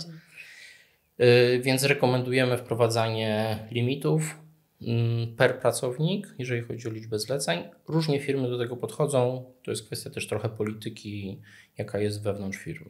Y, 1.21 1.61
więc 1.63 1.84
rekomendujemy 1.84 2.57
wprowadzanie 2.57 3.59
limitów 3.71 4.39
mm, 4.82 5.36
per 5.36 5.59
pracownik, 5.59 6.36
jeżeli 6.39 6.61
chodzi 6.61 6.88
o 6.88 6.91
liczbę 6.91 7.19
zleceń. 7.19 7.63
Różnie 7.88 8.19
firmy 8.19 8.49
do 8.49 8.57
tego 8.57 8.77
podchodzą. 8.77 9.45
To 9.63 9.71
jest 9.71 9.86
kwestia 9.86 10.09
też 10.09 10.27
trochę 10.27 10.49
polityki, 10.49 11.41
jaka 11.77 11.99
jest 11.99 12.23
wewnątrz 12.23 12.57
firmy. 12.57 12.89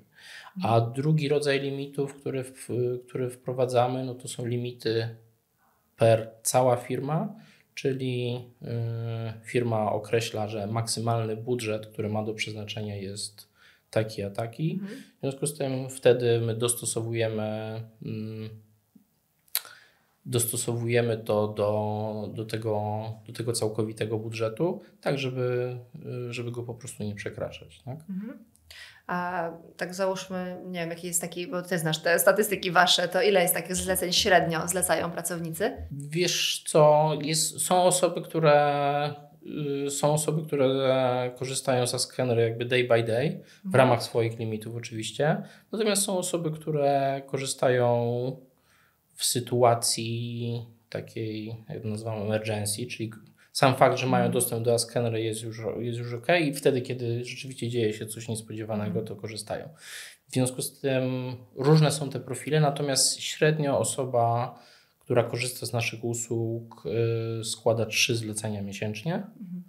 A 0.63 0.81
drugi 0.81 1.29
rodzaj 1.29 1.61
limitów, 1.61 2.15
który, 2.15 2.43
w, 2.43 2.67
który 3.07 3.29
wprowadzamy, 3.29 4.05
no 4.05 4.15
to 4.15 4.27
są 4.27 4.45
limity 4.45 5.15
per 5.97 6.31
cała 6.43 6.75
firma, 6.75 7.35
czyli 7.75 8.45
y, 8.61 8.67
firma 9.43 9.91
określa, 9.91 10.47
że 10.47 10.67
maksymalny 10.67 11.35
budżet, 11.35 11.87
który 11.87 12.09
ma 12.09 12.23
do 12.23 12.33
przeznaczenia 12.33 12.95
jest 12.95 13.50
taki 13.91 14.23
a 14.23 14.29
taki. 14.29 14.73
Mhm. 14.81 15.01
W 15.17 15.21
związku 15.21 15.47
z 15.47 15.57
tym 15.57 15.89
wtedy 15.89 16.41
my 16.41 16.55
dostosowujemy, 16.55 17.81
y, 18.05 18.49
dostosowujemy 20.25 21.17
to 21.17 21.47
do, 21.47 22.29
do, 22.33 22.45
tego, 22.45 23.03
do 23.27 23.33
tego 23.33 23.53
całkowitego 23.53 24.19
budżetu, 24.19 24.81
tak 25.01 25.17
żeby, 25.17 25.77
żeby 26.29 26.51
go 26.51 26.63
po 26.63 26.73
prostu 26.73 27.03
nie 27.03 27.15
przekraczać. 27.15 27.81
Tak? 27.85 27.97
Mhm. 28.09 28.51
A 29.07 29.49
tak 29.77 29.93
załóżmy, 29.93 30.57
nie 30.65 30.79
wiem, 30.79 30.89
jaki 30.89 31.07
jest 31.07 31.21
taki, 31.21 31.47
bo 31.47 31.61
ty 31.61 31.79
znasz 31.79 32.01
te 32.01 32.19
statystyki 32.19 32.71
wasze, 32.71 33.07
to 33.07 33.21
ile 33.21 33.41
jest 33.41 33.53
takich 33.53 33.75
zleceń 33.75 34.13
średnio 34.13 34.67
zlecają 34.67 35.11
pracownicy? 35.11 35.87
Wiesz 35.91 36.63
co, 36.67 37.11
jest, 37.21 37.59
są 37.59 37.83
osoby, 37.83 38.21
które 38.21 39.30
są 39.89 40.13
osoby, 40.13 40.47
które 40.47 41.31
korzystają 41.39 41.87
ze 41.87 41.99
skenery 41.99 42.41
jakby 42.41 42.65
day 42.65 42.83
by 42.83 43.03
day, 43.03 43.43
w 43.63 43.65
mhm. 43.65 43.75
ramach 43.75 44.03
swoich 44.03 44.39
limitów 44.39 44.75
oczywiście. 44.75 45.43
Natomiast 45.71 46.03
są 46.03 46.17
osoby, 46.17 46.51
które 46.51 47.21
korzystają 47.27 47.91
w 49.15 49.25
sytuacji 49.25 50.65
takiej, 50.89 51.55
jak 51.69 51.83
nazywamy 51.83 52.21
emergency, 52.21 52.85
czyli 52.85 53.11
sam 53.51 53.75
fakt, 53.75 53.97
że 53.97 54.07
mają 54.07 54.25
mhm. 54.25 54.33
dostęp 54.33 54.65
do 54.65 54.73
Askenery 54.73 55.21
jest 55.21 55.43
już, 55.43 55.61
jest 55.79 55.99
już 55.99 56.13
ok 56.13 56.27
i 56.41 56.53
wtedy, 56.53 56.81
kiedy 56.81 57.25
rzeczywiście 57.25 57.69
dzieje 57.69 57.93
się 57.93 58.05
coś 58.05 58.27
niespodziewanego, 58.27 58.99
mhm. 58.99 59.05
to 59.05 59.15
korzystają. 59.15 59.69
W 60.29 60.33
związku 60.33 60.61
z 60.61 60.79
tym 60.79 61.35
różne 61.55 61.91
są 61.91 62.09
te 62.09 62.19
profile, 62.19 62.59
natomiast 62.59 63.21
średnio 63.21 63.79
osoba, 63.79 64.59
która 65.01 65.23
korzysta 65.23 65.65
z 65.65 65.73
naszych 65.73 66.03
usług, 66.03 66.83
yy, 67.37 67.45
składa 67.45 67.85
trzy 67.85 68.15
zlecenia 68.15 68.61
miesięcznie, 68.61 69.15
mhm. 69.15 69.63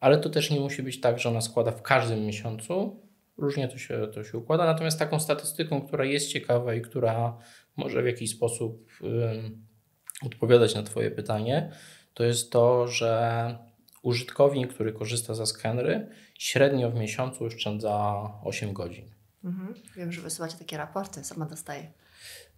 ale 0.00 0.18
to 0.18 0.30
też 0.30 0.50
nie 0.50 0.60
musi 0.60 0.82
być 0.82 1.00
tak, 1.00 1.18
że 1.18 1.28
ona 1.28 1.40
składa 1.40 1.70
w 1.70 1.82
każdym 1.82 2.26
miesiącu. 2.26 3.00
Różnie 3.36 3.68
to 3.68 3.78
się, 3.78 4.08
to 4.14 4.24
się 4.24 4.38
układa. 4.38 4.64
Natomiast 4.64 4.98
taką 4.98 5.20
statystyką, 5.20 5.80
która 5.80 6.04
jest 6.04 6.28
ciekawa 6.28 6.74
i 6.74 6.80
która 6.80 7.38
może 7.76 8.02
w 8.02 8.06
jakiś 8.06 8.30
sposób 8.30 8.90
odpowiadać 10.22 10.74
na 10.74 10.82
Twoje 10.82 11.10
pytanie, 11.10 11.72
to 12.14 12.24
jest 12.24 12.52
to, 12.52 12.88
że 12.88 13.58
użytkownik, 14.02 14.74
który 14.74 14.92
korzysta 14.92 15.34
ze 15.34 15.46
skenery, 15.46 16.08
średnio 16.38 16.90
w 16.90 16.94
miesiącu 16.94 17.44
oszczędza 17.44 18.22
8 18.44 18.72
godzin. 18.72 19.10
Mhm. 19.44 19.74
Wiem, 19.96 20.12
że 20.12 20.20
wysyłacie 20.20 20.56
takie 20.56 20.76
raporty, 20.76 21.24
sama 21.24 21.46
dostaję. 21.46 21.92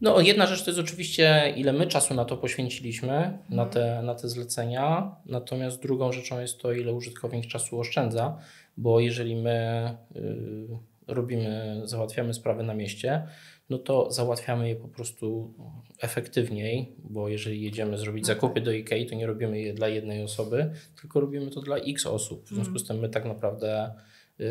No, 0.00 0.20
jedna 0.20 0.46
rzecz 0.46 0.64
to 0.64 0.70
jest 0.70 0.80
oczywiście, 0.80 1.54
ile 1.56 1.72
my 1.72 1.86
czasu 1.86 2.14
na 2.14 2.24
to 2.24 2.36
poświęciliśmy, 2.36 3.12
mhm. 3.12 3.40
na, 3.48 3.66
te, 3.66 4.02
na 4.02 4.14
te 4.14 4.28
zlecenia, 4.28 5.16
natomiast 5.26 5.82
drugą 5.82 6.12
rzeczą 6.12 6.40
jest 6.40 6.58
to, 6.58 6.72
ile 6.72 6.92
użytkownik 6.92 7.46
czasu 7.46 7.80
oszczędza, 7.80 8.38
bo 8.76 9.00
jeżeli 9.00 9.36
my 9.36 9.88
y, 10.16 10.68
robimy, 11.08 11.80
załatwiamy 11.84 12.34
sprawy 12.34 12.62
na 12.62 12.74
mieście, 12.74 13.26
no 13.70 13.78
to 13.78 14.10
załatwiamy 14.10 14.68
je 14.68 14.76
po 14.76 14.88
prostu 14.88 15.54
efektywniej, 16.00 16.96
bo 16.98 17.28
jeżeli 17.28 17.62
jedziemy 17.62 17.98
zrobić 17.98 18.24
okay. 18.24 18.34
zakupy 18.34 18.60
do 18.60 18.70
IKEA, 18.70 19.06
to 19.06 19.14
nie 19.14 19.26
robimy 19.26 19.60
je 19.60 19.74
dla 19.74 19.88
jednej 19.88 20.22
osoby, 20.22 20.70
tylko 21.00 21.20
robimy 21.20 21.50
to 21.50 21.60
dla 21.60 21.76
x 21.76 22.06
osób. 22.06 22.44
W 22.44 22.48
związku 22.48 22.78
z 22.78 22.86
tym 22.86 22.98
my 22.98 23.08
tak 23.08 23.24
naprawdę 23.24 23.94
yy, 24.38 24.46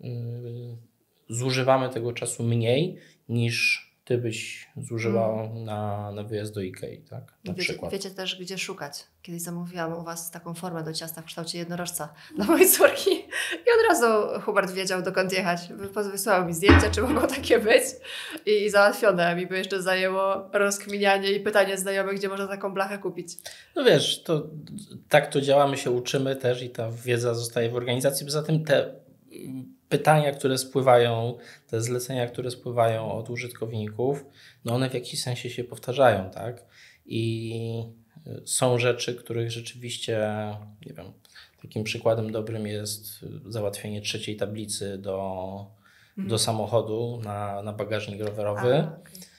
yy, 0.00 0.76
zużywamy 1.28 1.88
tego 1.88 2.12
czasu 2.12 2.42
mniej 2.42 2.96
niż 3.28 3.93
ty 4.04 4.18
byś 4.18 4.68
zużyła 4.76 5.42
mm. 5.42 5.64
na, 5.64 6.12
na 6.12 6.22
wyjazd 6.22 6.54
do 6.54 6.60
Ikei, 6.60 6.98
tak? 6.98 7.34
Na 7.44 7.52
wiecie, 7.52 7.62
przykład. 7.62 7.92
wiecie 7.92 8.10
też, 8.10 8.40
gdzie 8.40 8.58
szukać. 8.58 9.04
Kiedyś 9.22 9.42
zamówiłam 9.42 9.92
u 9.92 10.02
Was 10.02 10.30
taką 10.30 10.54
formę 10.54 10.84
do 10.84 10.92
ciasta 10.92 11.22
w 11.22 11.24
kształcie 11.24 11.58
jednorożca 11.58 12.08
dla 12.36 12.44
mojej 12.44 12.68
córki 12.68 13.10
i 13.52 13.68
od 13.78 13.88
razu 13.88 14.40
Hubert 14.40 14.72
wiedział, 14.72 15.02
dokąd 15.02 15.32
jechać. 15.32 15.60
Wysłał 16.12 16.46
mi 16.46 16.54
zdjęcia, 16.54 16.90
czy 16.90 17.02
mogą 17.02 17.26
takie 17.28 17.58
być 17.58 17.84
i, 18.46 18.50
i 18.50 18.70
załatwione. 18.70 19.36
Mi 19.36 19.46
by 19.46 19.58
jeszcze 19.58 19.82
zajęło 19.82 20.50
rozkminianie 20.52 21.32
i 21.32 21.40
pytanie 21.40 21.78
znajomych, 21.78 22.16
gdzie 22.16 22.28
można 22.28 22.46
taką 22.46 22.74
blachę 22.74 22.98
kupić. 22.98 23.28
No 23.76 23.84
wiesz, 23.84 24.22
to 24.22 24.46
tak 25.08 25.32
to 25.32 25.40
działa, 25.40 25.66
my 25.66 25.76
się 25.76 25.90
uczymy 25.90 26.36
też 26.36 26.62
i 26.62 26.70
ta 26.70 26.90
wiedza 26.90 27.34
zostaje 27.34 27.70
w 27.70 27.74
organizacji. 27.74 28.26
Poza 28.26 28.42
tym 28.42 28.64
te 28.64 28.94
pytania, 29.88 30.32
które 30.32 30.58
spływają, 30.58 31.38
te 31.66 31.80
zlecenia, 31.80 32.26
które 32.26 32.50
spływają 32.50 33.12
od 33.12 33.30
użytkowników, 33.30 34.24
no 34.64 34.74
one 34.74 34.90
w 34.90 34.94
jakiś 34.94 35.22
sensie 35.22 35.50
się 35.50 35.64
powtarzają, 35.64 36.30
tak? 36.30 36.64
I 37.06 37.84
Są 38.44 38.78
rzeczy, 38.78 39.14
których 39.14 39.50
rzeczywiście, 39.50 40.28
nie 40.86 40.92
wiem, 40.92 41.12
takim 41.62 41.84
przykładem 41.84 42.32
dobrym 42.32 42.66
jest 42.66 43.24
załatwienie 43.46 44.00
trzeciej 44.00 44.36
tablicy 44.36 44.98
do, 44.98 45.66
mhm. 46.10 46.28
do 46.28 46.38
samochodu 46.38 47.20
na, 47.24 47.62
na 47.62 47.72
bagażnik 47.72 48.20
rowerowy. 48.20 48.74
A, 48.74 49.00
okay. 49.00 49.33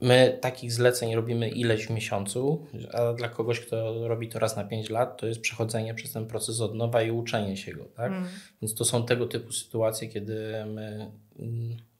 My 0.00 0.38
takich 0.40 0.72
zleceń 0.72 1.14
robimy 1.14 1.48
ileś 1.48 1.86
w 1.86 1.90
miesiącu, 1.90 2.66
a 2.92 3.12
dla 3.12 3.28
kogoś, 3.28 3.60
kto 3.60 4.08
robi 4.08 4.28
to 4.28 4.38
raz 4.38 4.56
na 4.56 4.64
5 4.64 4.90
lat, 4.90 5.16
to 5.16 5.26
jest 5.26 5.40
przechodzenie 5.40 5.94
przez 5.94 6.12
ten 6.12 6.26
proces 6.26 6.60
od 6.60 6.74
nowa 6.74 7.02
i 7.02 7.10
uczenie 7.10 7.56
się 7.56 7.72
go. 7.72 7.84
Tak? 7.84 8.12
Mm. 8.12 8.24
Więc 8.62 8.74
to 8.74 8.84
są 8.84 9.06
tego 9.06 9.26
typu 9.26 9.52
sytuacje, 9.52 10.08
kiedy 10.08 10.64
my, 10.66 11.10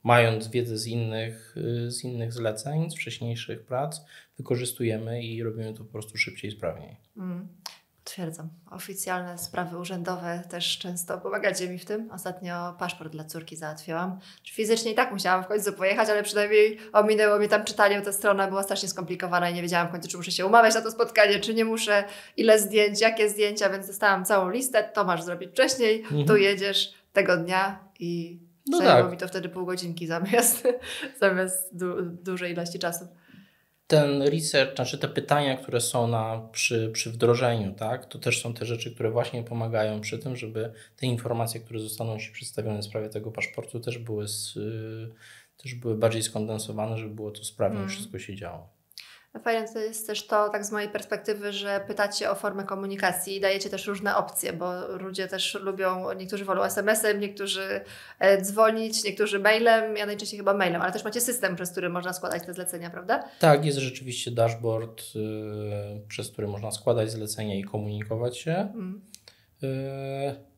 mając 0.03 0.49
wiedzę 0.49 0.79
z 0.79 0.87
innych, 0.87 1.57
y, 1.57 1.91
z 1.91 2.05
innych 2.05 2.33
zleceń, 2.33 2.91
z 2.91 2.95
wcześniejszych 2.95 3.63
prac, 3.63 4.01
wykorzystujemy 4.37 5.23
i 5.23 5.43
robimy 5.43 5.75
to 5.75 5.85
po 5.85 5.93
prostu 5.93 6.19
szybciej 6.19 6.51
i 6.51 6.57
sprawniej. 6.57 6.97
Mm. 7.17 7.49
Potwierdzam. 8.09 8.49
Oficjalne 8.71 9.39
sprawy 9.39 9.79
urzędowe 9.79 10.43
też 10.51 10.79
często 10.79 11.19
pomagacie 11.19 11.69
mi 11.69 11.79
w 11.79 11.85
tym. 11.85 12.11
Ostatnio 12.11 12.75
paszport 12.79 13.13
dla 13.13 13.25
córki 13.25 13.57
załatwiłam. 13.57 14.19
Fizycznie 14.53 14.93
i 14.93 14.95
tak 14.95 15.13
musiałam 15.13 15.45
w 15.45 15.47
końcu 15.47 15.73
pojechać, 15.73 16.09
ale 16.09 16.23
przynajmniej 16.23 16.79
ominęło 16.93 17.39
mi 17.39 17.49
tam 17.49 17.65
czytanie. 17.65 18.03
Ta 18.03 18.13
strona 18.13 18.49
była 18.49 18.63
strasznie 18.63 18.89
skomplikowana 18.89 19.51
i 19.51 19.55
nie 19.55 19.63
wiedziałam 19.63 19.89
w 19.89 19.91
końcu, 19.91 20.09
czy 20.09 20.17
muszę 20.17 20.31
się 20.31 20.47
umawiać 20.47 20.75
na 20.75 20.81
to 20.81 20.91
spotkanie, 20.91 21.41
czy 21.41 21.55
nie 21.55 21.65
muszę, 21.65 22.05
ile 22.37 22.59
zdjęć, 22.59 23.01
jakie 23.01 23.31
zdjęcia, 23.31 23.71
więc 23.71 23.87
dostałam 23.87 24.25
całą 24.25 24.51
listę. 24.51 24.91
To 24.95 25.05
masz 25.05 25.23
zrobić 25.23 25.51
wcześniej, 25.51 26.01
mhm. 26.01 26.27
tu 26.27 26.37
jedziesz 26.37 26.93
tego 27.13 27.37
dnia 27.37 27.85
i 27.99 28.41
no 28.67 28.79
zajęło 28.79 29.03
tak. 29.03 29.11
mi 29.11 29.17
to 29.19 29.29
wtedy 29.29 29.49
pół 29.49 29.67
godzinki 29.67 30.07
zamiast, 30.07 30.69
zamiast 31.21 31.77
du 31.77 32.03
dużej 32.03 32.53
ilości 32.53 32.79
czasu 32.79 33.09
ten 33.89 34.23
research, 34.23 34.75
znaczy 34.75 34.99
te 34.99 35.09
pytania, 35.09 35.57
które 35.57 35.81
są 35.81 36.09
na, 36.09 36.49
przy, 36.53 36.91
przy 36.93 37.11
wdrożeniu, 37.11 37.75
tak, 37.75 38.07
to 38.07 38.19
też 38.19 38.43
są 38.43 38.55
te 38.55 38.67
rzeczy, 38.67 38.95
które 38.95 39.11
właśnie 39.11 39.43
pomagają 39.43 40.01
przy 40.01 40.19
tym, 40.19 40.37
żeby 40.37 40.73
te 40.97 41.07
informacje, 41.07 41.61
które 41.61 41.81
zostaną 41.81 42.19
Ci 42.19 42.33
przedstawione 42.33 42.81
w 42.81 42.85
sprawie 42.85 43.09
tego 43.09 43.31
paszportu, 43.31 43.81
też 43.81 43.99
były, 43.99 44.29
z, 44.29 44.57
y, 44.57 45.09
też 45.57 45.75
były 45.75 45.97
bardziej 45.97 46.23
skondensowane, 46.23 46.99
żeby 46.99 47.15
było 47.15 47.31
to 47.31 47.45
sprawnie, 47.45 47.79
mm. 47.79 47.91
wszystko 47.91 48.19
się 48.19 48.37
działo. 48.37 48.78
Fajne 49.43 49.69
to 49.73 49.79
jest 49.79 50.07
też 50.07 50.27
to, 50.27 50.49
tak 50.49 50.65
z 50.65 50.73
mojej 50.73 50.89
perspektywy, 50.89 51.53
że 51.53 51.81
pytacie 51.87 52.31
o 52.31 52.35
formę 52.35 52.65
komunikacji 52.65 53.37
i 53.37 53.41
dajecie 53.41 53.71
też 53.71 53.87
różne 53.87 54.17
opcje, 54.17 54.53
bo 54.53 54.89
ludzie 54.89 55.29
też 55.29 55.55
lubią, 55.55 56.13
niektórzy 56.13 56.45
wolą 56.45 56.63
SMS-em, 56.63 57.21
niektórzy 57.21 57.81
e, 58.19 58.43
dzwonić, 58.43 59.05
niektórzy 59.05 59.39
mailem, 59.39 59.97
ja 59.97 60.07
najczęściej 60.07 60.39
chyba 60.39 60.55
mailem, 60.55 60.83
ale 60.83 60.93
też 60.93 61.05
macie 61.05 61.21
system, 61.21 61.57
przez 61.57 61.71
który 61.71 61.89
można 61.89 62.13
składać 62.13 62.47
te 62.47 62.55
zlecenia, 62.55 62.91
prawda? 62.91 63.25
Tak, 63.39 63.65
jest 63.65 63.79
rzeczywiście 63.79 64.31
dashboard, 64.31 65.15
yy, 65.15 65.23
przez 66.09 66.31
który 66.31 66.49
można 66.49 66.71
składać 66.71 67.11
zlecenia 67.11 67.55
i 67.55 67.65
komunikować 67.65 68.39
się. 68.39 68.53
Mm. 68.53 69.01
Yy, 69.63 69.69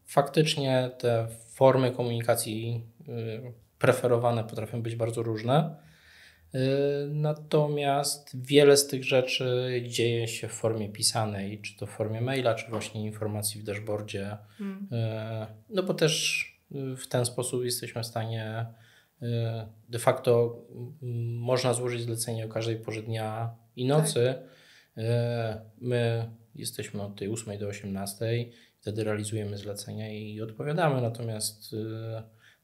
faktycznie 0.07 0.91
te 0.99 1.27
formy 1.55 1.91
komunikacji 1.93 2.85
yy, 3.09 3.53
preferowane 3.79 4.45
potrafią 4.45 4.83
być 4.83 4.97
bardzo 4.97 5.23
różne. 5.23 5.90
Y, 6.55 7.09
natomiast 7.09 8.47
wiele 8.47 8.77
z 8.77 8.87
tych 8.87 9.05
rzeczy 9.05 9.73
dzieje 9.87 10.29
się 10.29 10.49
w 10.49 10.53
formie 10.53 10.89
pisanej, 10.89 11.61
czy 11.61 11.77
to 11.77 11.87
w 11.87 11.91
formie 11.91 12.21
maila, 12.21 12.55
czy 12.55 12.71
właśnie 12.71 13.05
informacji 13.05 13.61
w 13.61 13.65
dashboardzie. 13.65 14.37
Hmm. 14.59 14.89
Y, 14.93 15.47
no 15.69 15.83
bo 15.83 15.95
też 15.95 16.45
y, 16.73 16.97
w 16.97 17.09
ten 17.09 17.25
sposób 17.25 17.65
jesteśmy 17.65 18.03
w 18.03 18.07
stanie 18.07 18.67
de 19.89 19.99
facto 19.99 20.63
można 21.39 21.75
złożyć 21.75 22.03
zlecenie 22.03 22.47
o 22.47 22.49
każdej 22.49 22.77
porze 22.77 23.03
dnia 23.03 23.55
i 23.77 23.87
nocy. 23.87 24.35
Tak. 24.95 25.05
My 25.81 26.31
jesteśmy 26.55 27.03
od 27.03 27.17
tej 27.17 27.29
8 27.29 27.59
do 27.59 27.67
18, 27.67 28.27
wtedy 28.81 29.05
realizujemy 29.05 29.57
zlecenia 29.57 30.13
i 30.13 30.41
odpowiadamy, 30.41 31.03
natomiast 31.03 31.77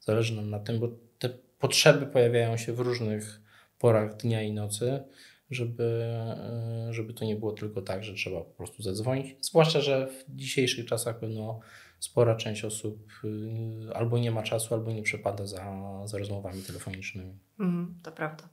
zależy 0.01 0.37
nam 0.37 0.51
na 0.51 0.59
tym, 0.59 0.81
bo 0.81 0.89
te 1.19 1.29
potrzeby 1.59 2.07
pojawiają 2.07 2.57
się 2.57 2.73
w 2.73 2.81
różnych 2.81 3.41
porach 3.79 4.17
dnia 4.17 4.43
i 4.43 4.53
nocy, 4.53 5.05
żeby, 5.51 6.05
e, 6.05 6.89
żeby 6.91 7.15
to 7.15 7.25
nie 7.25 7.37
było 7.37 7.53
tylko 7.53 7.83
tak, 7.83 8.05
że 8.05 8.15
trzeba 8.15 8.41
po 8.41 8.51
prostu 8.51 8.83
zadzwonić. 8.83 9.47
Zwłaszcza, 9.47 9.81
że 9.81 10.07
w 10.07 10.37
dzisiejszych 10.37 10.87
czasach 10.87 11.17
no, 11.29 11.61
spora 12.01 12.35
część 12.35 12.65
osób 12.65 13.11
y, 13.25 13.95
albo 13.95 14.19
nie 14.19 14.31
ma 14.31 14.43
czasu, 14.43 14.75
albo 14.75 14.93
nie 14.93 15.03
przepada 15.03 15.47
za, 15.47 15.65
za 16.05 16.19
rozmowami 16.19 16.63
telefonicznymi. 16.63 17.39
Mm, 17.61 17.99
to 18.03 18.13
prawda. 18.13 18.45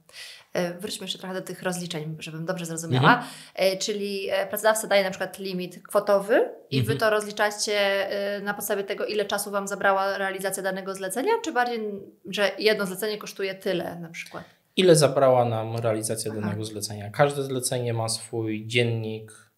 E, 0.53 0.79
wróćmy 0.79 1.03
jeszcze 1.03 1.19
trochę 1.19 1.33
do 1.33 1.41
tych 1.41 1.63
rozliczeń, 1.63 2.15
żebym 2.19 2.45
dobrze 2.45 2.65
zrozumiała. 2.65 3.13
Mhm. 3.13 3.31
E, 3.55 3.77
czyli 3.77 4.27
pracodawca 4.49 4.87
daje 4.87 5.03
na 5.03 5.09
przykład 5.09 5.39
limit 5.39 5.87
kwotowy 5.87 6.49
i 6.69 6.79
mhm. 6.79 6.93
Wy 6.93 6.99
to 6.99 7.09
rozliczacie 7.09 8.07
na 8.43 8.53
podstawie 8.53 8.83
tego, 8.83 9.05
ile 9.05 9.25
czasu 9.25 9.51
Wam 9.51 9.67
zabrała 9.67 10.17
realizacja 10.17 10.63
danego 10.63 10.95
zlecenia, 10.95 11.31
czy 11.43 11.51
bardziej, 11.51 11.79
że 12.25 12.51
jedno 12.59 12.85
zlecenie 12.85 13.17
kosztuje 13.17 13.55
tyle 13.55 13.99
na 13.99 14.09
przykład? 14.09 14.43
Ile 14.77 14.95
zabrała 14.95 15.45
nam 15.45 15.75
realizacja 15.75 16.31
Aha. 16.31 16.41
danego 16.41 16.65
zlecenia. 16.65 17.09
Każde 17.09 17.43
zlecenie 17.43 17.93
ma 17.93 18.09
swój 18.09 18.67
dziennik, 18.67 19.51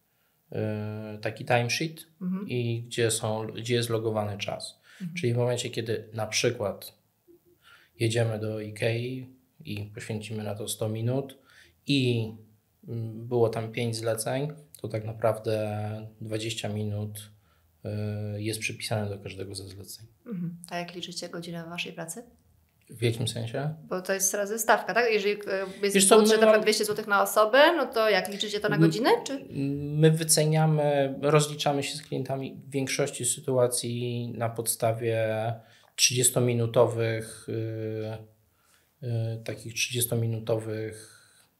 yy, 0.51 0.57
taki 1.22 1.45
timesheet, 1.45 2.07
mhm. 2.22 2.49
i 2.49 2.84
gdzie, 2.88 3.11
są, 3.11 3.47
gdzie 3.47 3.76
jest 3.76 3.89
logowany 3.89 4.38
czas. 4.38 4.80
Mhm. 5.01 5.18
Czyli 5.18 5.34
w 5.34 5.38
momencie, 5.38 5.70
kiedy 5.70 6.09
na 6.13 6.28
przykład 6.28 6.93
jedziemy 7.99 8.39
do 8.39 8.55
IKEA 8.57 9.28
i 9.66 9.91
poświęcimy 9.93 10.43
na 10.43 10.55
to 10.55 10.68
100 10.68 10.89
minut 10.89 11.38
i 11.88 12.32
mm, 12.88 13.28
było 13.28 13.49
tam 13.49 13.72
5 13.72 13.95
zleceń, 13.95 14.47
to 14.82 14.88
tak 14.88 15.05
naprawdę 15.05 16.07
20 16.22 16.70
minut 16.70 17.32
y, 17.86 18.41
jest 18.41 18.59
przypisane 18.59 19.09
do 19.09 19.20
każdego 19.20 19.55
ze 19.55 19.68
zleceń. 19.68 20.05
Mhm. 20.26 20.57
A 20.70 20.78
jak 20.78 20.95
liczycie 20.95 21.30
godzinę 21.30 21.66
waszej 21.70 21.93
pracy? 21.93 22.24
W 22.89 23.01
jakim 23.01 23.27
sensie? 23.27 23.73
Bo 23.83 24.01
to 24.01 24.13
jest 24.13 24.33
razy 24.33 24.59
stawka, 24.59 24.93
tak? 24.93 25.11
Jeżeli 25.11 25.33
e, 25.33 25.65
jest 25.83 25.95
Wiesz 25.95 26.09
budżet 26.09 26.41
na 26.41 26.59
200 26.59 26.86
zł 26.86 27.05
na 27.07 27.21
osobę, 27.21 27.73
no 27.77 27.86
to 27.86 28.09
jak 28.09 28.29
liczycie 28.29 28.59
to 28.59 28.69
na 28.69 28.77
godzinę? 28.77 29.09
Czy? 29.23 29.45
My 29.75 30.11
wyceniamy, 30.11 31.15
rozliczamy 31.21 31.83
się 31.83 31.97
z 31.97 32.01
klientami 32.01 32.61
w 32.67 32.71
większości 32.71 33.25
sytuacji 33.25 34.27
na 34.38 34.49
podstawie 34.49 35.53
30-minutowych 35.97 37.23
yy, 37.47 38.17
yy, 39.01 39.43
takich 39.45 39.73
30-minutowych 39.73 40.93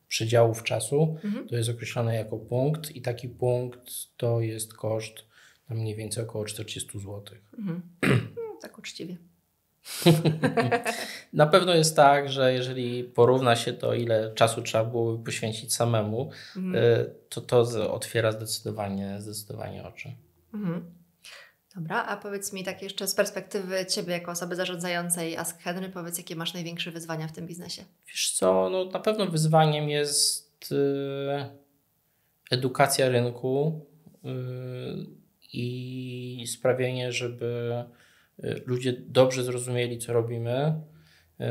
przedziałów 0.08 0.64
czasu. 0.64 1.18
Mhm. 1.24 1.48
To 1.48 1.56
jest 1.56 1.70
określone 1.70 2.16
jako 2.16 2.38
punkt 2.38 2.96
i 2.96 3.02
taki 3.02 3.30
punkt 3.30 3.92
to 4.18 4.42
jest 4.42 4.74
koszt 4.74 5.16
na 5.70 5.76
mniej 5.76 5.96
więcej 5.96 6.24
około 6.24 6.46
40 6.46 7.00
zł. 7.00 7.24
Mhm. 7.58 7.82
No, 8.36 8.60
tak 8.62 8.78
uczciwie. 8.78 9.18
Na 11.34 11.48
pewno 11.48 11.74
jest 11.74 11.96
tak, 11.96 12.30
że 12.30 12.54
jeżeli 12.54 13.04
porówna 13.04 13.56
się 13.56 13.74
to, 13.74 13.94
ile 13.94 14.32
czasu 14.34 14.62
trzeba 14.62 14.86
było 14.86 15.18
poświęcić 15.18 15.74
samemu, 15.74 16.32
mhm. 16.56 16.76
Y, 16.76 17.10
to 17.30 17.42
to 17.42 17.94
otwiera 17.94 18.32
zdecydowanie, 18.32 19.22
zdecydowanie 19.22 19.84
oczy. 19.84 20.12
Mhm. 20.54 20.86
Dobra, 21.76 22.06
a 22.06 22.18
powiedz 22.18 22.54
mi 22.54 22.64
tak 22.64 22.82
jeszcze 22.82 23.08
z 23.08 23.16
perspektywy 23.16 23.86
Ciebie 23.86 24.14
jako 24.14 24.32
osoby 24.32 24.56
zarządzającej 24.56 25.38
Ask 25.38 25.62
Henry, 25.62 25.90
powiedz 25.90 26.18
jakie 26.18 26.36
masz 26.36 26.54
największe 26.54 26.92
wyzwania 26.92 27.28
w 27.28 27.32
tym 27.32 27.48
biznesie? 27.48 27.84
Wiesz 28.08 28.32
co, 28.32 28.70
no 28.70 28.86
na 28.86 29.00
pewno 29.00 29.26
wyzwaniem 29.26 29.90
jest 29.90 30.72
yy, 30.72 31.46
edukacja 32.52 33.10
rynku 33.10 33.86
yy, 34.24 34.32
i 35.54 36.46
sprawienie, 36.48 37.12
żeby 37.12 37.84
ludzie 38.66 38.94
dobrze 38.94 39.44
zrozumieli, 39.44 39.98
co 39.98 40.14
robimy 40.14 40.82
y, 41.40 41.46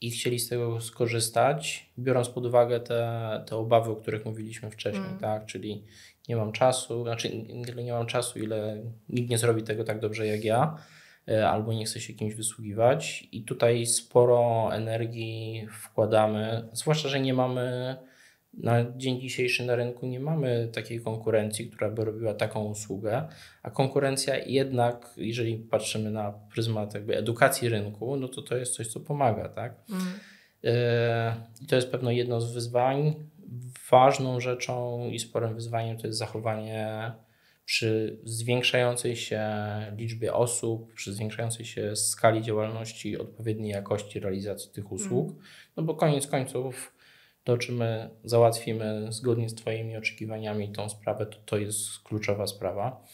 i 0.00 0.10
chcieli 0.10 0.38
z 0.38 0.48
tego 0.48 0.80
skorzystać, 0.80 1.90
biorąc 1.98 2.28
pod 2.28 2.46
uwagę 2.46 2.80
te, 2.80 3.44
te 3.46 3.56
obawy, 3.56 3.90
o 3.90 3.96
których 3.96 4.24
mówiliśmy 4.24 4.70
wcześniej, 4.70 5.06
mm. 5.06 5.18
tak? 5.18 5.46
Czyli 5.46 5.84
nie 6.28 6.36
mam 6.36 6.52
czasu, 6.52 7.02
znaczy 7.02 7.36
nie, 7.36 7.84
nie 7.84 7.92
mam 7.92 8.06
czasu, 8.06 8.38
ile 8.38 8.82
nikt 9.08 9.30
nie 9.30 9.38
zrobi 9.38 9.62
tego 9.62 9.84
tak 9.84 10.00
dobrze 10.00 10.26
jak 10.26 10.44
ja, 10.44 10.76
y, 11.28 11.46
albo 11.46 11.72
nie 11.72 11.84
chce 11.84 12.00
się 12.00 12.12
kimś 12.12 12.34
wysługiwać. 12.34 13.28
I 13.32 13.44
tutaj 13.44 13.86
sporo 13.86 14.68
energii 14.72 15.66
wkładamy, 15.70 16.68
zwłaszcza, 16.72 17.08
że 17.08 17.20
nie 17.20 17.34
mamy 17.34 17.96
na 18.54 18.84
dzień 18.96 19.20
dzisiejszy 19.20 19.66
na 19.66 19.76
rynku 19.76 20.06
nie 20.06 20.20
mamy 20.20 20.68
takiej 20.72 21.00
konkurencji, 21.00 21.70
która 21.70 21.90
by 21.90 22.04
robiła 22.04 22.34
taką 22.34 22.64
usługę, 22.64 23.28
a 23.62 23.70
konkurencja 23.70 24.38
jednak, 24.38 25.14
jeżeli 25.16 25.56
patrzymy 25.56 26.10
na 26.10 26.32
pryzmat 26.52 26.94
jakby 26.94 27.16
edukacji 27.16 27.68
rynku, 27.68 28.16
no 28.16 28.28
to 28.28 28.42
to 28.42 28.56
jest 28.56 28.74
coś, 28.74 28.86
co 28.86 29.00
pomaga, 29.00 29.48
tak? 29.48 29.74
Mm. 29.90 30.04
I 31.62 31.66
to 31.66 31.76
jest 31.76 31.90
pewno 31.90 32.10
jedno 32.10 32.40
z 32.40 32.52
wyzwań. 32.52 33.14
Ważną 33.90 34.40
rzeczą 34.40 35.08
i 35.08 35.18
sporym 35.18 35.54
wyzwaniem 35.54 35.98
to 35.98 36.06
jest 36.06 36.18
zachowanie 36.18 37.12
przy 37.64 38.18
zwiększającej 38.24 39.16
się 39.16 39.42
liczbie 39.96 40.34
osób, 40.34 40.94
przy 40.94 41.12
zwiększającej 41.12 41.66
się 41.66 41.96
skali 41.96 42.42
działalności, 42.42 43.18
odpowiedniej 43.18 43.72
jakości 43.72 44.20
realizacji 44.20 44.70
tych 44.72 44.92
usług, 44.92 45.28
mm. 45.28 45.42
no 45.76 45.82
bo 45.82 45.94
koniec 45.94 46.26
końców 46.26 46.92
To, 47.44 47.58
czy 47.58 47.72
my 47.72 48.10
załatwimy 48.24 49.06
zgodnie 49.12 49.48
z 49.48 49.54
Twoimi 49.54 49.96
oczekiwaniami 49.96 50.72
tą 50.72 50.88
sprawę, 50.88 51.26
to, 51.26 51.38
to 51.46 51.58
jest 51.58 51.98
kluczowa 51.98 52.46
sprawa. 52.46 53.04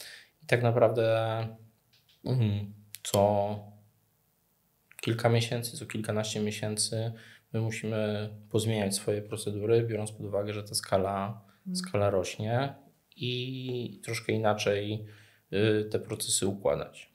I 0.42 0.46
tak 0.46 0.62
naprawdę 0.62 1.38
mm, 2.24 2.74
co 3.02 3.58
kilka 5.00 5.28
miesięcy, 5.28 5.76
co 5.76 5.86
kilkanaście 5.86 6.40
miesięcy 6.40 7.12
my 7.52 7.60
musimy 7.60 8.30
pozmieniać 8.50 8.94
swoje 8.94 9.22
procedury, 9.22 9.82
biorąc 9.82 10.12
pod 10.12 10.26
uwagę, 10.26 10.52
że 10.52 10.62
ta 10.62 10.74
skala, 10.74 11.40
mm. 11.66 11.76
skala 11.76 12.10
rośnie 12.10 12.74
i 13.16 14.00
troszkę 14.04 14.32
inaczej 14.32 15.06
y, 15.52 15.88
te 15.90 15.98
procesy 15.98 16.46
układać. 16.46 17.12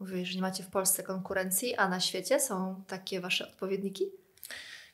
Mówisz, 0.00 0.28
że 0.28 0.34
nie 0.34 0.42
macie 0.42 0.62
w 0.62 0.70
Polsce 0.70 1.02
konkurencji, 1.02 1.74
a 1.74 1.88
na 1.88 2.00
świecie 2.00 2.40
są 2.40 2.82
takie 2.86 3.20
wasze 3.20 3.48
odpowiedniki? 3.48 4.04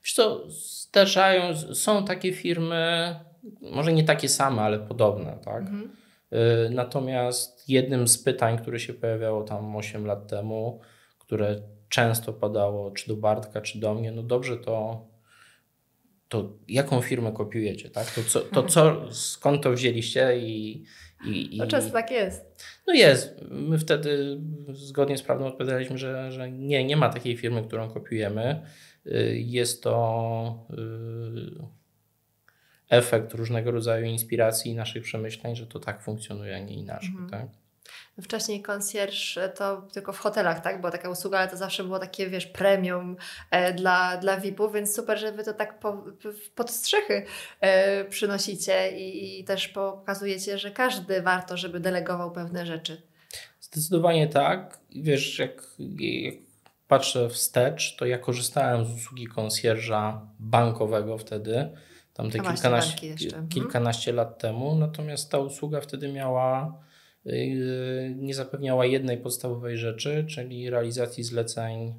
Wiesz 0.05 0.13
co, 0.13 0.51
zdarzają, 0.51 1.57
są 1.75 2.05
takie 2.05 2.33
firmy, 2.33 3.15
może 3.61 3.93
nie 3.93 4.05
takie 4.05 4.29
same, 4.29 4.63
ale 4.63 4.79
podobne, 4.79 5.39
tak? 5.45 5.63
Mhm. 5.63 5.91
Y, 6.33 6.71
natomiast 6.71 7.69
jednym 7.69 8.09
z 8.09 8.19
pytań, 8.19 8.59
które 8.59 8.81
się 8.81 8.95
pojawiało 8.95 9.43
tam 9.43 9.77
8 9.77 10.07
lat 10.07 10.29
temu, 10.29 10.81
które 11.19 11.57
często 11.89 12.33
padało, 12.33 12.91
czy 12.91 13.09
do 13.09 13.17
Bartka, 13.17 13.61
czy 13.61 13.79
do 13.79 13.95
mnie, 13.95 14.13
no 14.13 14.23
dobrze, 14.23 14.57
to, 14.57 15.07
to 16.29 16.53
jaką 16.69 17.01
firmę 17.01 17.33
kopiujecie, 17.33 17.91
tak? 17.91 18.11
To, 18.11 18.23
co, 18.23 18.41
to 18.41 18.63
co, 18.63 19.13
skąd 19.13 19.63
to 19.63 19.73
wzięliście 19.73 20.39
i... 20.39 20.85
i, 21.27 21.57
i 21.57 21.59
no 21.59 21.67
często 21.67 21.93
tak 21.93 22.11
jest. 22.11 22.65
No 22.87 22.95
jest. 22.95 23.41
My 23.51 23.79
wtedy 23.79 24.41
zgodnie 24.73 25.19
z 25.19 25.23
prawdą 25.23 25.47
odpowiadaliśmy, 25.47 25.99
że, 25.99 26.33
że 26.33 26.51
nie, 26.51 26.85
nie 26.85 26.97
ma 26.97 27.09
takiej 27.09 27.37
firmy, 27.37 27.63
którą 27.63 27.91
kopiujemy. 27.91 28.63
Jest 29.35 29.83
to 29.83 30.67
y, 30.71 31.81
efekt 32.89 33.35
różnego 33.35 33.71
rodzaju 33.71 34.07
inspiracji 34.07 34.73
i 34.73 34.75
naszych 34.75 35.03
przemyśleń, 35.03 35.57
że 35.57 35.67
to 35.67 35.81
tak 35.81 36.03
funkcjonuje, 36.03 36.57
a 36.57 36.59
nie 36.59 36.75
inaczej. 36.75 37.09
Mhm. 37.09 37.31
Tak? 37.31 37.61
Wcześniej 38.23 38.63
concierge 38.63 39.49
to 39.57 39.83
tylko 39.93 40.13
w 40.13 40.19
hotelach, 40.19 40.61
tak? 40.61 40.81
Była 40.81 40.93
taka 40.93 41.11
usługa, 41.11 41.39
ale 41.39 41.49
to 41.49 41.57
zawsze 41.57 41.85
było 41.85 41.99
takie, 41.99 42.31
wiesz, 42.31 42.47
premium 42.47 43.17
e, 43.51 43.73
dla, 43.73 44.17
dla 44.17 44.41
VIP-ów, 44.41 44.73
więc 44.73 44.95
super, 44.95 45.19
że 45.19 45.33
wy 45.33 45.45
to 45.45 45.53
tak 45.53 45.79
po, 45.79 46.05
pod 46.55 46.71
strzechy 46.71 47.25
e, 47.61 48.05
przynosicie 48.05 48.99
i, 48.99 49.41
i, 49.41 49.45
też 49.45 49.69
pokazujecie, 49.69 50.59
że 50.59 50.71
każdy 50.71 51.23
warto, 51.23 51.57
żeby 51.57 51.81
delegował 51.81 52.33
pewne 52.33 52.67
rzeczy. 52.67 53.03
Zdecydowanie 53.61 54.29
tak. 54.29 54.79
Wiesz, 54.91 55.39
jak, 55.39 55.63
jak 55.99 56.35
patrzę 56.91 57.29
wstecz, 57.29 57.97
to 57.97 58.07
ja 58.07 58.19
korzystałem 58.19 58.85
z 58.85 58.95
usługi 58.95 59.27
konsjerża 59.27 60.27
bankowego 60.39 61.19
wtedy, 61.19 61.71
tam 62.15 62.31
te 62.31 62.41
kilkanaście, 62.41 63.15
kilkanaście 63.49 64.13
lat 64.13 64.39
temu, 64.39 64.75
natomiast 64.75 65.31
ta 65.31 65.39
usługa 65.39 65.81
wtedy 65.81 66.13
miała 66.13 66.81
Y, 67.27 68.15
nie 68.17 68.35
zapewniała 68.35 68.87
jednej 68.87 69.19
podstawowej 69.19 69.79
rzeczy, 69.79 70.25
czyli 70.29 70.71
realizacji 70.71 71.25
zleceń 71.25 71.95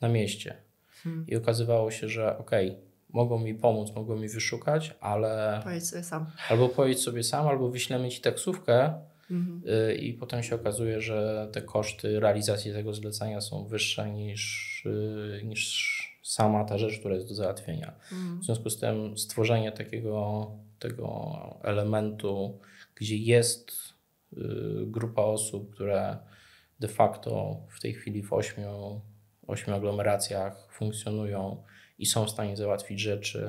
na 0.00 0.08
mieście. 0.08 0.56
Hmm. 1.02 1.26
I 1.28 1.36
okazywało 1.36 1.90
się, 1.90 2.08
że 2.08 2.38
okej, 2.38 2.70
okay, 2.70 2.82
mogą 3.08 3.38
mi 3.38 3.54
pomóc, 3.54 3.94
mogą 3.94 4.16
mi 4.16 4.28
wyszukać, 4.28 4.94
ale. 5.00 5.60
Pojedź 5.64 5.86
sobie 5.88 6.02
sam. 6.02 6.26
Albo 6.48 6.68
pojedź 6.68 7.02
sobie 7.02 7.22
sam, 7.22 7.48
albo 7.48 7.68
wyślemy 7.68 8.08
ci 8.08 8.20
taksówkę. 8.20 8.94
Mhm. 9.30 9.62
Y, 9.90 9.94
I 9.94 10.14
potem 10.14 10.42
się 10.42 10.54
okazuje, 10.54 11.00
że 11.00 11.48
te 11.52 11.62
koszty 11.62 12.20
realizacji 12.20 12.72
tego 12.72 12.94
zlecenia 12.94 13.40
są 13.40 13.64
wyższe 13.64 14.10
niż, 14.12 14.82
y, 14.86 15.42
niż 15.44 16.18
sama 16.22 16.64
ta 16.64 16.78
rzecz, 16.78 16.98
która 16.98 17.14
jest 17.14 17.28
do 17.28 17.34
załatwienia. 17.34 17.94
Mhm. 18.12 18.40
W 18.40 18.44
związku 18.44 18.70
z 18.70 18.78
tym 18.78 19.18
stworzenie 19.18 19.72
takiego 19.72 20.46
tego 20.78 21.36
elementu, 21.62 22.58
gdzie 22.94 23.16
jest 23.16 23.88
Y, 24.36 24.86
grupa 24.86 25.22
osób, 25.22 25.74
które 25.74 26.18
de 26.80 26.88
facto 26.88 27.56
w 27.68 27.80
tej 27.80 27.94
chwili 27.94 28.22
w 28.22 28.32
ośmiu, 28.32 29.00
ośmiu 29.46 29.74
aglomeracjach 29.74 30.68
funkcjonują 30.72 31.62
i 31.98 32.06
są 32.06 32.24
w 32.24 32.30
stanie 32.30 32.56
załatwić 32.56 33.00
rzeczy 33.00 33.48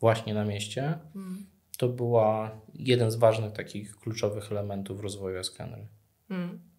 właśnie 0.00 0.34
na 0.34 0.44
mieście, 0.44 0.98
mm. 1.14 1.46
To 1.76 1.88
była 1.88 2.60
jeden 2.74 3.10
z 3.10 3.16
ważnych 3.16 3.52
takich 3.52 3.96
kluczowych 3.96 4.52
elementów 4.52 5.00
rozwoju 5.00 5.44
Scanner. 5.44 5.86
Mm. 6.30 6.75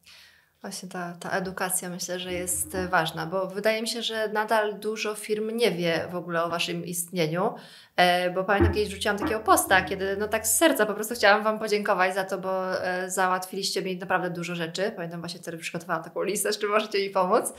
Właśnie 0.61 0.89
ta, 0.89 1.13
ta 1.19 1.29
edukacja 1.29 1.89
myślę, 1.89 2.19
że 2.19 2.33
jest 2.33 2.75
e, 2.75 2.87
ważna, 2.87 3.25
bo 3.25 3.47
wydaje 3.47 3.81
mi 3.81 3.87
się, 3.87 4.01
że 4.01 4.29
nadal 4.29 4.79
dużo 4.79 5.15
firm 5.15 5.57
nie 5.57 5.71
wie 5.71 6.07
w 6.11 6.15
ogóle 6.15 6.43
o 6.43 6.49
Waszym 6.49 6.85
istnieniu, 6.85 7.53
e, 7.95 8.31
bo 8.31 8.43
pamiętam 8.43 8.73
kiedyś 8.73 8.93
rzuciłam 8.93 9.17
takiego 9.17 9.39
posta, 9.39 9.81
kiedy 9.81 10.17
no 10.17 10.27
tak 10.27 10.47
z 10.47 10.57
serca 10.57 10.85
po 10.85 10.93
prostu 10.93 11.15
chciałam 11.15 11.43
Wam 11.43 11.59
podziękować 11.59 12.13
za 12.15 12.23
to, 12.23 12.37
bo 12.37 12.83
e, 12.85 13.09
załatwiliście 13.09 13.81
mi 13.81 13.97
naprawdę 13.97 14.29
dużo 14.29 14.55
rzeczy. 14.55 14.91
Pamiętam 14.95 15.19
właśnie 15.19 15.39
wtedy 15.39 15.57
przygotowałam 15.57 16.03
taką 16.03 16.23
listę, 16.23 16.53
z 16.53 16.57
czym 16.59 16.69
możecie 16.69 16.99
mi 16.99 17.09
pomóc. 17.09 17.53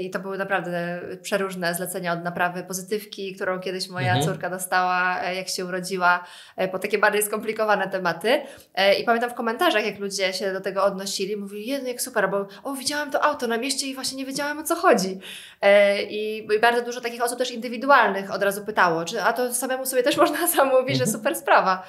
I 0.00 0.10
to 0.10 0.20
były 0.20 0.38
naprawdę 0.38 1.00
przeróżne 1.22 1.74
zlecenia 1.74 2.12
od 2.12 2.24
naprawy 2.24 2.64
pozytywki, 2.64 3.34
którą 3.34 3.60
kiedyś 3.60 3.88
moja 3.88 4.14
mhm. 4.14 4.26
córka 4.26 4.50
dostała, 4.50 5.22
jak 5.22 5.48
się 5.48 5.64
urodziła, 5.66 6.24
po 6.72 6.78
takie 6.78 6.98
bardziej 6.98 7.22
skomplikowane 7.22 7.88
tematy. 7.88 8.42
I 9.00 9.04
pamiętam 9.04 9.30
w 9.30 9.34
komentarzach, 9.34 9.86
jak 9.86 9.98
ludzie 9.98 10.32
się 10.32 10.52
do 10.52 10.60
tego 10.60 10.84
odnosili, 10.84 11.36
mówili, 11.36 11.68
jak 11.86 12.00
super, 12.10 12.30
bo 12.30 12.46
o, 12.64 12.74
widziałam 12.74 13.10
to 13.10 13.24
auto 13.24 13.46
na 13.46 13.58
mieście 13.58 13.86
i 13.86 13.94
właśnie 13.94 14.18
nie 14.18 14.26
wiedziałam 14.26 14.58
o 14.58 14.62
co 14.62 14.76
chodzi. 14.76 15.18
E, 15.60 16.02
i, 16.02 16.38
I 16.54 16.60
bardzo 16.60 16.82
dużo 16.82 17.00
takich 17.00 17.22
osób 17.22 17.38
też 17.38 17.50
indywidualnych 17.50 18.30
od 18.30 18.42
razu 18.42 18.64
pytało, 18.64 19.04
czy 19.04 19.22
a 19.22 19.32
to 19.32 19.54
samemu 19.54 19.86
sobie 19.86 20.02
też 20.02 20.16
można 20.24 20.46
zamówić, 20.46 20.96
że 20.96 21.04
mhm. 21.04 21.10
super 21.10 21.36
sprawa. 21.36 21.82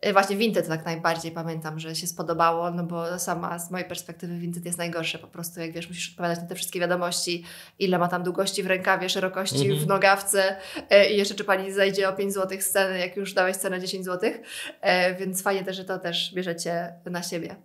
E, 0.00 0.12
właśnie 0.12 0.36
Vinted 0.36 0.68
tak 0.68 0.84
najbardziej 0.84 1.32
pamiętam, 1.32 1.78
że 1.78 1.96
się 1.96 2.06
spodobało, 2.06 2.70
no 2.70 2.84
bo 2.84 3.18
sama 3.18 3.58
z 3.58 3.70
mojej 3.70 3.88
perspektywy 3.88 4.38
Vinted 4.38 4.64
jest 4.64 4.78
najgorsze 4.78 5.18
po 5.18 5.26
prostu, 5.26 5.60
jak 5.60 5.72
wiesz, 5.72 5.88
musisz 5.88 6.10
odpowiadać 6.10 6.38
na 6.38 6.46
te 6.46 6.54
wszystkie 6.54 6.80
wiadomości, 6.80 7.44
ile 7.78 7.98
ma 7.98 8.08
tam 8.08 8.22
długości 8.22 8.62
w 8.62 8.66
rękawie, 8.66 9.08
szerokości 9.08 9.66
mm 9.66 9.78
-hmm. 9.78 9.84
w 9.84 9.86
nogawce 9.86 10.56
e, 10.90 11.10
i 11.10 11.16
jeszcze 11.16 11.34
czy 11.34 11.44
pani 11.44 11.72
zajdzie 11.72 12.08
o 12.08 12.12
5 12.12 12.34
zł 12.34 12.60
z 12.60 12.70
ceny, 12.70 12.98
jak 12.98 13.16
już 13.16 13.34
dałeś 13.34 13.56
cenę 13.56 13.80
10 13.80 14.04
zł, 14.04 14.30
więc 15.18 15.42
fajnie 15.42 15.64
też, 15.64 15.76
że 15.76 15.84
to 15.84 15.98
też 15.98 16.34
bierzecie 16.34 16.94
na 17.06 17.22
siebie. 17.22 17.56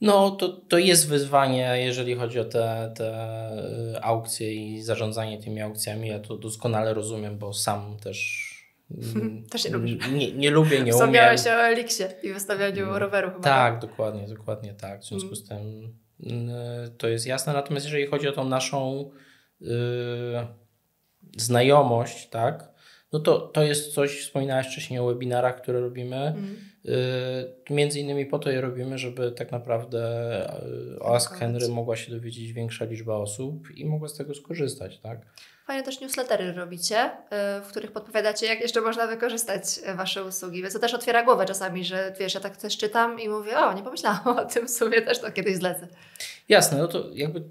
No, 0.00 0.30
to, 0.30 0.48
to 0.48 0.78
jest 0.78 1.08
wyzwanie, 1.08 1.74
jeżeli 1.78 2.14
chodzi 2.14 2.40
o 2.40 2.44
te, 2.44 2.92
te 2.96 3.50
y, 3.94 4.02
aukcje 4.02 4.54
i 4.54 4.82
zarządzanie 4.82 5.38
tymi 5.38 5.60
aukcjami. 5.60 6.08
Ja 6.08 6.18
to 6.18 6.36
doskonale 6.36 6.94
rozumiem, 6.94 7.38
bo 7.38 7.52
sam 7.52 7.96
też 8.02 8.46
też 9.50 9.64
nie 9.64 9.70
lubisz. 9.70 10.08
Nie, 10.08 10.32
nie 10.32 10.50
lubię, 10.50 10.76
nie 10.76 10.82
umiem. 10.82 10.94
Wspomniałeś 10.94 11.46
o 11.46 11.50
Eliksie 11.50 12.02
i 12.22 12.32
wystawianiu 12.32 12.82
mm. 12.82 12.96
roweru 12.96 13.30
chyba. 13.30 13.42
Tak, 13.42 13.80
tak, 13.80 13.90
dokładnie, 13.90 14.28
dokładnie 14.28 14.74
tak. 14.74 15.00
W 15.00 15.04
związku 15.04 15.28
mm. 15.28 15.36
z 15.36 15.48
tym 15.48 15.94
y, 16.20 16.90
to 16.98 17.08
jest 17.08 17.26
jasne. 17.26 17.52
Natomiast 17.52 17.86
jeżeli 17.86 18.06
chodzi 18.06 18.28
o 18.28 18.32
tą 18.32 18.48
naszą 18.48 19.10
y, 19.62 19.66
znajomość, 21.36 22.28
tak, 22.28 22.72
no 23.12 23.20
to, 23.20 23.38
to 23.38 23.62
jest 23.62 23.94
coś, 23.94 24.20
wspominałeś 24.20 24.66
wcześniej 24.66 24.98
o 24.98 25.06
webinarach, 25.06 25.62
które 25.62 25.80
robimy. 25.80 26.16
Mm. 26.16 26.56
Y, 26.88 27.72
między 27.74 28.00
innymi 28.00 28.26
po 28.26 28.38
to 28.38 28.50
je 28.50 28.60
robimy, 28.60 28.98
żeby 28.98 29.32
tak 29.32 29.52
naprawdę 29.52 30.00
y, 30.96 31.00
o 31.00 31.14
Ask 31.14 31.34
Henry 31.34 31.68
mogła 31.68 31.96
się 31.96 32.12
dowiedzieć 32.12 32.52
większa 32.52 32.84
liczba 32.84 33.14
osób 33.14 33.70
i 33.76 33.84
mogła 33.84 34.08
z 34.08 34.14
tego 34.14 34.34
skorzystać, 34.34 34.98
tak? 34.98 35.18
Fajne 35.66 35.82
też 35.82 36.00
newslettery 36.00 36.52
robicie, 36.52 37.10
y, 37.10 37.64
w 37.64 37.66
których 37.68 37.92
podpowiadacie, 37.92 38.46
jak 38.46 38.60
jeszcze 38.60 38.80
można 38.80 39.06
wykorzystać 39.06 39.64
Wasze 39.96 40.24
usługi. 40.24 40.62
Więc 40.62 40.74
to 40.74 40.80
też 40.80 40.94
otwiera 40.94 41.22
głowę 41.22 41.44
czasami, 41.44 41.84
że 41.84 42.14
wiesz, 42.20 42.34
ja 42.34 42.40
tak 42.40 42.56
też 42.56 42.76
czytam 42.76 43.20
i 43.20 43.28
mówię, 43.28 43.58
o, 43.58 43.72
nie 43.72 43.82
pomyślałam 43.82 44.26
o 44.38 44.44
tym, 44.44 44.66
w 44.66 44.70
sumie 44.70 45.02
też 45.02 45.20
to 45.20 45.32
kiedyś 45.32 45.56
zlecę. 45.56 45.88
Jasne, 46.48 46.78
no 46.78 46.88
to 46.88 47.04
jakby 47.12 47.42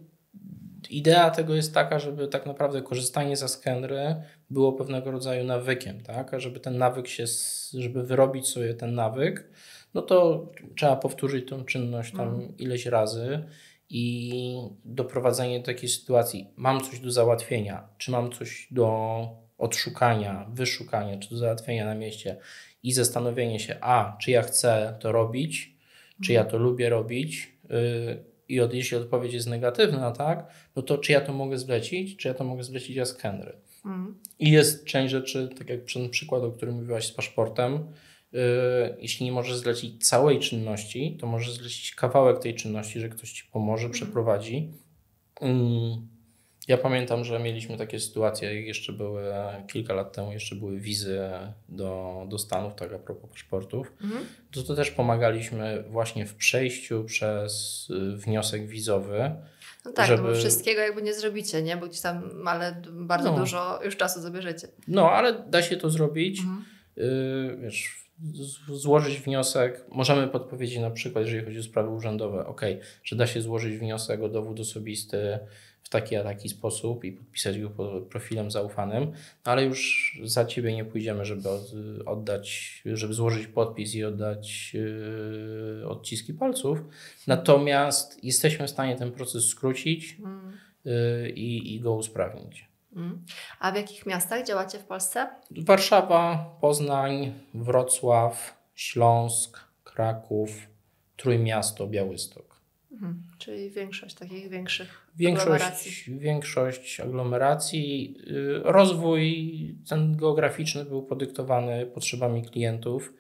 idea 0.92 1.30
tego 1.30 1.56
jest 1.56 1.74
taka, 1.74 2.00
żeby 2.00 2.28
tak 2.28 2.46
naprawdę 2.46 2.82
korzystanie 2.82 3.38
ze 3.38 3.48
skenry 3.48 4.16
było 4.50 4.74
pewnego 4.74 5.12
rodzaju 5.12 5.44
nawykiem, 5.44 6.02
tak? 6.02 6.34
A 6.34 6.40
żeby 6.40 6.60
ten 6.60 6.78
nawyk 6.78 7.08
się, 7.08 7.26
żeby 7.74 8.04
wyrobić 8.04 8.48
sobie 8.48 8.74
ten 8.74 8.96
nawyk, 8.96 9.50
no 9.94 10.02
to 10.02 10.48
trzeba 10.76 10.96
powtórzyć 10.96 11.50
tą 11.50 11.66
czynność 11.66 12.14
tam 12.14 12.28
mm. 12.28 12.58
ileś 12.58 12.86
razy 12.86 13.44
i 13.90 14.58
doprowadzenie 14.86 15.60
do 15.60 15.66
takiej 15.66 15.90
sytuacji, 15.90 16.48
mam 16.56 16.82
coś 16.82 17.00
do 17.00 17.12
załatwienia, 17.12 17.88
czy 17.98 18.12
mam 18.12 18.32
coś 18.32 18.68
do 18.72 19.28
odszukania, 19.58 20.46
wyszukania, 20.54 21.20
czy 21.20 21.30
do 21.30 21.38
załatwienia 21.38 21.86
na 21.86 21.96
mieście 21.96 22.38
i 22.84 22.92
zastanowienie 22.94 23.60
się, 23.60 23.78
a 23.82 24.18
czy 24.22 24.32
ja 24.32 24.42
chcę 24.42 24.98
to 25.00 25.12
robić, 25.12 25.76
czy 26.24 26.34
ja 26.34 26.44
to 26.44 26.58
lubię 26.58 26.90
robić, 26.90 27.58
yy, 27.70 28.35
i 28.50 28.60
od, 28.60 28.74
jeśli 28.74 28.98
odpowiedź 28.98 29.34
jest 29.34 29.48
negatywna, 29.48 30.12
tak, 30.12 30.48
no 30.76 30.82
to 30.82 30.98
czy 30.98 31.12
ja 31.12 31.22
to 31.22 31.34
mogę 31.34 31.58
zlecić, 31.58 32.18
czy 32.18 32.28
ja 32.28 32.34
to 32.34 32.44
mogę 32.44 32.64
zlecić 32.64 32.98
as 32.98 33.18
Henry. 33.18 33.54
Mm. 33.86 34.16
I 34.40 34.52
jest 34.52 34.86
część 34.86 35.12
rzeczy, 35.12 35.50
tak 35.58 35.70
jak 35.70 35.80
ten 35.94 36.10
przykład, 36.10 36.44
o 36.44 36.52
którym 36.52 36.76
mówiłaś 36.76 37.08
z 37.08 37.12
paszportem, 37.12 37.74
yy, 38.32 38.40
jeśli 39.00 39.26
nie 39.26 39.32
możesz 39.32 39.58
zlecić 39.58 40.08
całej 40.08 40.40
czynności, 40.40 41.18
to 41.20 41.28
możesz 41.28 41.54
zlecić 41.54 41.96
kawałek 41.96 42.40
tej 42.40 42.56
czynności, 42.56 43.00
że 43.00 43.10
ktoś 43.10 43.32
ci 43.32 43.44
pomoże, 43.52 43.86
mm. 43.86 43.94
przeprowadzi. 43.94 44.72
Yy, 45.42 45.48
Ja 46.68 46.78
pamiętam, 46.78 47.24
że 47.24 47.40
mieliśmy 47.40 47.78
takie 47.78 48.00
sytuacje, 48.00 48.56
jak 48.56 48.66
jeszcze 48.66 48.94
były 48.94 49.24
kilka 49.68 49.94
lat 49.94 50.14
temu, 50.14 50.32
jeszcze 50.32 50.56
były 50.56 50.80
wizy 50.80 51.20
do, 51.70 52.26
do 52.30 52.38
Stanów, 52.38 52.76
tak 52.76 52.94
a 52.94 53.00
propos 53.00 53.30
paszportów. 53.30 53.94
Mhm. 54.04 54.26
To, 54.52 54.64
to 54.64 54.76
też 54.76 54.92
pomagaliśmy 54.92 55.84
właśnie 55.90 56.26
w 56.26 56.36
przejściu 56.36 57.04
przez 57.04 57.88
y, 57.90 58.18
wniosek 58.18 58.68
wizowy. 58.68 59.32
No 59.86 59.92
tak, 59.92 60.08
Żeby- 60.08 60.24
no 60.24 60.30
bo 60.30 60.36
wszystkiego 60.36 60.82
jakby 60.82 61.02
nie 61.02 61.14
zrobicie, 61.14 61.62
nie? 61.62 61.78
Bo 61.78 61.88
gdzieś 61.88 62.02
tam, 62.02 62.48
ale 62.48 62.82
bardzo 62.92 63.32
No. 63.32 63.38
dużo 63.38 63.80
już 63.84 63.98
czasu 63.98 64.22
zabierzecie. 64.22 64.68
No, 64.88 65.12
ale 65.12 65.44
da 65.50 65.62
się 65.62 65.78
to 65.78 65.90
zrobić. 65.90 66.40
Mhm. 66.40 66.66
Y, 66.98 67.58
wiesz, 67.62 68.06
złożyć 68.74 69.20
wniosek. 69.20 69.86
Możemy 69.90 70.28
podpowiedzieć 70.28 70.80
na 70.80 70.92
przykład, 70.92 71.26
jeżeli 71.26 71.46
chodzi 71.46 71.60
o 71.60 71.64
sprawy 71.64 71.90
urzędowe, 71.90 72.46
ok, 72.46 72.62
że 73.04 73.16
da 73.16 73.28
się 73.28 73.42
złożyć 73.42 73.78
wniosek 73.78 74.22
o 74.22 74.30
dowód 74.30 74.60
osobisty 74.60 75.40
w 75.86 75.90
taki 75.90 76.16
a 76.16 76.24
taki 76.24 76.50
sposób 76.50 77.04
i 77.04 77.12
podpisać 77.12 77.60
go 77.60 77.70
pod 77.70 78.04
profilem 78.04 78.52
zaufanym, 78.52 79.12
no 79.46 79.52
ale 79.52 79.66
już 79.66 80.12
za 80.24 80.46
ciebie 80.46 80.74
nie 80.74 80.86
pójdziemy, 80.86 81.26
żeby 81.26 81.50
od, 81.50 81.72
oddać, 82.06 82.82
żeby 82.86 83.14
złożyć 83.14 83.48
podpis 83.48 83.96
i 83.96 84.04
oddać 84.04 84.74
yy, 84.74 85.88
odciski 85.88 86.34
palców. 86.34 86.80
Natomiast 87.28 88.24
jesteśmy 88.24 88.68
w 88.68 88.70
stanie 88.70 88.96
ten 88.96 89.12
proces 89.12 89.50
skrócić 89.50 90.18
Mm. 90.20 90.58
yy, 90.86 91.30
i, 91.30 91.76
i 91.76 91.80
go 91.80 91.94
usprawnić. 91.94 92.68
Mm. 92.96 93.26
A 93.60 93.72
w 93.72 93.76
jakich 93.76 94.06
miastach 94.06 94.46
działacie 94.46 94.80
w 94.80 94.84
Polsce? 94.84 95.28
Warszawa, 95.52 96.58
Poznań, 96.62 97.34
Wrocław, 97.54 98.58
Śląsk, 98.76 99.60
Kraków, 99.84 100.50
Trójmiasto, 101.18 101.88
Białystok. 101.88 102.62
Mhm. 102.92 103.24
Czyli 103.38 103.70
większość 103.70 104.16
takich 104.16 104.50
większych 104.50 105.05
aglomeracji. 105.20 105.92
Większość, 105.92 106.10
większość 106.10 107.00
aglomeracji. 107.00 108.16
y, 108.28 108.62
Rozwój 108.64 109.76
ten 109.90 110.18
geograficzny 110.18 110.86
był 110.86 111.04
podyktowany 111.04 111.86
potrzebami 111.86 112.44
klientów. 112.44 113.14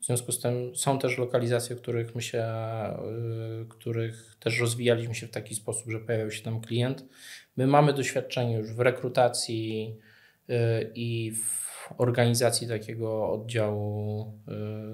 W 0.00 0.06
związku 0.06 0.32
z 0.32 0.40
tym 0.40 0.76
są 0.76 0.98
też 0.98 1.18
lokalizacje, 1.18 1.76
których 1.76 2.14
my 2.14 2.22
się, 2.22 2.44
y, 3.62 3.68
których 3.68 4.36
też 4.40 4.60
rozwijaliśmy 4.60 5.14
się 5.14 5.26
w 5.26 5.30
taki 5.30 5.54
sposób, 5.54 5.90
że 5.90 6.00
pojawiał 6.00 6.30
się 6.30 6.42
tam 6.42 6.60
klient. 6.60 7.04
My 7.56 7.66
mamy 7.66 7.92
doświadczenie 7.92 8.56
już 8.56 8.74
w 8.74 8.80
rekrutacji 8.80 9.96
y, 10.50 10.54
i 10.94 11.32
w 11.32 11.62
organizacji 11.98 12.68
takiego 12.68 13.32
oddziału 13.32 14.32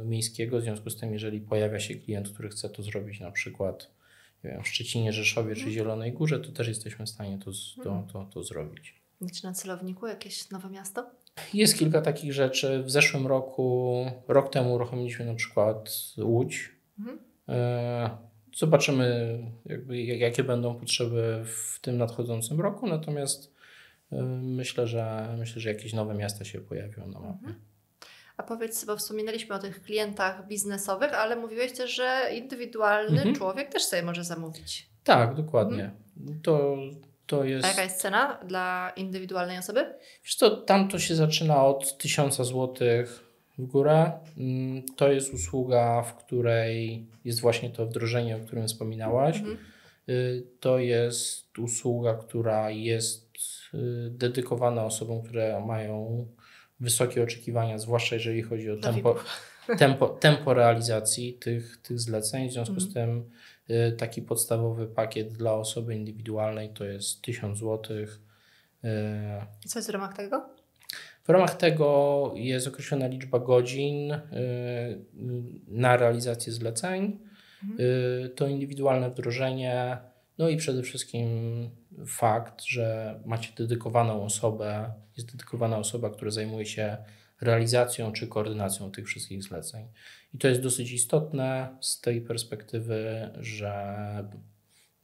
miejskiego. 0.04 0.58
W 0.58 0.62
związku 0.62 0.90
z 0.90 0.96
tym, 0.96 1.12
jeżeli 1.12 1.40
pojawia 1.40 1.80
się 1.80 1.94
klient, 1.94 2.28
który 2.28 2.48
chce 2.48 2.68
to 2.70 2.82
zrobić 2.82 3.20
na 3.20 3.30
przykład 3.30 3.97
nie 4.44 4.50
wiem, 4.50 4.62
w 4.62 4.68
Szczecinie, 4.68 5.12
Rzeszowie 5.12 5.54
czy 5.56 5.70
Zielonej 5.70 6.12
Górze, 6.12 6.40
to 6.40 6.52
też 6.52 6.68
jesteśmy 6.68 7.06
w 7.06 7.08
stanie 7.08 7.38
to, 7.38 7.50
to, 7.84 8.06
to, 8.12 8.24
to 8.34 8.42
zrobić. 8.42 8.94
Macie 9.20 9.48
na 9.48 9.52
celowniku 9.54 10.06
jakieś 10.06 10.50
nowe 10.50 10.70
miasto? 10.70 11.10
Jest 11.54 11.78
kilka 11.78 12.02
takich 12.02 12.32
rzeczy. 12.32 12.82
W 12.82 12.90
zeszłym 12.90 13.26
roku, 13.26 14.06
rok 14.28 14.52
temu 14.52 14.74
uruchomiliśmy 14.74 15.24
na 15.24 15.34
przykład 15.34 15.90
Łódź. 16.18 16.70
Mhm. 16.98 17.18
E, 17.48 18.28
Zobaczymy, 18.56 19.38
jakby, 19.66 20.02
jak- 20.02 20.20
jakie 20.20 20.44
będą 20.44 20.74
potrzeby 20.74 21.44
w 21.44 21.78
tym 21.80 21.98
nadchodzącym 21.98 22.60
roku, 22.60 22.86
natomiast 22.86 23.54
e, 24.12 24.22
myślę, 24.42 24.86
że 24.86 25.34
myślę, 25.38 25.60
że 25.62 25.68
jakieś 25.68 25.92
nowe 25.92 26.14
miasta 26.14 26.44
się 26.44 26.60
pojawią 26.60 27.06
na 27.06 27.20
mapie. 27.20 27.54
A 28.38 28.42
powiedz, 28.42 28.84
bo 28.84 28.96
wspominaliśmy 28.96 29.54
o 29.54 29.58
tych 29.58 29.82
klientach 29.82 30.46
biznesowych, 30.48 31.14
ale 31.14 31.36
mówiłeś 31.36 31.72
też, 31.72 31.94
że 31.94 32.30
indywidualny 32.34 33.16
Mhm. 33.18 33.34
człowiek 33.34 33.68
też 33.72 33.82
sobie 33.84 34.02
może 34.02 34.24
zamówić. 34.24 34.88
Tak, 35.04 35.34
dokładnie. 35.34 35.90
To, 36.42 36.76
to 37.26 37.44
jest. 37.44 37.64
A 37.64 37.68
jaka 37.68 37.82
jest 37.82 38.00
cena 38.00 38.38
dla 38.46 38.92
indywidualnej 38.96 39.58
osoby? 39.58 39.94
Wiesz 40.24 40.34
co, 40.34 40.50
tam 40.56 40.88
to 40.88 40.98
się 40.98 41.14
zaczyna 41.14 41.64
od 41.66 41.98
1000 41.98 42.36
zł 42.36 42.74
w 43.58 43.66
górę. 43.66 44.12
Mm, 44.38 44.82
To 44.96 45.12
jest 45.12 45.34
usługa, 45.34 46.02
w 46.02 46.14
której 46.16 47.06
jest 47.24 47.40
właśnie 47.40 47.70
to 47.70 47.86
wdrożenie, 47.86 48.36
o 48.36 48.40
którym 48.40 48.68
wspominałaś. 48.68 49.36
Mhm. 49.36 49.58
Y, 50.08 50.46
To 50.60 50.78
jest 50.78 51.58
usługa, 51.58 52.14
która 52.14 52.70
jest 52.70 53.28
y, 53.74 54.10
dedykowana 54.10 54.84
osobom, 54.84 55.22
które 55.22 55.64
mają 55.66 56.26
wysokie 56.80 57.22
oczekiwania, 57.22 57.78
zwłaszcza 57.78 58.14
jeżeli 58.14 58.42
chodzi 58.42 58.70
o 58.70 58.76
tempo, 58.76 59.16
tempo, 59.78 60.08
tempo 60.08 60.54
realizacji 60.54 61.34
tych, 61.34 61.76
tych 61.82 62.00
zleceń. 62.00 62.48
W 62.48 62.52
związku 62.52 62.74
Mhm. 62.74 62.90
z 62.90 62.94
tym 62.94 63.30
y, 63.70 63.92
taki 63.92 64.22
podstawowy 64.22 64.86
pakiet 64.86 65.32
dla 65.32 65.54
osoby 65.54 65.94
indywidualnej 65.94 66.70
to 66.70 66.84
jest 66.84 67.22
1000 67.22 67.58
zł. 67.58 67.96
I 69.64 69.68
co 69.68 69.78
jest 69.78 69.88
w 69.88 69.92
ramach 69.92 70.16
tego? 70.16 70.48
W 71.24 71.28
ramach 71.30 71.56
tego 71.56 72.32
jest 72.36 72.66
określona 72.68 73.06
liczba 73.06 73.38
godzin 73.38 74.12
y, 74.12 74.20
na 75.68 75.96
realizację 75.96 76.52
zleceń. 76.52 77.18
Y, 77.80 78.28
To 78.28 78.46
indywidualne 78.48 79.10
wdrożenie, 79.10 79.96
no 80.38 80.48
i 80.48 80.56
przede 80.56 80.82
wszystkim 80.82 81.28
fakt, 82.06 82.62
że 82.64 83.20
macie 83.26 83.52
dedykowaną 83.56 84.24
osobę, 84.24 84.92
jest 85.16 85.32
dedykowana 85.32 85.78
osoba, 85.78 86.10
która 86.10 86.30
zajmuje 86.30 86.66
się 86.66 86.96
realizacją 87.40 88.12
czy 88.12 88.26
koordynacją 88.26 88.90
tych 88.90 89.06
wszystkich 89.06 89.42
zleceń. 89.42 89.88
I 90.34 90.38
to 90.38 90.48
jest 90.48 90.60
dosyć 90.60 90.92
istotne 90.92 91.76
z 91.80 92.00
tej 92.00 92.20
perspektywy, 92.20 93.30
że 93.40 93.84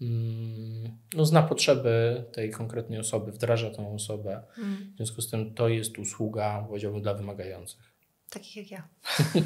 mm, 0.01 0.99
no, 1.15 1.25
zna 1.25 1.43
potrzeby 1.43 2.25
tej 2.33 2.51
konkretnej 2.51 2.99
osoby, 2.99 3.33
wdraża 3.33 3.71
tą 3.71 3.95
osobę. 3.95 4.43
Mhm. 4.59 4.93
W 4.93 4.97
związku 4.97 5.23
z 5.23 5.31
tym 5.31 5.55
to 5.55 5.69
jest 5.69 5.99
usługa, 5.99 6.65
powiedziałbym, 6.69 7.03
dla 7.03 7.15
wymagających. 7.15 7.94
Takich 8.35 8.57
jak 8.57 8.71
ja. 8.71 8.83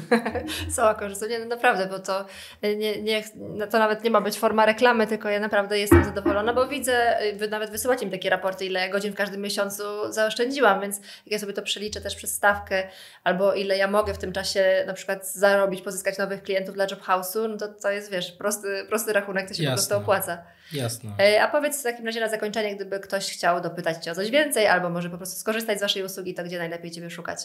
Sama 0.75 0.93
korzystam. 0.93 1.29
Nie, 1.29 1.39
no 1.39 1.45
naprawdę, 1.45 1.87
bo 1.87 1.99
to, 1.99 2.25
nie, 2.63 3.01
nie, 3.01 3.23
no 3.35 3.67
to 3.67 3.79
nawet 3.79 4.03
nie 4.03 4.09
ma 4.09 4.21
być 4.21 4.39
forma 4.39 4.65
reklamy, 4.65 5.07
tylko 5.07 5.29
ja 5.29 5.39
naprawdę 5.39 5.79
jestem 5.79 6.03
zadowolona, 6.05 6.53
bo 6.53 6.67
widzę, 6.67 7.17
wy 7.35 7.47
nawet 7.47 7.69
wysyłacie 7.69 8.05
mi 8.05 8.11
takie 8.11 8.29
raporty, 8.29 8.65
ile 8.65 8.89
godzin 8.89 9.13
w 9.13 9.15
każdym 9.15 9.41
miesiącu 9.41 9.83
zaoszczędziłam, 10.09 10.81
więc 10.81 10.97
jak 10.97 11.31
ja 11.31 11.39
sobie 11.39 11.53
to 11.53 11.61
przeliczę 11.61 12.01
też 12.01 12.15
przez 12.15 12.33
stawkę, 12.33 12.87
albo 13.23 13.53
ile 13.53 13.77
ja 13.77 13.87
mogę 13.87 14.13
w 14.13 14.17
tym 14.17 14.31
czasie 14.33 14.83
na 14.87 14.93
przykład 14.93 15.27
zarobić, 15.27 15.81
pozyskać 15.81 16.17
nowych 16.17 16.43
klientów 16.43 16.75
dla 16.75 16.85
Job 16.91 17.01
House'u, 17.01 17.49
no 17.49 17.57
to 17.57 17.67
to 17.67 17.91
jest, 17.91 18.11
wiesz, 18.11 18.31
prosty, 18.31 18.85
prosty 18.87 19.13
rachunek, 19.13 19.47
to 19.47 19.53
się 19.53 19.63
po 19.63 19.69
Jasne. 19.69 19.75
prostu 19.75 19.97
opłaca. 19.97 20.43
Jasne. 20.73 21.09
E, 21.19 21.43
A 21.43 21.47
powiedz 21.47 21.79
w 21.79 21.83
takim 21.83 22.05
razie 22.05 22.19
na 22.19 22.29
zakończenie, 22.29 22.75
gdyby 22.75 22.99
ktoś 22.99 23.33
chciał 23.33 23.61
dopytać 23.61 24.05
Cię 24.05 24.11
o 24.11 24.15
coś 24.15 24.31
więcej, 24.31 24.67
albo 24.67 24.89
może 24.89 25.09
po 25.09 25.17
prostu 25.17 25.39
skorzystać 25.39 25.77
z 25.77 25.81
Waszej 25.81 26.03
usługi, 26.03 26.33
to 26.33 26.43
gdzie 26.43 26.57
najlepiej 26.57 26.91
Ciebie 26.91 27.09
szukać? 27.09 27.39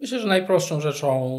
Myślę, 0.00 0.20
że 0.20 0.26
najprostszą 0.28 0.80
rzeczą 0.80 1.38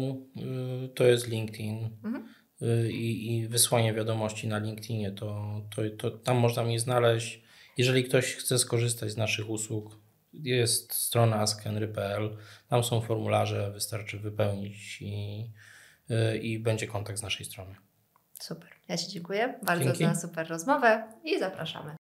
y, 0.84 0.88
to 0.88 1.04
jest 1.04 1.28
LinkedIn 1.28 1.90
Mhm. 2.04 2.28
y, 2.62 2.92
i, 2.92 3.36
i 3.36 3.48
wysłanie 3.48 3.94
wiadomości 3.94 4.48
na 4.48 4.58
LinkedInie. 4.58 5.12
To, 5.12 5.60
to, 5.76 5.82
to 5.98 6.10
tam 6.10 6.36
można 6.36 6.64
mnie 6.64 6.80
znaleźć. 6.80 7.42
Jeżeli 7.76 8.04
ktoś 8.04 8.34
chce 8.34 8.58
skorzystać 8.58 9.10
z 9.10 9.16
naszych 9.16 9.50
usług, 9.50 9.98
jest 10.32 10.92
strona 10.92 11.36
askhenry.pl, 11.36 12.36
tam 12.68 12.84
są 12.84 13.00
formularze, 13.00 13.70
wystarczy 13.70 14.18
wypełnić 14.18 15.02
i, 15.02 15.44
y, 16.10 16.38
i 16.38 16.58
będzie 16.58 16.86
kontakt 16.86 17.18
z 17.18 17.22
naszej 17.22 17.46
strony. 17.46 17.74
Super. 18.40 18.68
Ja 18.88 18.96
Ci 18.96 19.08
dziękuję 19.08 19.54
bardzo 19.62 19.84
Dzięki. 19.84 20.04
za 20.04 20.14
super 20.14 20.48
rozmowę 20.48 21.02
i 21.24 21.38
zapraszamy. 21.38 21.96